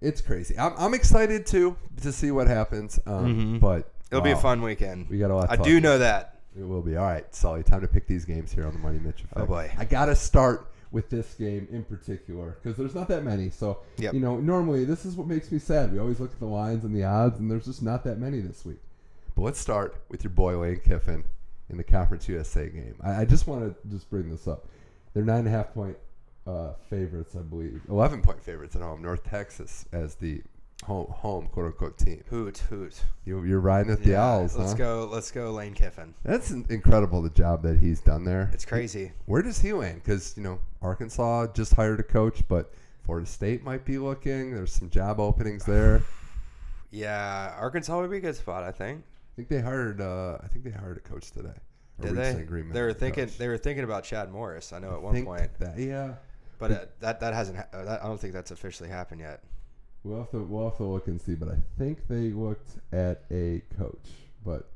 it's 0.01 0.21
crazy. 0.21 0.57
I'm, 0.57 0.73
I'm 0.77 0.93
excited 0.93 1.45
too 1.45 1.77
to 2.01 2.11
see 2.11 2.31
what 2.31 2.47
happens. 2.47 2.99
Um, 3.05 3.57
Mhm. 3.57 3.59
But 3.59 3.89
It'll 4.11 4.21
be 4.21 4.31
a 4.31 4.35
wow, 4.35 4.41
fun 4.41 4.61
weekend. 4.61 5.09
We 5.09 5.17
got 5.17 5.31
a 5.31 5.35
lot. 5.35 5.49
I 5.49 5.55
to 5.55 5.63
do 5.63 5.75
talk 5.77 5.83
know 5.83 5.97
that. 5.99 6.39
It 6.59 6.63
will 6.67 6.83
be 6.83 6.95
all 6.97 7.05
right, 7.05 7.25
Sully. 7.33 7.63
Time 7.63 7.81
to 7.81 7.87
pick 7.87 8.05
these 8.07 8.25
games 8.25 8.51
here 8.53 8.67
on 8.67 8.73
the 8.73 8.79
Money 8.79 8.99
Mitch 8.99 9.23
Effect. 9.23 9.37
Oh, 9.37 9.45
boy. 9.47 9.71
I 9.77 9.85
gotta 9.85 10.15
start 10.15 10.67
with 10.91 11.09
this 11.09 11.33
game 11.33 11.67
in 11.71 11.83
particular 11.83 12.57
because 12.61 12.77
there's 12.77 12.93
not 12.93 13.07
that 13.07 13.23
many. 13.23 13.49
So 13.49 13.79
Yep. 13.97 14.13
you 14.13 14.19
know, 14.19 14.39
normally 14.39 14.85
this 14.85 15.05
is 15.05 15.15
what 15.15 15.25
makes 15.27 15.51
me 15.51 15.57
sad. 15.57 15.91
We 15.91 15.97
always 15.97 16.19
look 16.19 16.31
at 16.31 16.39
the 16.39 16.45
lines 16.45 16.83
and 16.83 16.93
the 16.95 17.03
odds, 17.05 17.39
and 17.39 17.49
there's 17.49 17.65
just 17.65 17.81
not 17.81 18.03
that 18.03 18.19
many 18.19 18.39
this 18.39 18.63
week. 18.63 18.77
But 19.35 19.41
let's 19.41 19.59
start 19.59 19.95
with 20.09 20.23
your 20.23 20.29
boy 20.29 20.59
Lane 20.59 20.79
Kiffin 20.79 21.23
in 21.69 21.77
the 21.77 21.83
Conference 21.83 22.27
USA 22.29 22.69
game. 22.69 22.95
I, 23.01 23.21
I 23.21 23.25
just 23.25 23.47
want 23.47 23.63
to 23.63 23.89
just 23.89 24.07
bring 24.11 24.29
this 24.29 24.47
up. 24.47 24.67
They're 25.13 25.23
nine 25.23 25.39
and 25.39 25.47
a 25.47 25.51
half 25.51 25.73
point 25.73 25.97
uh, 26.47 26.73
favorites, 26.89 27.35
I 27.35 27.41
believe. 27.41 27.81
Eleven 27.89 28.21
point 28.21 28.41
favorites 28.43 28.75
at 28.75 28.81
home. 28.81 29.01
North 29.01 29.23
Texas 29.23 29.85
as 29.93 30.15
the 30.15 30.41
home, 30.83 31.07
home 31.09 31.47
quote 31.47 31.67
unquote 31.67 31.97
team. 31.97 32.23
Hoot 32.29 32.57
hoot. 32.69 33.01
You, 33.25 33.43
you're 33.43 33.59
riding 33.59 33.89
with 33.91 34.03
the 34.03 34.11
Yeah, 34.11 34.25
Owls, 34.25 34.57
Let's 34.57 34.71
huh? 34.71 34.77
go. 34.77 35.09
Let's 35.11 35.31
go, 35.31 35.51
Lane 35.51 35.73
Kiffin. 35.73 36.13
That's 36.23 36.51
in- 36.51 36.65
incredible 36.69 37.21
the 37.21 37.29
job 37.29 37.63
that 37.63 37.79
he's 37.79 38.01
done 38.01 38.23
there. 38.25 38.49
It's 38.53 38.65
crazy. 38.65 39.11
Where 39.25 39.41
does 39.41 39.59
he 39.59 39.71
land? 39.73 40.01
Because 40.03 40.35
you 40.35 40.43
know 40.43 40.59
Arkansas 40.81 41.47
just 41.53 41.73
hired 41.75 41.99
a 41.99 42.03
coach, 42.03 42.43
but 42.47 42.73
Florida 43.05 43.27
State 43.27 43.63
might 43.63 43.85
be 43.85 43.97
looking. 43.97 44.53
There's 44.53 44.73
some 44.73 44.89
job 44.89 45.19
openings 45.19 45.65
there. 45.65 46.03
Yeah, 46.95 47.55
Arkansas 47.57 47.99
would 47.99 48.11
be 48.11 48.17
a 48.17 48.21
good 48.21 48.35
spot. 48.35 48.63
I 48.63 48.71
think. 48.71 48.99
I 49.03 49.31
think 49.35 49.47
they 49.47 49.61
hired. 49.61 49.99
Uh, 49.99 50.37
I 50.43 50.47
think 50.47 50.63
they 50.63 50.69
hired 50.69 50.97
a 50.97 50.99
coach 50.99 51.31
today, 51.31 51.49
a 51.49 51.72
Did 52.09 52.15
they? 52.15 52.41
agreement. 52.41 52.73
They 52.73 52.81
were 52.81 52.93
thinking. 52.93 53.25
coach. 53.25 53.37
They 53.37 53.47
were 53.47 53.57
thinking 53.57 53.83
about 53.83 54.03
Chad 54.03 54.31
Morris. 54.31 54.73
I 54.73 54.79
know 54.79 54.89
at 54.89 54.95
I 54.95 54.97
one 54.97 55.25
point, 55.25 55.59
that 55.59 55.77
yeah. 55.77 56.13
but 56.59 56.71
uh, 56.71 56.79
that 56.99 57.19
that 57.19 57.33
hasn't. 57.33 57.57
Ha- 57.57 57.67
uh, 57.73 57.85
that, 57.85 58.03
I 58.03 58.07
don't 58.07 58.19
think 58.19 58.33
that's 58.33 58.51
officially 58.51 58.89
happened 58.89 59.21
yet. 59.21 59.43
We'll 60.03 60.19
have 60.19 60.31
to 60.31 60.39
we'll 60.39 60.69
have 60.69 60.77
to 60.77 60.83
look 60.83 61.07
and 61.07 61.19
see, 61.19 61.35
but 61.35 61.49
I 61.49 61.57
think 61.77 62.07
they 62.07 62.31
looked 62.31 62.71
at 62.91 63.23
a 63.31 63.61
coach, 63.77 64.09
but 64.45 64.69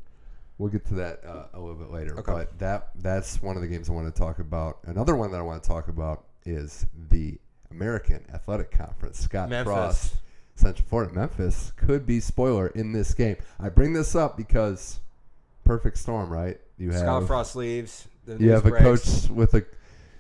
we'll 0.58 0.70
get 0.70 0.86
to 0.88 0.96
that 0.96 1.24
uh, 1.26 1.48
a 1.54 1.60
little 1.60 1.76
bit 1.76 1.92
later. 1.92 2.18
Okay. 2.20 2.32
But 2.32 2.60
that 2.60 2.90
that's 2.96 3.42
one 3.42 3.56
of 3.56 3.62
the 3.62 3.68
games 3.68 3.90
I 3.90 3.94
want 3.94 4.14
to 4.14 4.18
talk 4.18 4.40
about. 4.40 4.80
Another 4.84 5.16
one 5.16 5.32
that 5.32 5.38
I 5.38 5.44
want 5.44 5.62
to 5.64 5.68
talk 5.68 5.88
about 5.88 6.26
is 6.46 6.86
the 7.10 7.38
American 7.72 8.26
Athletic 8.34 8.72
Conference. 8.72 9.20
Scott 9.20 9.50
Memphis. 9.50 9.74
Frost, 9.74 10.16
Central 10.56 10.88
Florida, 10.88 11.14
Memphis 11.14 11.72
could 11.76 12.06
be 12.06 12.20
spoiler 12.20 12.68
in 12.68 12.92
this 12.92 13.14
game. 13.14 13.38
I 13.60 13.70
bring 13.70 13.94
this 13.94 14.16
up 14.16 14.38
because 14.38 15.00
perfect 15.64 15.98
storm, 15.98 16.32
right? 16.32 16.60
You 16.78 16.92
have 16.92 17.00
Scott 17.02 17.28
Frost 17.28 17.56
leaves. 17.56 18.08
you 18.40 18.52
have 18.52 18.66
a 18.66 18.72
coach 18.72 19.30
with 19.30 19.54
a. 19.54 19.66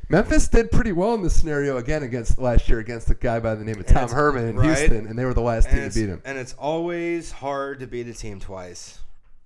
Memphis 0.10 0.48
did 0.48 0.72
pretty 0.72 0.93
well 0.93 1.13
in 1.15 1.22
this 1.22 1.34
scenario 1.38 1.76
again 1.78 2.02
against 2.02 2.39
last 2.39 2.70
year 2.70 2.80
against 2.80 3.10
a 3.10 3.13
guy 3.13 3.39
by 3.41 3.56
the 3.56 3.63
name 3.65 3.78
of 3.78 3.86
And 3.88 3.96
Tom 3.96 4.10
Herman 4.10 4.48
in 4.48 4.56
right? 4.56 4.67
Houston, 4.78 5.06
and 5.06 5.20
they 5.20 5.26
were 5.26 5.34
the 5.34 5.41
last 5.41 5.67
and 5.67 5.82
team 5.82 5.89
to 5.89 6.00
beat 6.00 6.10
him. 6.10 6.22
and 6.24 6.38
it's 6.38 6.54
always 6.54 7.30
hard 7.32 7.82
to 7.82 7.88
beat 7.88 8.08
a 8.08 8.13
team 8.13 8.39
twice. 8.39 9.00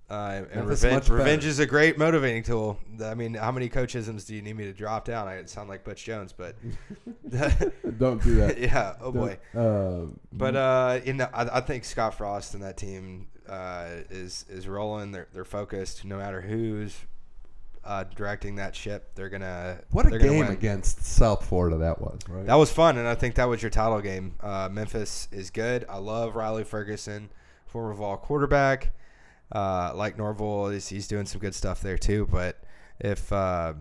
Uh, 0.08 0.42
and 0.52 0.66
Memphis 0.66 0.84
revenge, 0.84 1.08
revenge 1.08 1.44
is 1.46 1.58
a 1.58 1.64
great 1.66 1.96
motivating 1.98 2.42
tool. 2.42 2.78
I 3.02 3.14
mean, 3.14 3.32
how 3.34 3.50
many 3.50 3.68
coachisms 3.70 4.26
do 4.26 4.34
you 4.36 4.42
need 4.42 4.56
me 4.56 4.64
to 4.64 4.72
drop 4.72 5.04
down? 5.06 5.26
I 5.26 5.42
sound 5.46 5.68
like 5.70 5.84
Butch 5.84 6.04
Jones, 6.04 6.32
but 6.32 6.54
Don't 7.98 8.22
do 8.22 8.36
that. 8.36 8.58
yeah, 8.60 8.94
oh 9.00 9.10
boy. 9.10 9.38
Uh, 9.56 10.12
But 10.32 10.54
uh, 10.56 11.00
you 11.04 11.14
know, 11.14 11.28
I, 11.32 11.58
I 11.58 11.60
think 11.60 11.84
Scott 11.84 12.14
Frost 12.14 12.54
and 12.54 12.62
that 12.62 12.76
team 12.76 13.26
uh, 13.52 13.86
is 14.10 14.46
is 14.48 14.66
rolling. 14.66 15.12
They're 15.12 15.28
they're 15.34 15.44
focused. 15.44 16.04
No 16.04 16.16
matter 16.16 16.40
who's 16.40 16.96
uh, 17.84 18.04
directing 18.16 18.56
that 18.56 18.74
ship, 18.74 19.10
they're 19.14 19.28
gonna. 19.28 19.80
what 19.90 20.06
a 20.06 20.10
gonna 20.10 20.22
game 20.24 20.38
win. 20.40 20.52
against 20.52 21.04
South 21.04 21.46
Florida 21.46 21.76
that 21.78 22.00
was, 22.00 22.18
right? 22.28 22.46
That 22.46 22.54
was 22.54 22.72
fun, 22.72 22.96
and 22.96 23.06
I 23.06 23.14
think 23.14 23.34
that 23.34 23.44
was 23.44 23.62
your 23.62 23.70
title 23.70 24.00
game. 24.00 24.36
Uh, 24.40 24.68
Memphis 24.72 25.28
is 25.30 25.50
good. 25.50 25.84
I 25.88 25.98
love 25.98 26.34
Riley 26.34 26.64
Ferguson, 26.64 27.28
former 27.66 27.92
Vol 27.92 28.16
quarterback. 28.16 28.92
Uh, 29.54 29.92
like 29.94 30.16
Norvell, 30.16 30.70
he's, 30.70 30.88
he's 30.88 31.06
doing 31.06 31.26
some 31.26 31.38
good 31.38 31.54
stuff 31.54 31.82
there 31.82 31.98
too. 31.98 32.26
But 32.30 32.56
if 33.00 33.30
uh, 33.30 33.74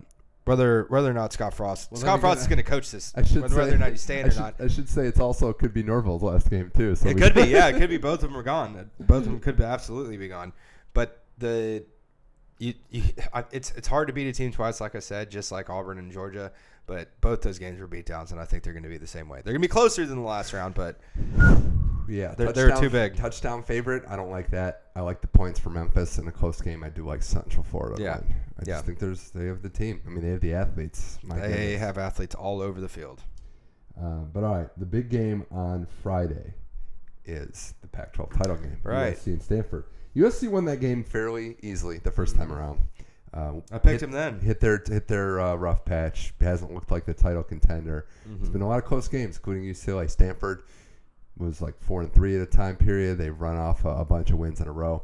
whether 0.45 0.85
whether 0.89 1.09
or 1.09 1.13
not 1.13 1.33
Scott 1.33 1.53
Frost, 1.53 1.91
Well, 1.91 2.01
Scott 2.01 2.19
Frost 2.19 2.41
is 2.41 2.47
going 2.47 2.57
to 2.57 2.63
coach 2.63 2.91
this, 2.91 3.13
I 3.15 3.23
should 3.23 3.41
whether, 3.43 3.53
say, 3.55 3.61
whether 3.61 3.75
or 3.75 3.79
not 3.79 3.89
he's 3.91 4.01
staying 4.01 4.25
I 4.25 4.27
or 4.27 4.31
should, 4.31 4.39
not. 4.39 4.55
I 4.59 4.67
should 4.67 4.89
say 4.89 5.05
it's 5.05 5.19
also 5.19 5.53
could 5.53 5.73
be 5.73 5.83
Norvell's 5.83 6.23
last 6.23 6.49
game 6.49 6.71
too. 6.75 6.95
So 6.95 7.09
It 7.09 7.17
could 7.17 7.33
be, 7.35 7.43
yeah, 7.43 7.67
it 7.67 7.73
could 7.79 7.89
be. 7.89 7.97
Both 7.97 8.23
of 8.23 8.29
them 8.31 8.37
are 8.37 8.43
gone. 8.43 8.89
Both 8.99 9.19
of 9.19 9.25
them 9.25 9.39
could 9.39 9.57
be 9.57 9.63
absolutely 9.63 10.17
be 10.17 10.27
gone. 10.27 10.53
But 10.93 11.23
the 11.37 11.85
you, 12.57 12.73
you 12.89 13.03
it's 13.51 13.71
it's 13.71 13.87
hard 13.87 14.07
to 14.07 14.13
beat 14.13 14.27
a 14.27 14.33
team 14.33 14.51
twice, 14.51 14.81
like 14.81 14.95
I 14.95 14.99
said, 14.99 15.29
just 15.31 15.51
like 15.51 15.69
Auburn 15.69 15.97
and 15.97 16.11
Georgia. 16.11 16.51
But 16.87 17.09
both 17.21 17.41
those 17.41 17.59
games 17.59 17.79
were 17.79 17.87
beat 17.87 18.05
downs, 18.05 18.31
and 18.31 18.41
I 18.41 18.45
think 18.45 18.63
they're 18.63 18.73
going 18.73 18.83
to 18.83 18.89
be 18.89 18.97
the 18.97 19.07
same 19.07 19.29
way. 19.29 19.41
They're 19.43 19.53
going 19.53 19.61
to 19.61 19.67
be 19.67 19.71
closer 19.71 20.05
than 20.05 20.17
the 20.17 20.27
last 20.27 20.51
round, 20.53 20.73
but 20.73 20.99
yeah, 22.11 22.33
They're- 22.35 22.51
they're 22.51 22.75
too 22.77 22.89
big. 22.89 23.15
Touchdown 23.15 23.63
favorite. 23.63 24.03
I 24.07 24.15
don't 24.15 24.29
like 24.31 24.49
that. 24.51 24.83
I 24.95 25.01
like 25.01 25.21
the 25.21 25.27
points 25.27 25.59
for 25.59 25.69
Memphis 25.69 26.17
in 26.17 26.27
a 26.27 26.31
close 26.31 26.59
game. 26.61 26.83
I 26.83 26.89
do 26.89 27.05
like 27.05 27.23
Central 27.23 27.63
Florida. 27.63 28.01
Yeah. 28.01 28.17
win. 28.19 28.33
I 28.59 28.63
Yeah. 28.65 28.73
just 28.75 28.85
think 28.85 28.99
there's 28.99 29.31
they 29.31 29.45
have 29.47 29.61
the 29.61 29.69
team. 29.69 30.01
I 30.05 30.09
mean, 30.09 30.21
they 30.23 30.29
have 30.31 30.41
the 30.41 30.53
athletes. 30.53 31.17
My 31.23 31.39
they 31.39 31.47
goodness. 31.47 31.79
have 31.79 31.97
athletes 31.97 32.35
all 32.35 32.61
over 32.61 32.79
the 32.81 32.89
field. 32.89 33.23
Uh, 33.99 34.19
but 34.33 34.43
all 34.43 34.55
right, 34.57 34.69
the 34.77 34.85
big 34.85 35.09
game 35.09 35.45
on 35.51 35.85
Friday 36.03 36.53
is 37.25 37.73
the 37.81 37.87
Pac-12 37.87 38.37
title 38.37 38.55
game. 38.55 38.77
Right. 38.83 39.15
USC 39.15 39.27
and 39.27 39.41
Stanford. 39.41 39.85
USC 40.15 40.47
won 40.49 40.65
that 40.65 40.79
game 40.79 41.03
fairly 41.03 41.55
easily 41.61 41.97
the 41.99 42.11
first 42.11 42.35
time 42.35 42.51
around. 42.51 42.79
Uh, 43.33 43.53
I 43.71 43.77
picked 43.77 44.01
hit, 44.01 44.03
him 44.03 44.11
then. 44.11 44.39
Hit 44.41 44.59
their 44.59 44.81
hit 44.85 45.07
their 45.07 45.39
uh, 45.39 45.55
rough 45.55 45.85
patch. 45.85 46.33
Hasn't 46.41 46.73
looked 46.73 46.91
like 46.91 47.05
the 47.05 47.13
title 47.13 47.43
contender. 47.43 48.07
It's 48.39 48.49
Mhm. 48.49 48.53
been 48.53 48.61
a 48.61 48.67
lot 48.67 48.79
of 48.79 48.83
close 48.85 49.07
games, 49.07 49.37
including 49.37 49.63
UCLA. 49.63 50.07
Stanford 50.09 50.63
was 51.37 51.61
like 51.61 51.79
four 51.81 52.01
and 52.01 52.13
three 52.13 52.35
at 52.35 52.41
a 52.41 52.45
time 52.45 52.75
period. 52.75 53.17
They've 53.17 53.39
run 53.39 53.57
off 53.57 53.85
a, 53.85 53.89
a 53.89 54.05
bunch 54.05 54.29
of 54.31 54.37
wins 54.39 54.61
in 54.61 54.67
a 54.67 54.71
row. 54.71 55.03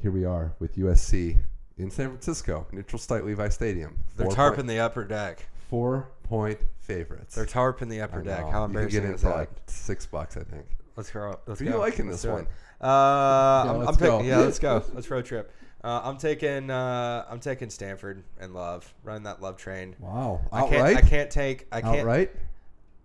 Here 0.00 0.10
we 0.10 0.24
are 0.24 0.54
with 0.58 0.76
USC 0.76 1.38
in 1.78 1.90
San 1.90 2.08
Francisco, 2.08 2.66
neutral 2.72 2.98
site 2.98 3.24
Levi 3.24 3.48
Stadium. 3.48 3.98
They're 4.16 4.28
tarping 4.28 4.54
point- 4.56 4.68
the 4.68 4.78
upper 4.80 5.04
deck. 5.04 5.46
four 5.68 6.08
point 6.24 6.58
favorites. 6.80 7.34
They're 7.34 7.44
tarping 7.46 7.88
the 7.88 8.00
upper 8.00 8.22
deck. 8.22 8.44
know. 8.46 8.50
How 8.50 8.62
You 8.62 8.68
can 8.68 8.76
embarrassing 8.76 9.00
get 9.02 9.08
in 9.08 9.14
is 9.14 9.20
for 9.22 9.28
that? 9.28 9.36
like 9.36 9.50
six 9.66 10.06
bucks, 10.06 10.36
I 10.36 10.42
think. 10.42 10.64
Let's 10.96 11.10
go. 11.10 11.38
Let's 11.46 11.60
Who 11.60 11.66
you 11.66 11.72
go. 11.72 11.78
liking 11.78 12.08
Let's 12.08 12.22
this 12.22 12.30
one? 12.30 12.42
it. 12.42 12.48
Uh, 12.82 12.86
I'm, 12.86 13.78
let's 13.78 13.88
I'm 13.90 13.94
picking, 13.96 14.18
go. 14.18 14.22
yeah, 14.22 14.38
let's 14.38 14.58
go. 14.58 14.82
Let's 14.94 15.10
road 15.10 15.24
trip. 15.26 15.52
Uh, 15.84 16.00
I'm 16.04 16.16
taking. 16.18 16.70
Uh, 16.70 17.24
I'm 17.28 17.40
taking 17.40 17.68
Stanford 17.70 18.22
and 18.40 18.54
Love. 18.54 18.92
Running 19.02 19.22
that 19.24 19.40
Love 19.42 19.56
train. 19.58 19.96
Wow, 19.98 20.40
I 20.52 20.66
can't. 20.68 20.96
I 20.96 21.00
can't 21.02 21.30
take. 21.30 21.66
I 21.72 21.80
can't. 21.82 21.98
outright. 22.00 22.32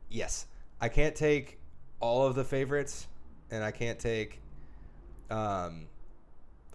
Yes, 0.10 0.46
I 0.82 0.88
can't 0.90 1.16
take 1.16 1.60
all 2.00 2.26
of 2.26 2.36
the 2.36 2.44
favorites, 2.44 3.08
and 3.52 3.64
I 3.64 3.72
can't 3.72 4.00
take 4.00 4.42
um, 5.30 5.88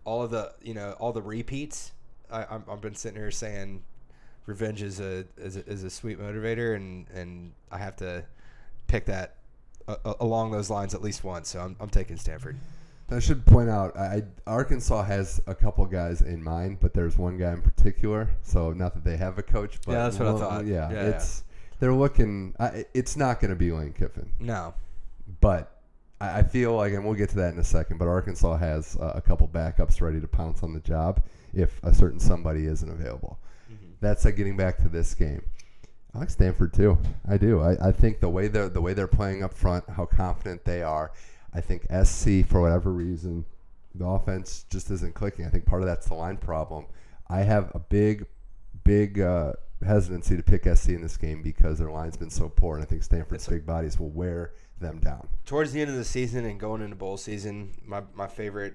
all 0.04 0.22
of 0.22 0.30
the 0.30 0.52
you 0.62 0.74
know 0.74 0.92
all 0.98 1.12
the 1.12 1.22
repeats. 1.22 1.92
I, 2.30 2.44
I'm, 2.44 2.64
I've 2.70 2.80
been 2.80 2.94
sitting 2.94 3.18
here 3.18 3.30
saying 3.30 3.82
revenge 4.46 4.82
is 4.82 5.00
a 5.00 5.24
is 5.36 5.56
a, 5.56 5.66
is 5.66 5.84
a 5.84 5.90
sweet 5.90 6.18
motivator, 6.18 6.76
and 6.76 7.06
and 7.14 7.52
I 7.70 7.78
have 7.78 7.96
to 7.96 8.24
pick 8.86 9.06
that 9.06 9.36
uh, 9.88 10.14
along 10.20 10.50
those 10.50 10.70
lines 10.70 10.94
at 10.94 11.02
least 11.02 11.24
once. 11.24 11.50
So 11.50 11.60
I'm, 11.60 11.76
I'm 11.80 11.90
taking 11.90 12.16
Stanford. 12.16 12.56
I 13.12 13.18
should 13.18 13.44
point 13.44 13.68
out, 13.68 13.96
I, 13.96 14.22
Arkansas 14.46 15.02
has 15.02 15.40
a 15.48 15.54
couple 15.54 15.84
guys 15.86 16.22
in 16.22 16.44
mind, 16.44 16.78
but 16.80 16.94
there's 16.94 17.18
one 17.18 17.38
guy 17.38 17.52
in 17.52 17.60
particular. 17.60 18.30
So 18.42 18.72
not 18.72 18.94
that 18.94 19.02
they 19.02 19.16
have 19.16 19.36
a 19.36 19.42
coach, 19.42 19.80
but 19.84 19.92
Yeah, 19.92 20.04
that's 20.04 20.18
what 20.20 20.28
I 20.28 20.38
thought. 20.38 20.66
Yeah, 20.66 20.92
Yeah, 20.92 21.02
it's 21.08 21.42
they're 21.80 21.94
looking. 21.94 22.54
I, 22.60 22.84
it's 22.94 23.16
not 23.16 23.40
going 23.40 23.50
to 23.50 23.56
be 23.56 23.72
Lane 23.72 23.92
Kiffin, 23.92 24.30
No, 24.38 24.74
but 25.40 25.80
I, 26.20 26.38
I 26.38 26.42
feel 26.42 26.74
like, 26.74 26.92
and 26.92 27.04
we'll 27.04 27.14
get 27.14 27.30
to 27.30 27.36
that 27.36 27.52
in 27.52 27.58
a 27.58 27.64
second. 27.64 27.98
But 27.98 28.08
Arkansas 28.08 28.56
has 28.56 28.96
uh, 28.96 29.12
a 29.14 29.20
couple 29.20 29.48
backups 29.48 30.00
ready 30.00 30.20
to 30.20 30.28
pounce 30.28 30.62
on 30.62 30.72
the 30.72 30.80
job 30.80 31.22
if 31.52 31.80
a 31.82 31.94
certain 31.94 32.20
somebody 32.20 32.66
isn't 32.66 32.90
available. 32.90 33.38
That's 34.00 34.24
like 34.24 34.36
getting 34.36 34.56
back 34.56 34.78
to 34.78 34.88
this 34.88 35.14
game. 35.14 35.42
I 36.14 36.20
like 36.20 36.30
Stanford 36.30 36.72
too. 36.72 36.98
I 37.28 37.36
do. 37.36 37.60
I, 37.60 37.88
I 37.88 37.92
think 37.92 38.20
the 38.20 38.28
way 38.28 38.48
they're 38.48 38.68
the 38.68 38.80
way 38.80 38.94
they're 38.94 39.06
playing 39.06 39.44
up 39.44 39.54
front, 39.54 39.84
how 39.88 40.06
confident 40.06 40.64
they 40.64 40.82
are. 40.82 41.12
I 41.52 41.60
think 41.60 41.86
SC 42.04 42.46
for 42.46 42.60
whatever 42.60 42.92
reason, 42.92 43.44
the 43.94 44.06
offense 44.06 44.64
just 44.70 44.90
isn't 44.90 45.14
clicking. 45.14 45.44
I 45.44 45.50
think 45.50 45.66
part 45.66 45.82
of 45.82 45.88
that's 45.88 46.08
the 46.08 46.14
line 46.14 46.36
problem. 46.36 46.86
I 47.28 47.40
have 47.40 47.70
a 47.74 47.78
big, 47.78 48.26
big 48.84 49.20
uh, 49.20 49.52
hesitancy 49.84 50.36
to 50.36 50.42
pick 50.42 50.64
SC 50.64 50.90
in 50.90 51.02
this 51.02 51.16
game 51.16 51.42
because 51.42 51.78
their 51.78 51.90
line's 51.90 52.16
been 52.16 52.30
so 52.30 52.48
poor, 52.48 52.76
and 52.76 52.84
I 52.84 52.86
think 52.86 53.02
Stanford's 53.02 53.46
big 53.46 53.66
bodies 53.66 53.98
will 53.98 54.10
wear 54.10 54.52
them 54.80 54.98
down. 54.98 55.28
towards 55.46 55.72
the 55.72 55.80
end 55.80 55.90
of 55.90 55.96
the 55.96 56.04
season 56.04 56.44
and 56.44 56.58
going 56.58 56.80
into 56.82 56.96
bowl 56.96 57.16
season, 57.16 57.72
my 57.84 58.02
my 58.14 58.26
favorite, 58.26 58.74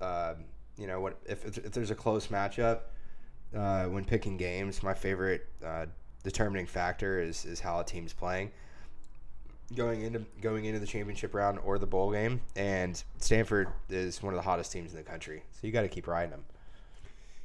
uh, 0.00 0.34
you 0.76 0.86
know, 0.86 1.00
what 1.00 1.18
if 1.26 1.44
if 1.58 1.72
there's 1.72 1.90
a 1.90 1.94
close 1.94 2.26
matchup 2.28 2.80
uh, 3.54 3.84
when 3.86 4.04
picking 4.04 4.36
games, 4.36 4.82
my 4.82 4.94
favorite 4.94 5.46
uh, 5.64 5.86
determining 6.22 6.66
factor 6.66 7.20
is 7.20 7.44
is 7.44 7.60
how 7.60 7.80
a 7.80 7.84
team's 7.84 8.12
playing 8.12 8.50
going 9.74 10.02
into 10.02 10.20
going 10.40 10.64
into 10.64 10.78
the 10.78 10.86
championship 10.86 11.34
round 11.34 11.58
or 11.64 11.78
the 11.78 11.86
bowl 11.86 12.12
game. 12.12 12.40
And 12.54 13.02
Stanford 13.18 13.68
is 13.88 14.22
one 14.22 14.32
of 14.32 14.36
the 14.38 14.42
hottest 14.42 14.70
teams 14.72 14.92
in 14.92 14.96
the 14.98 15.02
country, 15.02 15.42
so 15.52 15.66
you 15.66 15.72
got 15.72 15.82
to 15.82 15.88
keep 15.88 16.06
riding 16.06 16.30
them. 16.30 16.44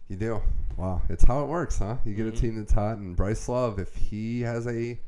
You 0.07 0.17
do. 0.17 0.41
Wow, 0.77 1.01
it's 1.09 1.23
how 1.23 1.41
it 1.43 1.47
works, 1.47 1.77
huh? 1.79 1.97
You 2.05 2.13
get 2.13 2.25
Mhm. 2.25 2.37
a 2.37 2.41
team 2.41 2.55
that's 2.57 2.73
hot, 2.73 2.97
and 2.97 3.15
Bryce 3.15 3.47
Love, 3.47 3.79
if 3.79 3.95
he 3.95 4.41
has 4.41 4.67
a 4.67 4.99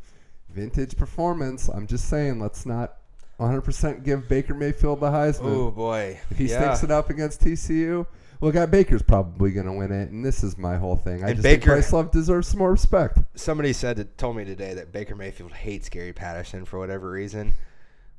vintage 0.53 0.95
performance, 0.95 1.67
I'm 1.69 1.87
just 1.87 2.07
saying, 2.09 2.39
let's 2.39 2.65
not 2.65 2.93
100% 3.39 4.03
give 4.03 4.27
Baker 4.29 4.53
Mayfield 4.53 4.99
the 4.99 5.07
Heisman. 5.09 5.41
Oh 5.55 5.71
boy, 5.71 6.19
If 6.29 6.37
he 6.37 6.45
yeah. 6.49 6.59
stinks 6.59 6.83
it 6.83 6.91
up 6.91 7.09
against 7.09 7.41
TCU, 7.41 8.05
well, 8.39 8.51
guy 8.51 8.65
Baker's 8.65 9.01
probably 9.01 9.51
going 9.51 9.65
to 9.67 9.71
win 9.73 9.91
it, 9.91 10.09
and 10.11 10.23
this 10.23 10.43
is 10.43 10.57
my 10.57 10.75
whole 10.77 10.95
thing. 10.97 11.23
I 11.23 11.27
And 11.29 11.35
just 11.37 11.43
Baker- 11.43 11.79
think 11.81 11.93
Love 11.93 12.11
deserves 12.11 12.47
some 12.49 12.59
more 12.59 12.71
respect. 12.71 13.19
somebody 13.35 13.73
said 13.73 13.97
that 13.97 14.17
told 14.17 14.35
me 14.35 14.43
today 14.45 14.73
that 14.73 14.91
Baker 14.91 15.15
Mayfield 15.15 15.53
hates 15.53 15.89
Gary 15.89 16.13
Patterson 16.13 16.65
for 16.65 16.77
whatever 16.77 17.09
reason. 17.09 17.53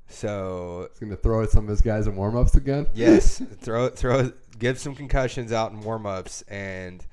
So 0.09 0.89
He's 0.93 1.01
going 1.01 1.11
to 1.11 1.17
throw 1.17 1.43
at 1.43 1.51
some 1.51 1.65
of 1.65 1.71
his 1.71 1.81
guys 1.81 2.07
in 2.07 2.17
warm-ups 2.17 2.55
again. 2.57 2.87
yes, 2.95 3.39
throw 3.61 3.89
throw 3.89 4.33
give 4.59 4.79
some 4.79 4.95
concussions 4.95 5.51
out 5.53 5.73
in 5.73 5.81
warm-ups 5.81 6.43
and 6.49 7.05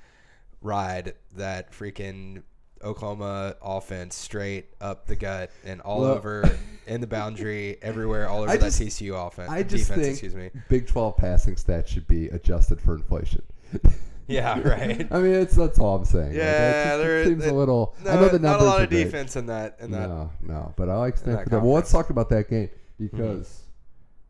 ride 0.62 1.14
that 1.36 1.72
freaking 1.72 2.44
Oklahoma 2.84 3.56
offense 3.62 4.16
straight 4.16 4.68
up 4.80 5.06
the 5.08 5.16
gut 5.16 5.52
and 5.64 5.82
all 5.82 6.02
Well- 6.02 6.12
over 6.12 6.58
in 6.88 7.02
the 7.02 7.08
boundary 7.08 7.78
everywhere 7.82 8.28
all 8.28 8.42
over 8.42 8.52
I 8.52 8.58
that 8.58 8.72
TCU 8.72 9.28
offense 9.28 9.50
I 9.50 9.64
just 9.64 9.88
defense, 9.88 10.02
think 10.02 10.12
excuse 10.14 10.36
me. 10.36 10.50
Big 10.70 10.88
12 10.88 11.18
passing 11.18 11.56
stats 11.56 11.88
should 11.88 12.08
be 12.08 12.28
adjusted 12.28 12.82
for 12.82 12.96
inflation. 12.96 13.44
Yeah, 14.28 14.60
right. 14.68 15.08
I 15.12 15.20
mean, 15.20 15.34
it's 15.34 15.56
that's 15.56 15.78
all 15.78 15.96
I'm 15.98 16.06
saying. 16.06 16.28
Like, 16.28 16.36
it 16.36 16.38
Yeah, 16.38 16.84
just- 16.84 16.96
it 16.96 17.04
there- 17.04 17.26
seems 17.26 17.46
a 17.46 17.54
little. 17.54 17.96
No, 18.04 18.12
I 18.12 18.16
know 18.16 18.30
the 18.30 18.40
not 18.40 18.48
a 18.62 18.64
numbers 18.64 18.68
lot 18.68 18.82
of 18.82 18.90
defense 18.90 19.36
in 19.36 19.48
that 19.48 19.78
in 19.82 19.92
that 19.92 20.08
No, 20.08 20.32
no, 20.42 20.74
but 20.78 20.90
I 20.90 20.96
like 20.96 21.18
Stanford. 21.18 21.52
Well, 21.52 21.74
let's 21.74 21.92
talk 21.92 22.10
about 22.10 22.30
that 22.30 22.50
game 22.50 22.70
because 22.98 23.64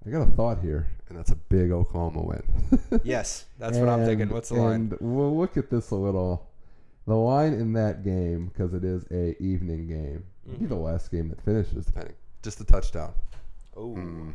mm-hmm. 0.04 0.16
I 0.16 0.20
got 0.20 0.28
a 0.28 0.32
thought 0.32 0.60
here, 0.62 0.88
and 1.10 1.18
that's 1.18 1.32
a 1.32 1.36
big 1.36 1.72
Oklahoma 1.72 2.24
win. 2.24 3.02
Yes, 3.04 3.46
that's 3.60 3.78
what 3.78 3.90
I'm 3.90 4.06
thinking. 4.06 4.30
What's 4.30 4.50
the 4.50 4.56
line? 4.56 4.74
And 4.74 4.98
we'll 5.00 5.38
look 5.38 5.58
at 5.58 5.70
this 5.70 5.92
a 5.92 5.96
little. 5.96 6.50
The 7.12 7.18
line 7.18 7.54
in 7.54 7.74
that 7.74 8.04
game 8.04 8.48
because 8.48 8.74
it 8.74 8.84
is 8.86 9.06
a 9.12 9.36
evening 9.44 9.88
game. 9.88 10.24
It'll 10.48 10.60
Be 10.60 10.66
the 10.66 10.76
last 10.76 11.12
game 11.12 11.28
that 11.30 11.42
finishes, 11.42 11.86
depending. 11.86 12.14
Just 12.42 12.60
a 12.62 12.64
touchdown. 12.64 13.14
Oh, 13.76 13.96
Mm. 13.96 14.34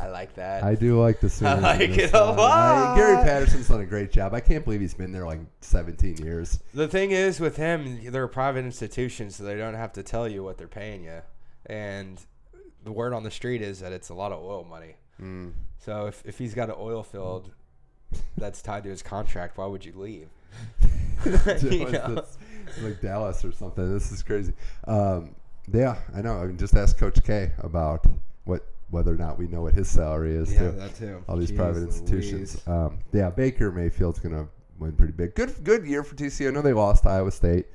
I 0.00 0.08
like 0.08 0.34
that. 0.34 0.62
I 0.62 0.74
do 0.76 1.00
like 1.00 1.18
the 1.20 1.28
Sooners. 1.30 1.56
in 1.58 1.62
like 1.62 1.80
it 1.98 2.10
a 2.14 2.26
one. 2.26 2.38
I- 2.38 2.94
Gary 2.96 3.16
Patterson's 3.24 3.68
done 3.68 3.80
a 3.80 3.86
great 3.86 4.12
job. 4.12 4.32
I 4.34 4.40
can't 4.40 4.64
believe 4.64 4.80
he's 4.80 4.94
been 4.94 5.10
there 5.12 5.26
like 5.26 5.40
17 5.60 6.18
years. 6.18 6.58
The 6.74 6.86
thing 6.86 7.10
is 7.10 7.40
with 7.40 7.56
him, 7.56 8.10
they're 8.12 8.22
a 8.24 8.28
private 8.28 8.64
institution, 8.64 9.30
so 9.30 9.42
they 9.44 9.56
don't 9.56 9.74
have 9.74 9.92
to 9.94 10.02
tell 10.04 10.28
you 10.28 10.44
what 10.44 10.56
they're 10.58 10.68
paying 10.68 11.02
you. 11.04 11.20
And 11.66 12.20
the 12.84 12.92
word 12.92 13.12
on 13.12 13.22
the 13.24 13.30
street 13.30 13.60
is 13.62 13.80
that 13.80 13.92
it's 13.92 14.08
a 14.08 14.14
lot 14.14 14.30
of 14.32 14.40
oil 14.42 14.62
money. 14.64 14.94
Mm. 15.20 15.52
So 15.78 16.06
if, 16.06 16.22
if 16.24 16.38
he's 16.38 16.54
got 16.54 16.68
an 16.68 16.76
oil 16.78 17.02
field 17.02 17.50
that's 18.36 18.62
tied 18.62 18.84
to 18.84 18.90
his 18.90 19.02
contract, 19.02 19.58
why 19.58 19.66
would 19.66 19.84
you 19.84 19.92
leave? 19.96 20.28
You 21.24 21.32
It's- 21.34 21.62
know? 22.08 22.22
it's 22.66 22.82
like 22.82 23.00
Dallas 23.00 23.44
or 23.44 23.52
something. 23.52 23.92
This 23.92 24.12
is 24.12 24.22
crazy. 24.22 24.52
Um, 24.86 25.34
yeah, 25.72 25.96
I 26.14 26.22
know. 26.22 26.34
I 26.34 26.46
mean, 26.46 26.56
just 26.56 26.74
ask 26.76 26.96
Coach 26.96 27.22
K 27.24 27.50
about 27.58 28.06
what 28.44 28.64
whether 28.90 29.12
or 29.12 29.16
not 29.16 29.38
we 29.38 29.46
know 29.48 29.62
what 29.62 29.74
his 29.74 29.88
salary 29.88 30.34
is. 30.34 30.48
too. 30.48 30.70
that 30.72 30.94
too. 30.96 31.22
all 31.28 31.36
these 31.36 31.50
Jeez 31.50 31.56
private 31.56 31.82
institutions. 31.82 32.62
Um, 32.66 32.98
yeah, 33.12 33.28
Baker 33.30 33.70
Mayfield's 33.72 34.18
gonna 34.18 34.48
win 34.78 34.92
pretty 34.92 35.12
big. 35.12 35.34
Good, 35.34 35.62
good 35.64 35.84
year 35.84 36.02
for 36.04 36.14
TCU. 36.14 36.48
I 36.48 36.50
know 36.52 36.62
they 36.62 36.72
lost 36.72 37.02
to 37.02 37.10
Iowa 37.10 37.30
State, 37.32 37.66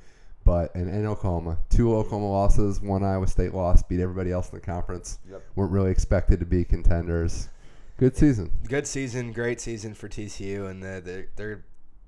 but 0.44 0.74
and, 0.74 0.88
and 0.88 1.06
Oklahoma, 1.06 1.58
two 1.70 1.94
Oklahoma 1.94 2.30
losses, 2.30 2.80
one 2.80 3.04
Iowa 3.04 3.26
State 3.28 3.54
loss, 3.54 3.82
beat 3.82 4.00
everybody 4.00 4.32
else 4.32 4.48
in 4.50 4.58
the 4.58 4.64
conference. 4.64 5.18
Yep. 5.30 5.42
weren't 5.54 5.70
really 5.70 5.90
expected 5.90 6.40
to 6.40 6.46
be 6.46 6.64
contenders. 6.64 7.48
Good 7.98 8.16
season. 8.16 8.50
Good 8.66 8.86
season, 8.88 9.32
great 9.32 9.60
season 9.60 9.94
for 9.94 10.08
TCU, 10.08 10.68
and 10.68 10.82
they're, 10.82 11.00
they're, 11.00 11.28
they're 11.36 11.64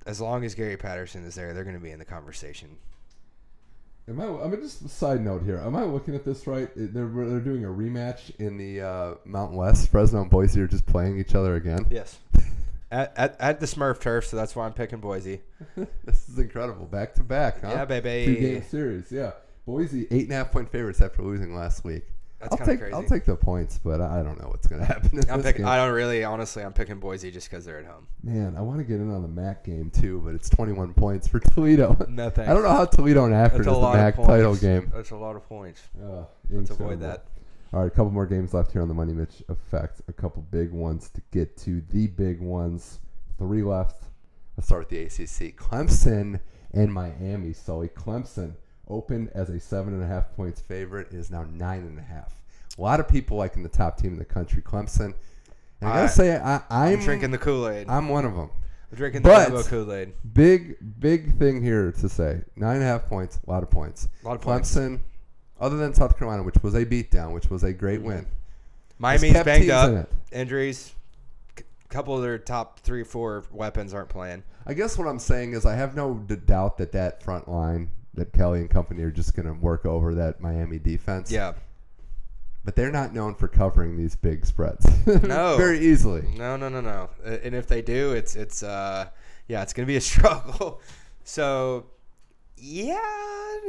as 0.07 0.21
long 0.21 0.45
as 0.45 0.55
Gary 0.55 0.77
Patterson 0.77 1.25
is 1.25 1.35
there, 1.35 1.53
they're 1.53 1.64
going 1.64 1.77
to 1.77 1.83
be 1.83 1.90
in 1.90 1.99
the 1.99 2.05
conversation. 2.05 2.77
Am 4.09 4.21
I? 4.21 4.25
I 4.25 4.47
mean, 4.47 4.61
just 4.61 4.85
a 4.85 4.88
side 4.88 5.21
note 5.21 5.42
here. 5.42 5.59
Am 5.59 5.75
I 5.75 5.83
looking 5.83 6.14
at 6.14 6.25
this 6.25 6.47
right? 6.47 6.71
They're 6.77 7.09
they're 7.09 7.40
doing 7.40 7.64
a 7.64 7.69
rematch 7.69 8.31
in 8.38 8.57
the 8.57 8.81
uh, 8.81 9.14
Mountain 9.25 9.57
West. 9.57 9.90
Fresno 9.90 10.23
and 10.23 10.31
Boise 10.31 10.61
are 10.61 10.69
just 10.69 10.87
playing 10.87 11.19
each 11.19 11.35
other 11.35 11.57
again. 11.57 11.87
Yes. 11.90 12.19
At, 12.88 13.12
at, 13.16 13.37
at 13.40 13.59
the 13.59 13.66
Smurf 13.66 13.99
turf, 13.99 14.27
so 14.27 14.37
that's 14.37 14.55
why 14.55 14.64
I'm 14.64 14.73
picking 14.73 15.01
Boise. 15.01 15.40
this 16.05 16.29
is 16.29 16.38
incredible. 16.38 16.87
Back 16.87 17.14
to 17.14 17.25
back, 17.25 17.61
huh? 17.61 17.71
Yeah, 17.71 17.85
baby. 17.85 18.33
Two 18.33 18.40
game 18.40 18.62
series. 18.62 19.11
Yeah, 19.11 19.33
Boise 19.66 20.07
eight 20.12 20.25
and 20.25 20.33
a 20.33 20.37
half 20.37 20.53
point 20.53 20.71
favorites 20.71 21.01
after 21.01 21.23
losing 21.23 21.53
last 21.53 21.83
week. 21.83 22.05
That's 22.38 22.53
I'll 22.53 22.66
take 22.66 22.81
crazy. 22.81 22.92
I'll 22.92 23.03
take 23.03 23.25
the 23.25 23.35
points, 23.35 23.79
but 23.83 24.01
I 24.01 24.22
don't 24.22 24.40
know 24.40 24.49
what's 24.49 24.66
gonna 24.66 24.85
happen. 24.94 25.18
In 25.18 25.31
I'm 25.31 25.42
picking. 25.42 25.64
I 25.64 25.77
don't 25.77 25.92
really, 25.92 26.22
honestly, 26.22 26.62
I'm 26.62 26.72
picking 26.72 27.01
Boise 27.01 27.31
just 27.31 27.51
because 27.51 27.64
they're 27.64 27.79
at 27.79 27.87
home. 27.87 28.07
Man, 28.22 28.57
I 28.57 28.61
want 28.61 28.79
to 28.79 28.85
get 28.85 28.96
in 28.96 29.11
on 29.11 29.22
the 29.22 29.29
MAC 29.29 29.64
game 29.64 29.90
too, 29.90 30.20
but 30.25 30.35
it's 30.35 30.51
21 30.51 30.92
points 30.94 31.27
for 31.27 31.40
Toledo. 31.55 31.96
No 32.09 32.29
thanks. 32.29 32.51
I 32.51 32.55
don't 32.55 32.62
know 32.62 32.70
how 32.70 32.85
Toledo 32.85 33.25
and 33.25 33.35
Akron 33.35 33.61
is 33.61 33.66
the 33.66 33.92
MAC 33.92 34.16
title 34.16 34.55
game. 34.57 34.92
That's 34.94 35.11
a 35.12 35.16
lot 35.16 35.37
of 35.37 35.49
points. 35.49 35.83
Uh, 35.99 36.25
Let's 36.51 36.70
avoid 36.70 37.01
that. 37.01 37.25
All 37.72 37.81
right, 37.81 37.87
a 37.88 37.90
couple 37.90 38.11
more 38.12 38.27
games 38.27 38.55
left 38.55 38.70
here 38.72 38.83
on 38.83 38.88
the 38.88 38.94
Money 38.94 39.12
Mitch 39.12 39.42
effect. 39.49 40.01
A 40.09 40.12
couple 40.12 40.42
big 40.42 40.70
ones 40.70 41.11
to 41.11 41.22
get 41.33 41.57
to. 41.59 41.83
The 41.90 42.07
big 42.07 42.40
ones, 42.40 43.01
three 43.38 43.62
left. 43.62 44.05
Let's 44.57 44.68
start 44.68 44.88
with 44.88 44.88
the 44.90 45.01
ACC. 45.03 45.57
Clemson 45.57 46.40
and 46.72 46.92
Miami. 46.92 47.53
Sully 47.53 47.88
Clemson 47.88 48.55
opened 48.88 49.31
as 49.35 49.51
a 49.51 49.59
seven 49.61 49.94
and 49.94 50.03
a 50.03 50.07
half 50.07 50.35
points 50.37 50.61
favorite. 50.61 51.12
Is 51.12 51.31
now 51.31 51.44
nine 51.44 51.81
and 51.81 51.99
a 51.99 52.03
half. 52.03 52.33
A 52.79 52.81
lot 52.83 53.01
of 53.01 53.09
people 53.09 53.37
liking 53.37 53.62
the 53.62 53.68
top 53.68 53.96
team 53.96 54.12
in 54.12 54.18
the 54.18 54.25
country, 54.25 54.62
Clemson. 54.62 55.14
And 55.81 55.90
I 55.90 55.92
gotta 55.92 56.03
I- 56.03 56.07
say, 56.07 56.37
I, 56.37 56.57
I'm, 56.57 56.62
I'm 56.94 57.01
drinking 57.01 57.31
the 57.31 57.38
Kool 57.38 57.68
Aid. 57.68 57.88
I'm 57.88 58.05
I'm 58.05 58.09
one 58.09 58.25
of 58.25 58.35
them. 58.35 58.51
drinking 58.94 59.22
but- 59.22 59.51
the 59.51 59.62
Kool 59.64 59.92
Aid. 59.92 60.12
Big, 60.33 60.77
big 61.01 61.38
thing 61.38 61.62
here 61.62 61.92
to 61.92 62.09
say. 62.09 62.42
Nine 62.57 62.77
and 62.77 62.85
a 62.85 62.87
half 62.87 63.07
points, 63.07 63.38
a 63.46 63.51
lot 63.51 63.62
of 63.62 63.70
points. 63.70 64.09
A 64.22 64.27
lot 64.29 64.35
of 64.37 64.40
points. 64.42 64.75
Clemson, 64.75 65.01
other 65.61 65.77
than 65.77 65.94
South 65.94 66.18
Carolina, 66.18 66.42
which 66.42 66.57
was 66.62 66.75
a 66.75 66.85
beatdown, 66.85 67.33
which 67.33 67.51
was 67.51 67.62
a 67.62 67.72
great 67.72 68.03
win. 68.03 68.27
Miami's 68.99 69.33
banged 69.42 69.70
up. 69.70 69.90
in. 69.90 70.07
Injuries. 70.40 70.92
A 71.59 71.88
couple 71.88 72.16
of 72.16 72.22
their 72.22 72.38
top 72.38 72.81
three, 72.81 73.05
four 73.05 73.44
weapons 73.53 73.94
aren't 73.94 74.09
playing. 74.09 74.42
I 74.66 74.75
guess 74.75 74.99
what 74.99 75.07
I'm 75.07 75.18
saying 75.20 75.53
is 75.53 75.64
I 75.64 75.75
have 75.75 75.94
no 75.94 76.14
doubt 76.14 76.79
that 76.79 76.92
that 76.92 77.22
front 77.22 77.49
line, 77.49 77.90
that 78.16 78.33
Kelly 78.33 78.61
and 78.61 78.70
company 78.70 79.02
are 79.02 79.11
just 79.11 79.35
going 79.35 79.46
to 79.46 79.52
work 79.52 79.87
over 79.87 80.14
that 80.14 80.40
Miami 80.40 80.79
defense. 80.79 81.31
Yeah. 81.31 81.52
But 82.64 82.74
they're 82.74 82.90
not 82.90 83.14
known 83.14 83.37
for 83.37 83.46
covering 83.46 83.96
these 83.96 84.16
big 84.16 84.44
spreads. 84.44 84.87
No. 85.22 85.57
Very 85.57 85.79
easily. 85.79 86.24
No, 86.37 86.57
no, 86.57 86.68
no, 86.68 86.81
no. 86.81 87.11
And 87.24 87.55
if 87.55 87.68
they 87.68 87.81
do, 87.81 88.12
it's 88.12 88.35
it's 88.35 88.64
uh 88.64 89.09
yeah, 89.46 89.62
it's 89.62 89.72
gonna 89.72 89.87
be 89.87 89.96
a 89.96 90.00
struggle. 90.12 90.81
So 91.22 91.87
yeah, 92.57 92.98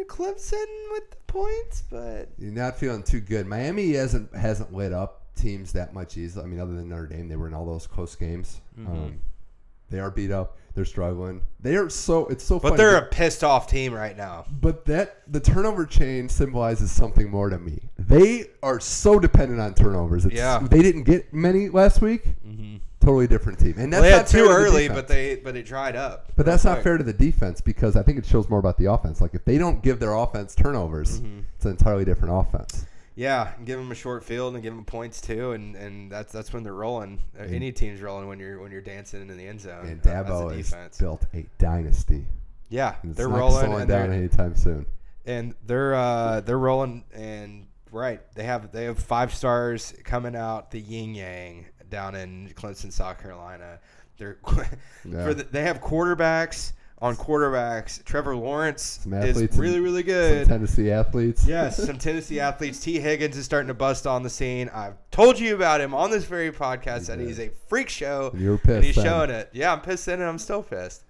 Clemson 0.07 0.65
with 0.91 1.11
the 1.11 1.17
points, 1.27 1.83
but 1.91 2.29
You're 2.39 2.51
not 2.51 2.79
feeling 2.79 3.03
too 3.03 3.19
good. 3.19 3.45
Miami 3.45 3.93
hasn't 3.93 4.35
hasn't 4.35 4.73
lit 4.73 4.93
up 4.93 5.27
teams 5.35 5.73
that 5.73 5.93
much 5.93 6.17
easily. 6.17 6.43
I 6.43 6.47
mean, 6.47 6.59
other 6.59 6.73
than 6.73 6.89
Notre 6.89 7.05
Dame, 7.07 7.27
they 7.29 7.35
were 7.35 7.47
in 7.47 7.53
all 7.53 7.65
those 7.65 7.85
close 7.85 8.15
games. 8.15 8.61
Mm-hmm. 8.79 8.91
Um, 8.91 9.21
they 9.89 9.99
are 9.99 10.09
beat 10.09 10.31
up. 10.31 10.57
They're 10.77 10.85
struggling. 10.85 11.41
They 11.59 11.75
are 11.75 11.89
so. 11.89 12.27
It's 12.27 12.43
so. 12.43 12.59
but 12.59 12.69
funny. 12.69 12.77
they're 12.77 12.97
a 12.97 13.05
pissed 13.07 13.43
off 13.43 13.65
team 13.67 13.95
right 13.95 14.15
now. 14.15 14.45
But 14.61 14.85
that 14.85 15.23
the 15.27 15.39
turnover 15.39 15.87
chain 15.87 16.29
symbolizes 16.29 16.91
something 16.91 17.31
more 17.31 17.49
to 17.49 17.57
me. 17.57 17.89
They 17.97 18.51
are 18.61 18.79
so 18.79 19.17
dependent 19.17 19.59
on 19.59 19.73
turnovers. 19.73 20.25
It's, 20.25 20.35
Yeah. 20.35 20.59
They 20.59 20.83
didn't 20.83 21.03
get 21.05 21.33
many 21.33 21.69
last 21.69 21.99
week. 21.99 22.25
Mm-hmm. 22.47 22.75
Totally 22.99 23.25
different 23.25 23.57
team. 23.57 23.73
And 23.79 23.91
that's 23.91 24.01
Well, 24.01 24.01
they 24.03 24.09
had 24.11 24.17
not 24.17 24.27
too 24.27 24.37
to 24.37 24.43
the 24.43 24.49
early, 24.53 24.81
defense. 24.83 24.97
but 24.99 25.07
they 25.07 25.35
but 25.37 25.55
it 25.55 25.65
dried 25.65 25.95
up. 25.95 26.31
But 26.35 26.45
that's 26.45 26.63
real 26.63 26.75
not 26.75 26.83
fair 26.83 26.97
to 26.99 27.03
the 27.03 27.11
defense 27.13 27.59
because 27.59 27.95
I 27.95 28.03
think 28.03 28.19
it 28.19 28.25
shows 28.27 28.47
more 28.47 28.59
about 28.59 28.77
the 28.77 28.85
offense. 28.85 29.19
Like 29.19 29.33
if 29.33 29.43
they 29.45 29.57
don't 29.57 29.81
give 29.81 29.99
their 29.99 30.13
offense 30.13 30.53
turnovers, 30.53 31.21
Mm-hmm. 31.21 31.39
it's 31.55 31.65
an 31.65 31.71
entirely 31.71 32.05
different 32.05 32.35
offense. 32.47 32.85
Yeah, 33.17 33.51
give 33.65 33.79
them 33.79 33.91
a 33.91 33.95
short 33.95 34.23
field 34.23 34.53
and 34.53 34.61
give 34.63 34.75
them 34.75 34.85
points 34.85 35.19
too, 35.19 35.53
and, 35.53 35.75
and 35.75 36.11
that's 36.11 36.31
that's 36.31 36.53
when 36.53 36.61
they're 36.63 36.73
rolling. 36.75 37.23
Uh, 37.37 37.43
Any 37.45 37.71
team's 37.71 37.99
rolling 37.99 38.27
when 38.27 38.39
you're 38.39 38.59
when 38.61 38.71
you're 38.71 38.79
dancing 38.81 39.21
into 39.23 39.33
the 39.33 39.47
end 39.47 39.59
zone. 39.59 39.87
And 39.87 40.05
uh, 40.05 40.23
Dabo 40.23 40.55
has 40.55 40.97
built 40.99 41.25
a 41.33 41.43
dynasty. 41.57 42.25
Yeah, 42.69 42.93
And 43.01 43.15
they're 43.15 43.27
not 43.27 43.39
rolling 43.39 43.65
slowing 43.65 43.81
and 43.81 43.89
down 43.89 44.09
they're, 44.09 44.19
anytime 44.19 44.55
soon. 44.55 44.85
and 45.25 45.55
they're 45.65 45.95
uh, 45.95 46.41
they're 46.41 46.59
rolling 46.59 47.05
and 47.11 47.65
right. 47.91 48.21
They 48.35 48.43
have 48.43 48.71
they 48.71 48.83
have 48.83 48.99
five 48.99 49.33
stars 49.33 49.95
coming 50.03 50.35
out 50.35 50.69
the 50.69 50.79
yin 50.79 51.15
yang 51.15 51.65
down 51.89 52.13
in 52.13 52.49
Clemson, 52.55 52.91
South 52.91 53.19
Carolina. 53.19 53.79
They're 54.19 54.37
Yeah. 55.05 55.23
for 55.25 55.33
the, 55.33 55.43
they 55.43 55.63
have 55.63 55.81
quarterbacks 55.81 56.73
on 56.99 57.15
quarterbacks. 57.15 58.03
Trevor 58.05 58.35
Lawrence 58.35 59.05
is 59.05 59.55
really 59.57 59.79
really 59.79 60.01
Some 60.01 60.07
good. 60.07 60.47
Tennessee 60.47 60.89
athletes. 60.91 61.45
Yes, 61.45 61.77
some 61.77 61.97
Tennessee 61.99 62.39
athletes. 62.39 62.79
Tee 62.79 62.99
Higgins 62.99 63.37
is 63.37 63.45
starting 63.45 63.67
to 63.67 63.73
bust 63.73 64.07
on 64.07 64.23
the 64.23 64.29
scene. 64.29 64.69
I've 64.73 64.95
told 65.11 65.39
you 65.39 65.55
about 65.55 65.79
him 65.81 65.93
on 65.93 66.09
this 66.11 66.25
very 66.25 66.51
podcast 66.51 67.07
that 67.07 67.19
he's 67.19 67.39
a 67.39 67.49
freak 67.69 67.89
show. 67.89 68.31
And 68.33 68.41
you 68.41 68.49
were 68.51 68.73
and 68.73 68.83
he's 68.83 68.95
then. 68.95 69.05
showing 69.05 69.29
it. 69.29 69.49
Yeah, 69.53 69.71
I'm 69.73 69.81
pissed 69.81 70.07
in 70.07 70.15
and 70.15 70.23
I'm 70.23 70.39
still 70.39 70.63
pissed. 70.63 71.03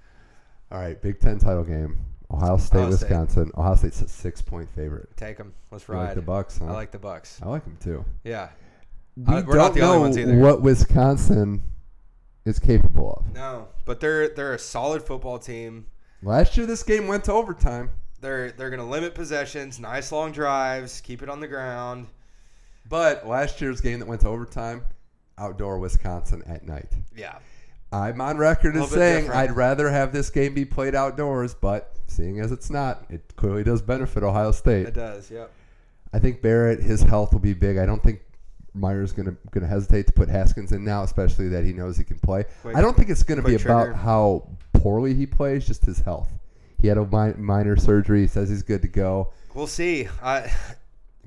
All 0.71 0.79
right, 0.79 1.01
Big 1.01 1.19
Ten 1.19 1.39
title 1.39 1.63
game. 1.63 1.97
Ohio 2.29 2.57
State, 2.57 2.79
Ohio 2.79 2.91
State. 2.91 3.09
Wisconsin. 3.09 3.51
Ohio 3.57 3.75
State's 3.75 4.01
a 4.01 4.07
six 4.09 4.41
point 4.41 4.69
favorite. 4.75 5.07
Take 5.15 5.37
them. 5.37 5.53
Let's 5.71 5.87
You 5.87 5.93
ride. 5.93 6.05
like 6.07 6.15
the 6.15 6.21
Bucks, 6.21 6.57
huh? 6.57 6.65
I 6.65 6.71
like 6.73 6.91
the 6.91 6.99
Bucks. 6.99 7.39
I 7.41 7.47
like 7.47 7.63
them 7.63 7.77
too. 7.81 8.03
Yeah. 8.25 8.49
We 9.15 9.33
Uh, 9.33 9.43
we're 9.47 9.55
don't 9.55 9.73
the 9.73 9.79
only 9.81 9.95
know 9.95 10.01
ones 10.01 10.17
either. 10.17 10.35
what 10.37 10.61
Wisconsin 10.61 11.63
is 12.47 12.59
capable 12.59 13.13
of. 13.13 13.33
No, 13.33 13.67
but 13.85 13.99
they're 13.99 14.29
they're 14.29 14.53
a 14.53 14.59
solid 14.59 15.03
football 15.03 15.39
team. 15.39 15.85
Last 16.23 16.57
year, 16.57 16.65
this 16.65 16.83
game 16.83 17.07
went 17.07 17.23
to 17.25 17.33
overtime. 17.33 17.91
They're 18.21 18.51
they're 18.51 18.69
gonna 18.69 18.89
limit 18.89 19.13
possessions, 19.13 19.79
nice 19.79 20.11
long 20.11 20.31
drives, 20.31 21.01
keep 21.01 21.21
it 21.21 21.29
on 21.29 21.39
the 21.39 21.47
ground. 21.47 22.07
But 22.89 23.27
last 23.27 23.61
year's 23.61 23.81
game 23.81 23.99
that 23.99 24.07
went 24.07 24.21
to 24.21 24.27
overtime, 24.27 24.85
outdoor 25.37 25.77
Wisconsin 25.79 26.43
at 26.47 26.65
night. 26.65 26.91
Yeah. 27.15 27.37
I'm 27.91 28.19
on 28.19 28.37
record 28.37 28.75
as 28.75 28.89
saying 28.89 29.25
different. 29.25 29.39
I'd 29.39 29.55
rather 29.55 29.89
have 29.89 30.11
this 30.11 30.29
game 30.29 30.53
be 30.53 30.65
played 30.65 30.93
outdoors, 30.93 31.53
but 31.53 31.95
seeing 32.07 32.39
as 32.39 32.51
it's 32.51 32.69
not, 32.69 33.05
it 33.09 33.35
clearly 33.37 33.63
does 33.63 33.81
benefit 33.81 34.23
Ohio 34.23 34.51
State. 34.51 34.87
It 34.87 34.93
does. 34.93 35.31
Yep. 35.31 35.51
I 36.13 36.19
think 36.19 36.41
Barrett, 36.41 36.81
his 36.81 37.01
health 37.01 37.31
will 37.31 37.39
be 37.39 37.53
big. 37.53 37.77
I 37.77 37.85
don't 37.85 38.03
think 38.03 38.21
Meyer's 38.77 39.11
gonna 39.11 39.35
gonna 39.51 39.67
hesitate 39.67 40.07
to 40.07 40.13
put 40.13 40.29
Haskins 40.29 40.71
in 40.71 40.83
now, 40.83 41.03
especially 41.03 41.47
that 41.49 41.63
he 41.63 41.73
knows 41.73 41.97
he 41.97 42.03
can 42.03 42.19
play. 42.19 42.45
Quick- 42.61 42.75
I 42.75 42.81
don't 42.81 42.95
think 42.95 43.09
it's 43.09 43.23
gonna 43.23 43.41
be 43.41 43.55
about 43.55 43.83
trigger. 43.85 43.93
how 43.97 44.49
poorly 44.73 45.13
he 45.13 45.25
plays, 45.25 45.65
just 45.65 45.85
his 45.85 45.99
health. 45.99 46.29
He 46.79 46.87
had 46.87 46.97
a 46.97 47.05
mi- 47.05 47.33
minor 47.41 47.75
surgery. 47.75 48.21
He 48.21 48.27
says 48.27 48.49
he's 48.49 48.61
good 48.63 48.81
to 48.83 48.87
go. 48.87 49.31
We'll 49.53 49.67
see. 49.67 50.07
I, 50.21 50.51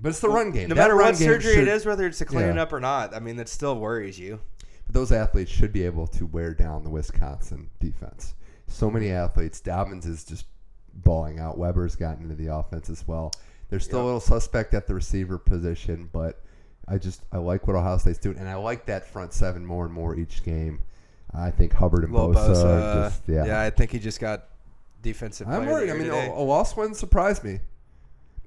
But 0.01 0.11
it's 0.11 0.21
the 0.21 0.29
run 0.31 0.51
game. 0.53 0.69
no 0.69 0.75
That 0.77 0.83
matter 0.83 0.97
what 0.97 1.17
surgery 1.17 1.55
should- 1.55 1.69
it 1.69 1.69
is, 1.69 1.85
whether 1.85 2.07
it's 2.07 2.21
a 2.21 2.25
clean 2.25 2.55
yeah. 2.55 2.63
up 2.63 2.73
or 2.73 2.81
not, 2.81 3.15
I 3.15 3.19
mean 3.21 3.37
that 3.37 3.49
still 3.49 3.79
worries 3.79 4.19
you. 4.19 4.41
But 4.87 4.95
those 4.95 5.13
athletes 5.13 5.51
should 5.51 5.73
be 5.73 5.85
able 5.85 6.07
to 6.09 6.25
wear 6.27 6.55
down 6.55 6.85
the 6.85 6.91
Wisconsin 6.91 7.69
defense. 7.81 8.35
So 8.67 8.91
many 8.91 9.11
athletes. 9.11 9.61
Dobbins 9.61 10.07
is 10.07 10.25
just 10.25 10.47
balling 10.95 11.39
out. 11.39 11.59
Weber's 11.59 11.97
gotten 11.97 12.23
into 12.25 12.35
the 12.37 12.47
offense 12.55 12.89
as 12.89 13.07
well. 13.07 13.33
They're 13.69 13.79
still 13.81 14.03
a 14.03 14.05
little 14.07 14.21
suspect 14.21 14.75
at 14.75 14.87
the 14.87 14.95
receiver 14.95 15.39
position, 15.39 16.09
but 16.13 16.43
I 16.91 16.99
just 16.99 17.23
I 17.33 17.39
like 17.39 17.67
what 17.67 17.77
Ohio 17.77 17.97
State's 17.99 18.19
doing, 18.19 18.39
and 18.39 18.49
I 18.49 18.57
like 18.57 18.87
that 18.87 19.07
front 19.07 19.33
seven 19.33 19.65
more 19.65 19.85
and 19.85 19.95
more 19.95 20.17
each 20.17 20.43
game. 20.43 20.81
I 21.33 21.51
think 21.53 21.73
Hubbard 21.73 22.03
and 22.05 22.13
Bosa, 22.13 22.35
Bosa. 22.35 23.05
just 23.09 23.23
yeah. 23.29 23.45
yeah, 23.47 23.61
I 23.63 23.71
think 23.71 23.93
he 23.93 23.99
just 24.01 24.19
got 24.21 24.47
defensive. 25.03 25.47
I'm 25.49 25.63
player 25.63 25.63
of 25.63 25.67
the 25.67 25.73
worried. 25.73 25.91
I 25.91 25.93
mean, 25.95 26.05
today. 26.05 26.27
a, 26.27 26.33
a 26.33 26.43
loss 26.43 26.77
wouldn't 26.77 26.97
surprise 26.97 27.45
me. 27.45 27.61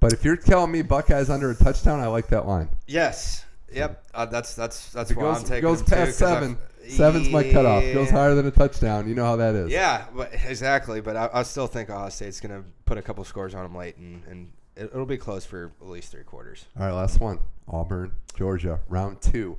But 0.00 0.12
if 0.12 0.22
you're 0.24 0.36
telling 0.36 0.70
me 0.70 0.82
Buckeyes 0.82 1.30
under 1.30 1.50
a 1.50 1.54
touchdown, 1.54 2.00
I 2.00 2.08
like 2.08 2.28
that 2.28 2.46
line. 2.46 2.68
yes, 2.86 3.46
yep. 3.72 4.04
Uh, 4.12 4.26
that's 4.26 4.54
that's 4.54 4.92
that's 4.92 5.10
it 5.10 5.16
why 5.16 5.22
goes, 5.22 5.38
I'm 5.38 5.44
taking 5.44 5.62
goes 5.62 5.78
them 5.82 5.86
too, 5.86 5.94
past 5.94 6.18
'cause 6.18 6.22
I've- 6.30 6.40
seven. 6.44 6.58
Seven's 6.86 7.30
my 7.30 7.50
cutoff. 7.50 7.82
Goes 7.94 8.10
higher 8.10 8.34
than 8.34 8.46
a 8.46 8.50
touchdown. 8.50 9.08
You 9.08 9.14
know 9.14 9.24
how 9.24 9.36
that 9.36 9.54
is. 9.54 9.70
Yeah, 9.70 10.04
but 10.14 10.34
exactly. 10.34 11.00
But 11.00 11.16
I, 11.16 11.30
I 11.32 11.42
still 11.42 11.66
think 11.66 11.88
Ohio 11.88 12.10
State's 12.10 12.40
going 12.42 12.54
to 12.62 12.68
put 12.84 12.98
a 12.98 13.02
couple 13.02 13.24
scores 13.24 13.54
on 13.54 13.62
them 13.62 13.74
late, 13.74 13.96
and, 13.96 14.22
and 14.28 14.52
it, 14.76 14.84
it'll 14.92 15.06
be 15.06 15.16
close 15.16 15.44
for 15.44 15.72
at 15.80 15.86
least 15.88 16.10
three 16.12 16.24
quarters. 16.24 16.64
All 16.78 16.86
right, 16.86 16.92
last 16.92 17.20
one. 17.20 17.38
Auburn, 17.68 18.12
Georgia, 18.36 18.80
round 18.88 19.20
two. 19.20 19.56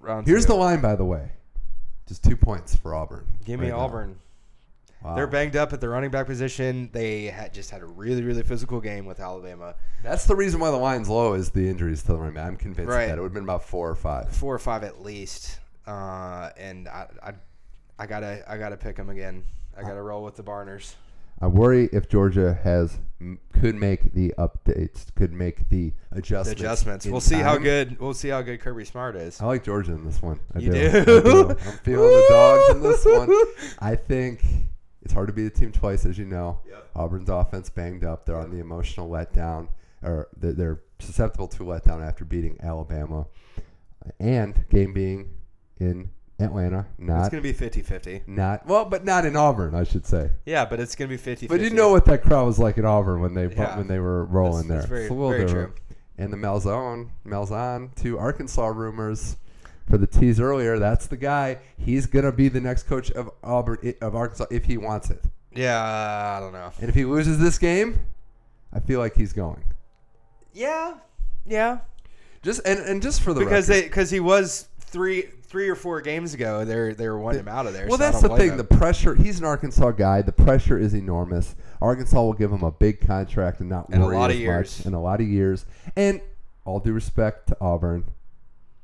Round 0.00 0.26
Here's 0.26 0.44
two. 0.44 0.52
the 0.52 0.58
line, 0.58 0.80
by 0.80 0.96
the 0.96 1.04
way. 1.04 1.30
Just 2.06 2.22
two 2.24 2.36
points 2.36 2.76
for 2.76 2.94
Auburn. 2.94 3.24
Give 3.44 3.58
me 3.60 3.70
right 3.70 3.76
now. 3.76 3.84
Auburn. 3.84 4.16
Wow. 5.02 5.16
They're 5.16 5.26
banged 5.26 5.54
up 5.56 5.72
at 5.74 5.80
the 5.82 5.88
running 5.88 6.10
back 6.10 6.26
position. 6.26 6.88
They 6.92 7.24
had 7.26 7.52
just 7.52 7.70
had 7.70 7.82
a 7.82 7.86
really, 7.86 8.22
really 8.22 8.42
physical 8.42 8.80
game 8.80 9.04
with 9.04 9.20
Alabama. 9.20 9.74
That's 10.02 10.24
the 10.24 10.34
reason 10.34 10.60
why 10.60 10.70
the 10.70 10.78
line's 10.78 11.10
low 11.10 11.34
is 11.34 11.50
the 11.50 11.68
injuries 11.68 12.00
to 12.02 12.08
the 12.12 12.16
running 12.18 12.34
back. 12.34 12.46
I'm 12.48 12.56
convinced 12.56 12.88
Right. 12.90 13.02
of 13.04 13.08
that 13.10 13.18
it 13.18 13.20
would 13.20 13.26
have 13.28 13.34
been 13.34 13.42
about 13.44 13.64
four 13.64 13.90
or 13.90 13.94
five. 13.94 14.34
Four 14.34 14.54
or 14.54 14.58
five 14.58 14.82
at 14.82 15.02
least. 15.02 15.58
Uh, 15.86 16.48
and 16.56 16.88
I, 16.88 17.06
I, 17.22 17.32
I 17.98 18.06
gotta, 18.06 18.42
I 18.50 18.56
gotta 18.56 18.78
pick 18.78 18.96
them 18.96 19.10
again. 19.10 19.44
I 19.76 19.82
gotta 19.82 20.00
roll 20.00 20.22
with 20.24 20.36
the 20.36 20.42
Barners. 20.42 20.94
I 21.40 21.46
worry 21.48 21.88
if 21.92 22.08
Georgia 22.08 22.58
has 22.64 22.98
could 23.60 23.74
make 23.74 24.12
the 24.12 24.34
updates, 24.38 25.14
could 25.14 25.32
make 25.32 25.68
the 25.70 25.92
The 26.12 26.18
adjustments. 26.18 26.60
adjustments. 26.60 27.06
We'll 27.06 27.20
see 27.20 27.36
how 27.36 27.56
good. 27.56 27.98
We'll 27.98 28.12
see 28.14 28.28
how 28.28 28.42
good 28.42 28.60
Kirby 28.60 28.84
Smart 28.84 29.16
is. 29.16 29.40
I 29.40 29.46
like 29.46 29.64
Georgia 29.64 29.92
in 29.92 30.04
this 30.04 30.20
one. 30.20 30.40
I 30.54 30.58
You 30.58 30.72
do. 30.72 30.90
do? 30.90 30.98
I 31.00 31.04
do. 31.04 31.50
I'm 31.50 31.56
feeling 31.78 32.10
the 32.10 32.26
dogs 32.30 32.76
in 32.76 32.82
this 32.82 33.04
one. 33.04 33.34
I 33.78 33.94
think 33.96 34.44
it's 35.02 35.12
hard 35.12 35.28
to 35.28 35.32
beat 35.32 35.46
a 35.46 35.50
team 35.50 35.72
twice, 35.72 36.04
as 36.04 36.18
you 36.18 36.26
know. 36.26 36.60
Yep. 36.68 36.90
Auburn's 36.96 37.28
offense 37.30 37.70
banged 37.70 38.04
up. 38.04 38.26
They're 38.26 38.36
on 38.38 38.50
the 38.50 38.58
emotional 38.60 39.08
letdown, 39.08 39.68
or 40.02 40.28
they're 40.36 40.80
susceptible 40.98 41.48
to 41.48 41.64
letdown 41.64 42.06
after 42.06 42.24
beating 42.24 42.58
Alabama, 42.62 43.26
and 44.20 44.68
game 44.68 44.92
being 44.92 45.30
in 45.80 46.10
Atlanta, 46.40 46.86
mm, 47.00 47.06
not 47.06 47.20
It's 47.20 47.28
gonna 47.28 47.42
be 47.42 47.52
50-50. 47.52 48.22
not 48.26 48.66
well, 48.66 48.84
but 48.84 49.04
not 49.04 49.24
in 49.24 49.36
Auburn, 49.36 49.74
I 49.74 49.84
should 49.84 50.04
say. 50.06 50.30
Yeah, 50.44 50.64
but 50.64 50.80
it's 50.80 50.94
gonna 50.96 51.08
be 51.08 51.16
50-50. 51.16 51.48
But 51.48 51.60
you 51.60 51.70
know 51.70 51.90
what 51.90 52.04
that 52.06 52.22
crowd 52.22 52.46
was 52.46 52.58
like 52.58 52.76
in 52.78 52.84
Auburn 52.84 53.20
when 53.20 53.34
they 53.34 53.46
Yeah. 53.54 53.76
when 53.76 53.86
they 53.86 53.98
were 54.00 54.24
rolling 54.24 54.66
That's- 54.68 54.84
that's 54.84 54.88
there. 54.88 54.88
very- 54.88 55.02
It's 55.04 55.10
a 55.10 55.14
little 55.14 55.30
very 55.30 55.46
different. 55.46 55.72
And 56.18 56.32
the 56.32 56.36
Malzone, 56.36 57.08
Malzahn 57.26 57.94
to 58.02 58.18
Arkansas 58.18 58.66
rumors 58.68 59.36
for 59.88 59.96
the 59.98 60.06
tease 60.06 60.40
earlier. 60.40 60.78
That's 60.78 61.06
the 61.06 61.16
guy. 61.16 61.58
He's 61.76 62.06
gonna 62.06 62.32
be 62.32 62.48
the 62.48 62.60
next 62.60 62.84
coach 62.84 63.10
of 63.12 63.30
Auburn 63.42 63.94
of 64.00 64.14
Arkansas 64.16 64.46
if 64.50 64.64
he 64.64 64.76
wants 64.76 65.10
it. 65.10 65.24
Yeah, 65.52 65.80
I 65.80 66.40
don't 66.40 66.52
know. 66.52 66.72
And 66.80 66.88
if 66.88 66.94
he 66.96 67.04
loses 67.04 67.38
this 67.38 67.58
game, 67.58 68.00
I 68.72 68.80
feel 68.80 68.98
like 68.98 69.14
he's 69.16 69.32
going. 69.32 69.62
Yeah, 70.52 70.94
yeah. 71.46 71.78
Just 72.42 72.60
and, 72.66 72.80
and 72.80 73.00
just 73.02 73.20
for 73.22 73.32
the 73.32 73.40
because 73.40 73.68
record, 73.68 73.82
they 73.84 73.86
because 73.88 74.10
he 74.10 74.20
was 74.20 74.68
three 74.80 75.28
three 75.54 75.68
or 75.68 75.76
four 75.76 76.00
games 76.00 76.34
ago. 76.34 76.64
They're 76.64 76.94
they 76.94 77.08
were 77.08 77.16
wanting 77.20 77.38
him 77.40 77.48
out 77.48 77.66
of 77.68 77.74
there. 77.74 77.86
Well, 77.86 77.96
so 77.96 78.02
that's 78.02 78.20
the 78.20 78.28
thing. 78.36 78.50
him. 78.50 78.56
The 78.56 78.64
pressure. 78.64 79.14
He's 79.14 79.38
an 79.38 79.44
Arkansas 79.44 79.92
guy. 79.92 80.20
The 80.20 80.32
pressure 80.32 80.76
is 80.76 80.94
enormous. 80.94 81.54
Arkansas 81.80 82.20
will 82.20 82.32
give 82.32 82.50
him 82.50 82.64
a 82.64 82.72
big 82.72 83.00
contract 83.06 83.60
and 83.60 83.68
not 83.68 83.88
And 83.90 84.02
a 84.02 84.06
lot 84.06 84.32
of 84.32 84.36
years. 84.36 84.80
much. 84.80 84.86
And 84.86 84.96
a 84.96 84.98
lot 84.98 85.20
of 85.20 85.28
years. 85.28 85.64
And 85.94 86.20
all 86.64 86.80
due 86.80 86.92
respect 86.92 87.46
to 87.50 87.56
Auburn, 87.60 88.02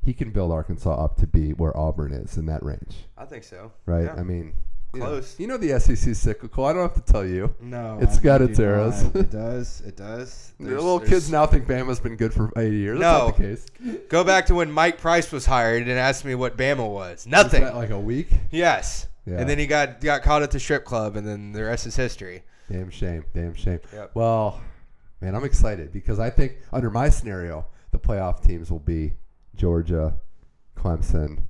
he 0.01 0.13
can 0.15 0.31
build 0.31 0.53
Arkansas 0.53 0.95
up 1.05 1.17
to 1.17 1.27
be 1.27 1.51
where 1.55 1.77
Auburn 1.77 2.13
is 2.13 2.37
in 2.37 2.47
that 2.47 2.63
range, 2.63 3.07
I 3.19 3.25
think 3.25 3.43
so. 3.43 3.73
right? 3.85 4.05
Yeah. 4.05 4.15
I 4.15 4.23
mean, 4.23 4.53
you 4.95 5.01
know- 5.01 5.07
Close. 5.07 5.37
You 5.39 5.47
know, 5.47 5.57
the 5.57 5.79
SEC 5.81 6.15
cyclical. 6.15 6.65
I 6.65 6.73
don't 6.73 6.83
have 6.83 6.95
to 7.05 7.13
tell 7.13 7.25
you. 7.25 7.55
No, 7.61 7.99
It's 8.01 8.19
I 8.19 8.23
got 8.23 8.43
its 8.43 8.59
eras. 8.59 9.03
not. 9.05 9.17
It 9.17 9.31
does. 9.31 9.81
It 9.87 9.97
does. 9.97 10.53
The 10.61 10.67
little 10.71 10.99
there's- 10.99 11.11
kids 11.11 11.31
now 11.31 11.47
think 11.47 11.67
Bama's 11.67 12.01
been 12.01 12.17
good 12.17 12.35
for 12.35 12.51
80 12.57 12.77
years. 12.77 12.99
That's 13.01 13.27
not 13.29 13.37
the 13.37 13.43
case. 13.43 13.67
Go 14.11 14.25
back 14.25 14.47
to 14.47 14.55
when 14.55 14.71
Mike 14.71 14.99
Price 14.99 15.33
was 15.33 15.47
hired 15.47 15.83
and 15.83 15.93
asked 15.93 16.25
me 16.25 16.35
what 16.35 16.57
Bama 16.59 16.87
was. 16.89 17.11
Was 17.11 17.27
Nothing. 17.27 17.63
that 17.65 17.75
like 17.77 17.91
a 17.91 17.99
week? 18.01 18.29
yes. 18.51 19.07
Yeah. 19.27 19.39
And 19.39 19.49
then 19.49 19.59
he 19.59 19.67
got 19.67 20.01
got 20.01 20.23
caught 20.23 20.43
at 20.43 20.51
the 20.51 20.59
strip 20.59 20.85
club, 20.85 21.15
and 21.17 21.27
then 21.29 21.53
the 21.53 21.63
rest 21.65 21.87
is 21.87 21.95
history. 21.95 22.43
Damn 22.71 22.91
shame. 22.91 23.25
Damn 23.35 23.55
shame. 23.55 23.79
Yep. 23.93 24.13
Well, 24.15 24.61
man, 25.21 25.35
I'm 25.35 25.45
excited 25.45 25.93
because 25.93 26.19
I 26.19 26.31
think 26.31 26.57
under 26.73 26.91
my 26.91 27.11
scenario, 27.11 27.67
the 27.93 27.99
playoff 27.99 28.43
teams 28.43 28.71
will 28.71 28.79
be 28.81 29.13
Georgia, 29.55 30.15
Clemson, 30.77 31.43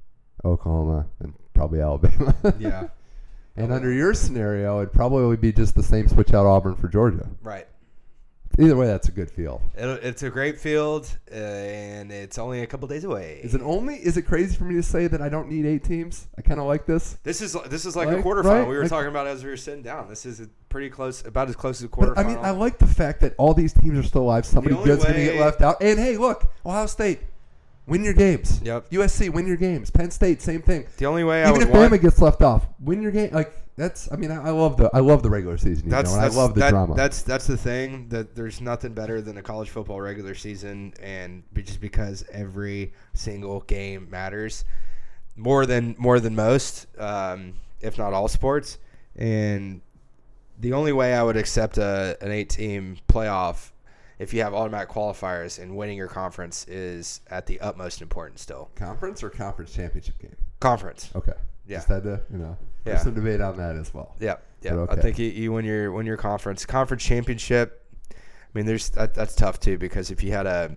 Oklahoma, 0.45 1.07
and 1.21 1.35
probably 1.55 1.81
Alabama. 1.81 2.35
Yeah. 2.59 2.89
And 3.65 3.73
under 3.73 3.93
your 3.93 4.15
scenario, 4.15 4.79
it'd 4.81 4.93
probably 4.93 5.37
be 5.37 5.53
just 5.53 5.75
the 5.75 5.83
same 5.83 6.09
switch 6.09 6.33
out 6.35 6.47
Auburn 6.47 6.75
for 6.77 6.89
Georgia. 6.89 7.29
Right. 7.43 7.67
Either 8.59 8.77
way, 8.77 8.87
that's 8.89 9.09
a 9.09 9.13
good 9.13 9.31
field. 9.31 9.63
It'll, 9.79 9.95
it's 9.95 10.25
a 10.25 10.29
great 10.29 10.59
field, 10.59 11.09
uh, 11.31 11.35
and 11.37 12.11
it's 12.11 12.37
only 12.37 12.63
a 12.63 12.67
couple 12.67 12.89
days 12.89 13.05
away. 13.05 13.41
Is 13.45 13.55
it 13.55 13.63
only? 13.63 13.95
Is 13.95 14.17
it 14.17 14.23
crazy 14.23 14.57
for 14.57 14.65
me 14.65 14.75
to 14.75 14.83
say 14.83 15.07
that 15.07 15.23
I 15.23 15.29
don't 15.29 15.49
need 15.49 15.65
eight 15.65 15.85
teams? 15.85 16.27
I 16.37 16.43
kind 16.43 16.59
of 16.59 16.67
like 16.67 16.85
this. 16.85 17.17
This 17.23 17.41
is 17.41 17.57
this 17.69 17.87
is 17.87 17.95
like, 17.95 18.09
a 18.09 18.17
Like, 18.17 18.25
quarterfinal. 18.25 18.45
right? 18.45 18.69
We 18.69 18.75
were 18.75 18.83
Like- 18.83 18.91
talking 18.91 19.09
about 19.09 19.29
as 19.29 19.45
we 19.45 19.51
were 19.51 19.57
sitting 19.57 19.83
down. 19.83 20.09
This 20.09 20.27
is 20.27 20.41
a 20.41 20.49
pretty 20.69 20.91
close, 20.91 21.25
about 21.25 21.49
as 21.49 21.55
close 21.57 21.81
as 21.81 21.85
a 21.85 21.89
quarterfinal. 21.89 22.19
I 22.19 22.25
mean, 22.25 22.39
I 22.39 22.51
like 22.51 22.79
the 22.79 22.89
fact 22.89 23.21
that 23.21 23.35
all 23.39 23.55
these 23.55 23.73
teams 23.73 23.97
are 23.97 24.03
still 24.03 24.23
alive. 24.23 24.45
Somebody 24.45 24.75
good's 24.75 25.05
going 25.05 25.15
to 25.17 25.23
get 25.25 25.41
left 25.41 25.63
out. 25.63 25.77
And 25.81 25.99
hey, 25.99 26.17
look, 26.17 26.53
Ohio 26.67 26.87
State, 26.87 27.21
win 27.87 28.05
your 28.05 28.15
games. 28.15 28.61
Yep. 28.63 28.91
USC, 28.91 29.31
win 29.31 29.47
your 29.47 29.57
games. 29.57 29.91
Penn 29.91 30.11
State, 30.11 30.43
same 30.43 30.63
thing. 30.63 30.87
the 30.97 31.07
only 31.07 31.25
way 31.25 31.43
I 31.43 31.49
Even 31.49 31.61
would 31.61 31.69
if 31.69 31.75
want 31.75 31.93
Bama 31.93 32.01
gets 32.01 32.21
left 32.21 32.43
off, 32.43 32.67
win 32.81 33.03
your 33.03 33.13
game. 33.13 33.31
Like 33.33 33.53
that's. 33.77 34.11
I 34.13 34.17
mean, 34.17 34.31
I, 34.31 34.49
I 34.49 34.51
love 34.51 34.77
the. 34.77 34.91
I 34.93 35.01
love 35.01 35.23
the 35.23 35.31
regular 35.31 35.57
season. 35.59 35.87
You 35.87 35.91
that's, 35.91 36.13
know, 36.15 36.21
that's 36.21 36.37
I 36.37 36.39
love 36.39 36.55
the 36.55 36.61
that- 36.61 36.71
drama. 36.71 36.95
That's 36.95 37.23
that's 37.23 37.47
the 37.47 37.57
thing 37.57 38.09
that 38.09 38.35
there's 38.35 38.61
nothing 38.61 38.93
better 38.95 39.21
than 39.21 39.37
a 39.39 39.43
college 39.43 39.71
football 39.71 40.01
regular 40.01 40.35
season, 40.35 40.95
and 41.03 41.43
just 41.55 41.81
because 41.81 42.25
every 42.33 42.93
single 43.15 43.61
game 43.61 44.09
matters 44.11 44.65
more 45.37 45.67
than 45.67 45.95
more 45.99 46.21
than 46.21 46.35
most, 46.35 46.87
um, 46.99 47.55
if 47.81 47.99
not 47.99 48.13
all 48.13 48.29
sports. 48.29 48.79
And 49.17 49.81
the 50.59 50.73
only 50.75 50.93
way 50.93 51.15
I 51.15 51.23
would 51.23 51.37
accept 51.37 51.79
a, 51.79 52.17
an 52.21 52.31
eight 52.31 52.51
team 52.51 52.99
playoff 53.09 53.71
if 54.21 54.35
you 54.35 54.43
have 54.43 54.53
automatic 54.55 54.89
qualifiers 54.91 55.59
and 55.61 55.75
winning 55.77 55.97
your 55.97 56.07
conference 56.07 56.67
is 56.69 57.23
at 57.31 57.47
the 57.47 57.59
utmost 57.61 58.03
importance 58.03 58.43
still. 58.43 58.71
conference 58.75 59.23
or 59.23 59.31
conference 59.31 59.73
championship 59.73 60.19
game. 60.19 60.37
Conference. 60.61 61.11
Okay. 61.17 61.33
Yeah. 61.67 61.79
Just 61.79 61.89
had 61.89 62.03
to, 62.05 62.21
you 62.31 62.39
know, 62.39 62.57
Yeah. 62.85 62.93
there's 62.93 63.03
some 63.03 63.15
debate 63.15 63.41
on 63.41 63.57
that 63.57 63.77
as 63.77 63.93
well. 63.95 64.15
Yeah, 64.21 64.37
yeah. 64.61 64.75
But 64.75 64.99
I 64.99 65.03
think 65.03 65.19
you, 65.19 65.29
you 65.29 65.53
win 65.53 65.65
your 65.65 65.91
win 65.91 66.05
your 66.07 66.17
conference 66.19 66.67
conference 66.67 67.03
championship. 67.03 67.83
I 68.13 68.15
mean, 68.53 68.67
there's 68.67 68.91
that, 68.91 69.15
that's 69.15 69.35
tough 69.35 69.59
too 69.59 69.79
because 69.79 70.11
if 70.11 70.23
you 70.23 70.33
had 70.33 70.47
a 70.47 70.77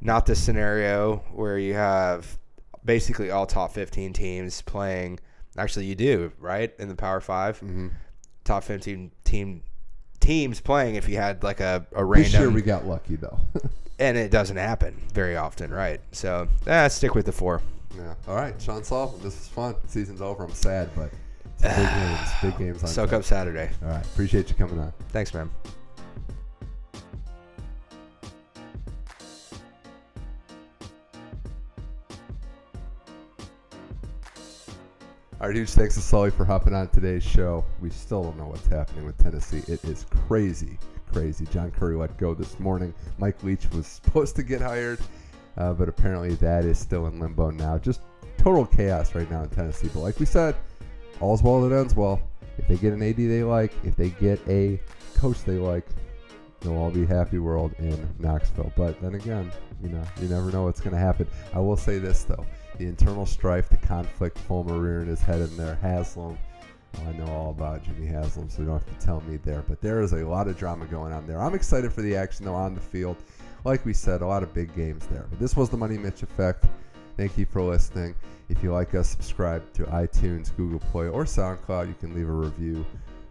not 0.00 0.26
this 0.26 0.42
scenario 0.42 1.18
where 1.32 1.58
you 1.58 1.74
have 1.74 2.38
basically 2.84 3.30
all 3.30 3.46
top 3.46 3.72
15 3.72 4.12
teams 4.12 4.60
playing. 4.62 5.18
Actually, 5.58 5.86
you 5.86 5.94
do 5.94 6.32
right 6.38 6.72
in 6.78 6.88
the 6.88 6.94
Power 6.96 7.20
5 7.20 7.58
hmm 7.60 7.88
top 8.44 8.62
15 8.62 9.10
team 9.24 9.62
teams 10.26 10.60
playing. 10.60 10.96
If 10.96 11.08
you 11.08 11.16
had 11.16 11.42
like 11.42 11.60
a, 11.60 11.86
a 11.94 12.04
This 12.14 12.32
year 12.32 12.50
we 12.50 12.62
got 12.62 12.86
lucky 12.86 13.16
though. 13.16 13.38
and 13.98 14.16
it 14.16 14.30
doesn't 14.30 14.56
happen 14.56 15.00
very 15.14 15.36
often, 15.36 15.72
right? 15.72 16.00
So, 16.12 16.48
eh, 16.66 16.88
stick 16.88 17.14
with 17.14 17.26
the 17.26 17.32
four. 17.32 17.62
yeah. 17.96 18.14
All 18.28 18.34
right, 18.34 18.60
Sean 18.60 18.82
Saul. 18.84 19.08
This 19.22 19.40
is 19.40 19.48
fun. 19.48 19.76
Season's 19.86 20.20
over. 20.20 20.44
I'm 20.44 20.52
sad, 20.52 20.90
but 20.96 21.10
big 21.62 21.76
games. 21.76 22.28
Big 22.42 22.58
games 22.58 22.82
on. 22.82 22.88
Soak 22.88 23.10
tap. 23.10 23.20
up 23.20 23.24
Saturday. 23.24 23.70
All 23.82 23.88
right. 23.90 24.04
Appreciate 24.04 24.48
you 24.48 24.56
coming 24.56 24.78
on. 24.78 24.92
Thanks, 25.10 25.32
man. 25.32 25.50
All 35.38 35.48
right, 35.48 35.54
huge 35.54 35.68
thanks 35.68 35.94
to 35.96 36.00
Sully 36.00 36.30
for 36.30 36.46
hopping 36.46 36.72
on 36.72 36.88
today's 36.88 37.22
show. 37.22 37.62
We 37.82 37.90
still 37.90 38.22
don't 38.22 38.38
know 38.38 38.46
what's 38.46 38.66
happening 38.68 39.04
with 39.04 39.18
Tennessee. 39.18 39.62
It 39.70 39.84
is 39.84 40.06
crazy, 40.26 40.78
crazy. 41.12 41.44
John 41.52 41.70
Currie 41.72 41.94
let 41.94 42.16
go 42.16 42.32
this 42.32 42.58
morning. 42.58 42.94
Mike 43.18 43.42
Leach 43.42 43.70
was 43.72 43.86
supposed 44.02 44.34
to 44.36 44.42
get 44.42 44.62
hired, 44.62 44.98
uh, 45.58 45.74
but 45.74 45.90
apparently 45.90 46.36
that 46.36 46.64
is 46.64 46.78
still 46.78 47.06
in 47.06 47.20
limbo 47.20 47.50
now. 47.50 47.76
Just 47.76 48.00
total 48.38 48.64
chaos 48.64 49.14
right 49.14 49.30
now 49.30 49.42
in 49.42 49.50
Tennessee. 49.50 49.90
But 49.92 50.00
like 50.00 50.18
we 50.18 50.24
said, 50.24 50.56
all's 51.20 51.42
well 51.42 51.60
that 51.68 51.78
ends 51.78 51.94
well. 51.94 52.18
If 52.56 52.66
they 52.66 52.78
get 52.78 52.94
an 52.94 53.02
AD 53.02 53.16
they 53.18 53.42
like, 53.42 53.74
if 53.84 53.94
they 53.94 54.08
get 54.08 54.40
a 54.48 54.80
coach 55.16 55.44
they 55.44 55.58
like, 55.58 55.86
they'll 56.60 56.76
all 56.76 56.90
be 56.90 57.06
happy 57.06 57.38
world 57.38 57.74
in 57.78 58.08
Knoxville. 58.18 58.72
But 58.76 59.00
then 59.00 59.14
again, 59.14 59.50
you 59.82 59.88
know, 59.88 60.02
you 60.20 60.28
never 60.28 60.50
know 60.50 60.64
what's 60.64 60.80
going 60.80 60.94
to 60.94 61.00
happen. 61.00 61.26
I 61.54 61.60
will 61.60 61.76
say 61.76 61.98
this 61.98 62.24
though: 62.24 62.46
the 62.78 62.86
internal 62.86 63.26
strife, 63.26 63.68
the 63.68 63.76
conflict, 63.76 64.38
Fulmer 64.38 64.78
rearing 64.78 65.08
his 65.08 65.20
head 65.20 65.40
in 65.40 65.56
there, 65.56 65.76
Haslam. 65.76 66.38
well, 66.94 67.08
I 67.08 67.12
know 67.12 67.32
all 67.32 67.50
about 67.50 67.84
Jimmy 67.84 68.06
Haslam, 68.06 68.48
so 68.48 68.62
you 68.62 68.68
don't 68.68 68.78
have 68.78 68.98
to 68.98 69.06
tell 69.06 69.20
me 69.22 69.38
there. 69.38 69.64
But 69.68 69.80
there 69.80 70.00
is 70.00 70.12
a 70.12 70.24
lot 70.24 70.48
of 70.48 70.58
drama 70.58 70.86
going 70.86 71.12
on 71.12 71.26
there. 71.26 71.40
I'm 71.40 71.54
excited 71.54 71.92
for 71.92 72.02
the 72.02 72.16
action 72.16 72.44
though 72.44 72.54
on 72.54 72.74
the 72.74 72.80
field. 72.80 73.16
Like 73.64 73.84
we 73.84 73.92
said, 73.92 74.22
a 74.22 74.26
lot 74.26 74.42
of 74.42 74.54
big 74.54 74.74
games 74.76 75.06
there. 75.08 75.26
But 75.28 75.40
this 75.40 75.56
was 75.56 75.68
the 75.68 75.76
Money 75.76 75.98
Mitch 75.98 76.22
Effect. 76.22 76.66
Thank 77.16 77.36
you 77.38 77.46
for 77.46 77.62
listening. 77.62 78.14
If 78.48 78.62
you 78.62 78.72
like 78.72 78.94
us, 78.94 79.08
subscribe 79.08 79.72
to 79.72 79.84
iTunes, 79.84 80.54
Google 80.56 80.78
Play, 80.78 81.08
or 81.08 81.24
SoundCloud. 81.24 81.88
You 81.88 81.94
can 81.98 82.14
leave 82.14 82.28
a 82.28 82.32
review 82.32 82.84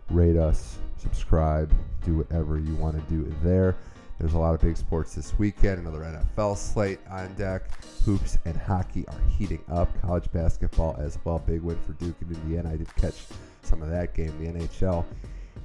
rate 0.10 0.38
us, 0.38 0.78
subscribe, 0.97 1.74
do 2.03 2.18
whatever 2.18 2.58
you 2.58 2.76
want 2.76 2.95
to 2.95 3.14
do 3.14 3.34
there. 3.41 3.76
There's 4.20 4.34
a 4.34 4.38
lot 4.38 4.56
of 4.56 4.62
big 4.62 4.78
sports 4.78 5.14
this 5.14 5.38
weekend. 5.38 5.80
Another 5.80 5.99
NFL 5.99 6.58
slate 6.58 6.99
on 7.10 7.34
deck. 7.34 7.64
Hoops 8.06 8.38
and 8.45 8.56
hockey 8.56 9.06
are 9.10 9.20
heating 9.38 9.64
up. 9.70 9.89
College 10.01 10.32
basketball 10.32 10.95
as 10.99 11.20
well. 11.26 11.39
Big 11.39 11.62
win 11.62 11.78
for 11.86 11.93
Duke 11.93 12.16
and 12.22 12.32
Indiana. 12.32 12.72
I 12.72 12.78
did 12.78 12.95
catch 12.95 13.26
some 13.64 13.82
of 13.82 13.89
that 13.89 14.14
game. 14.14 14.34
The 14.39 14.58
NHL 14.58 15.03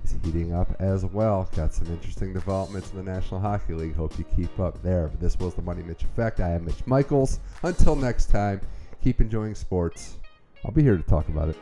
is 0.05 0.17
heating 0.25 0.53
up 0.53 0.75
as 0.81 1.05
well. 1.05 1.49
Got 1.55 1.73
some 1.73 1.87
interesting 1.89 2.33
developments 2.33 2.91
in 2.91 2.97
the 2.97 3.09
National 3.09 3.39
Hockey 3.39 3.75
League. 3.75 3.95
Hope 3.95 4.19
you 4.19 4.25
keep 4.37 4.59
up 4.59 4.83
there. 4.83 5.07
But 5.09 5.21
this 5.21 5.39
was 5.39 5.55
the 5.55 5.63
Money 5.63 5.85
Mitch 5.85 6.03
Effect. 6.03 6.41
I 6.41 6.51
am 6.51 6.65
Mitch 6.65 6.85
Michaels. 6.87 7.39
Until 7.63 7.95
next 7.95 8.31
time, 8.31 8.61
keep 9.03 9.21
enjoying 9.21 9.55
sports. 9.55 10.19
I'll 10.65 10.73
be 10.73 10.83
here 10.83 10.97
to 10.97 11.05
talk 11.05 11.29
about 11.29 11.51
it. 11.51 11.57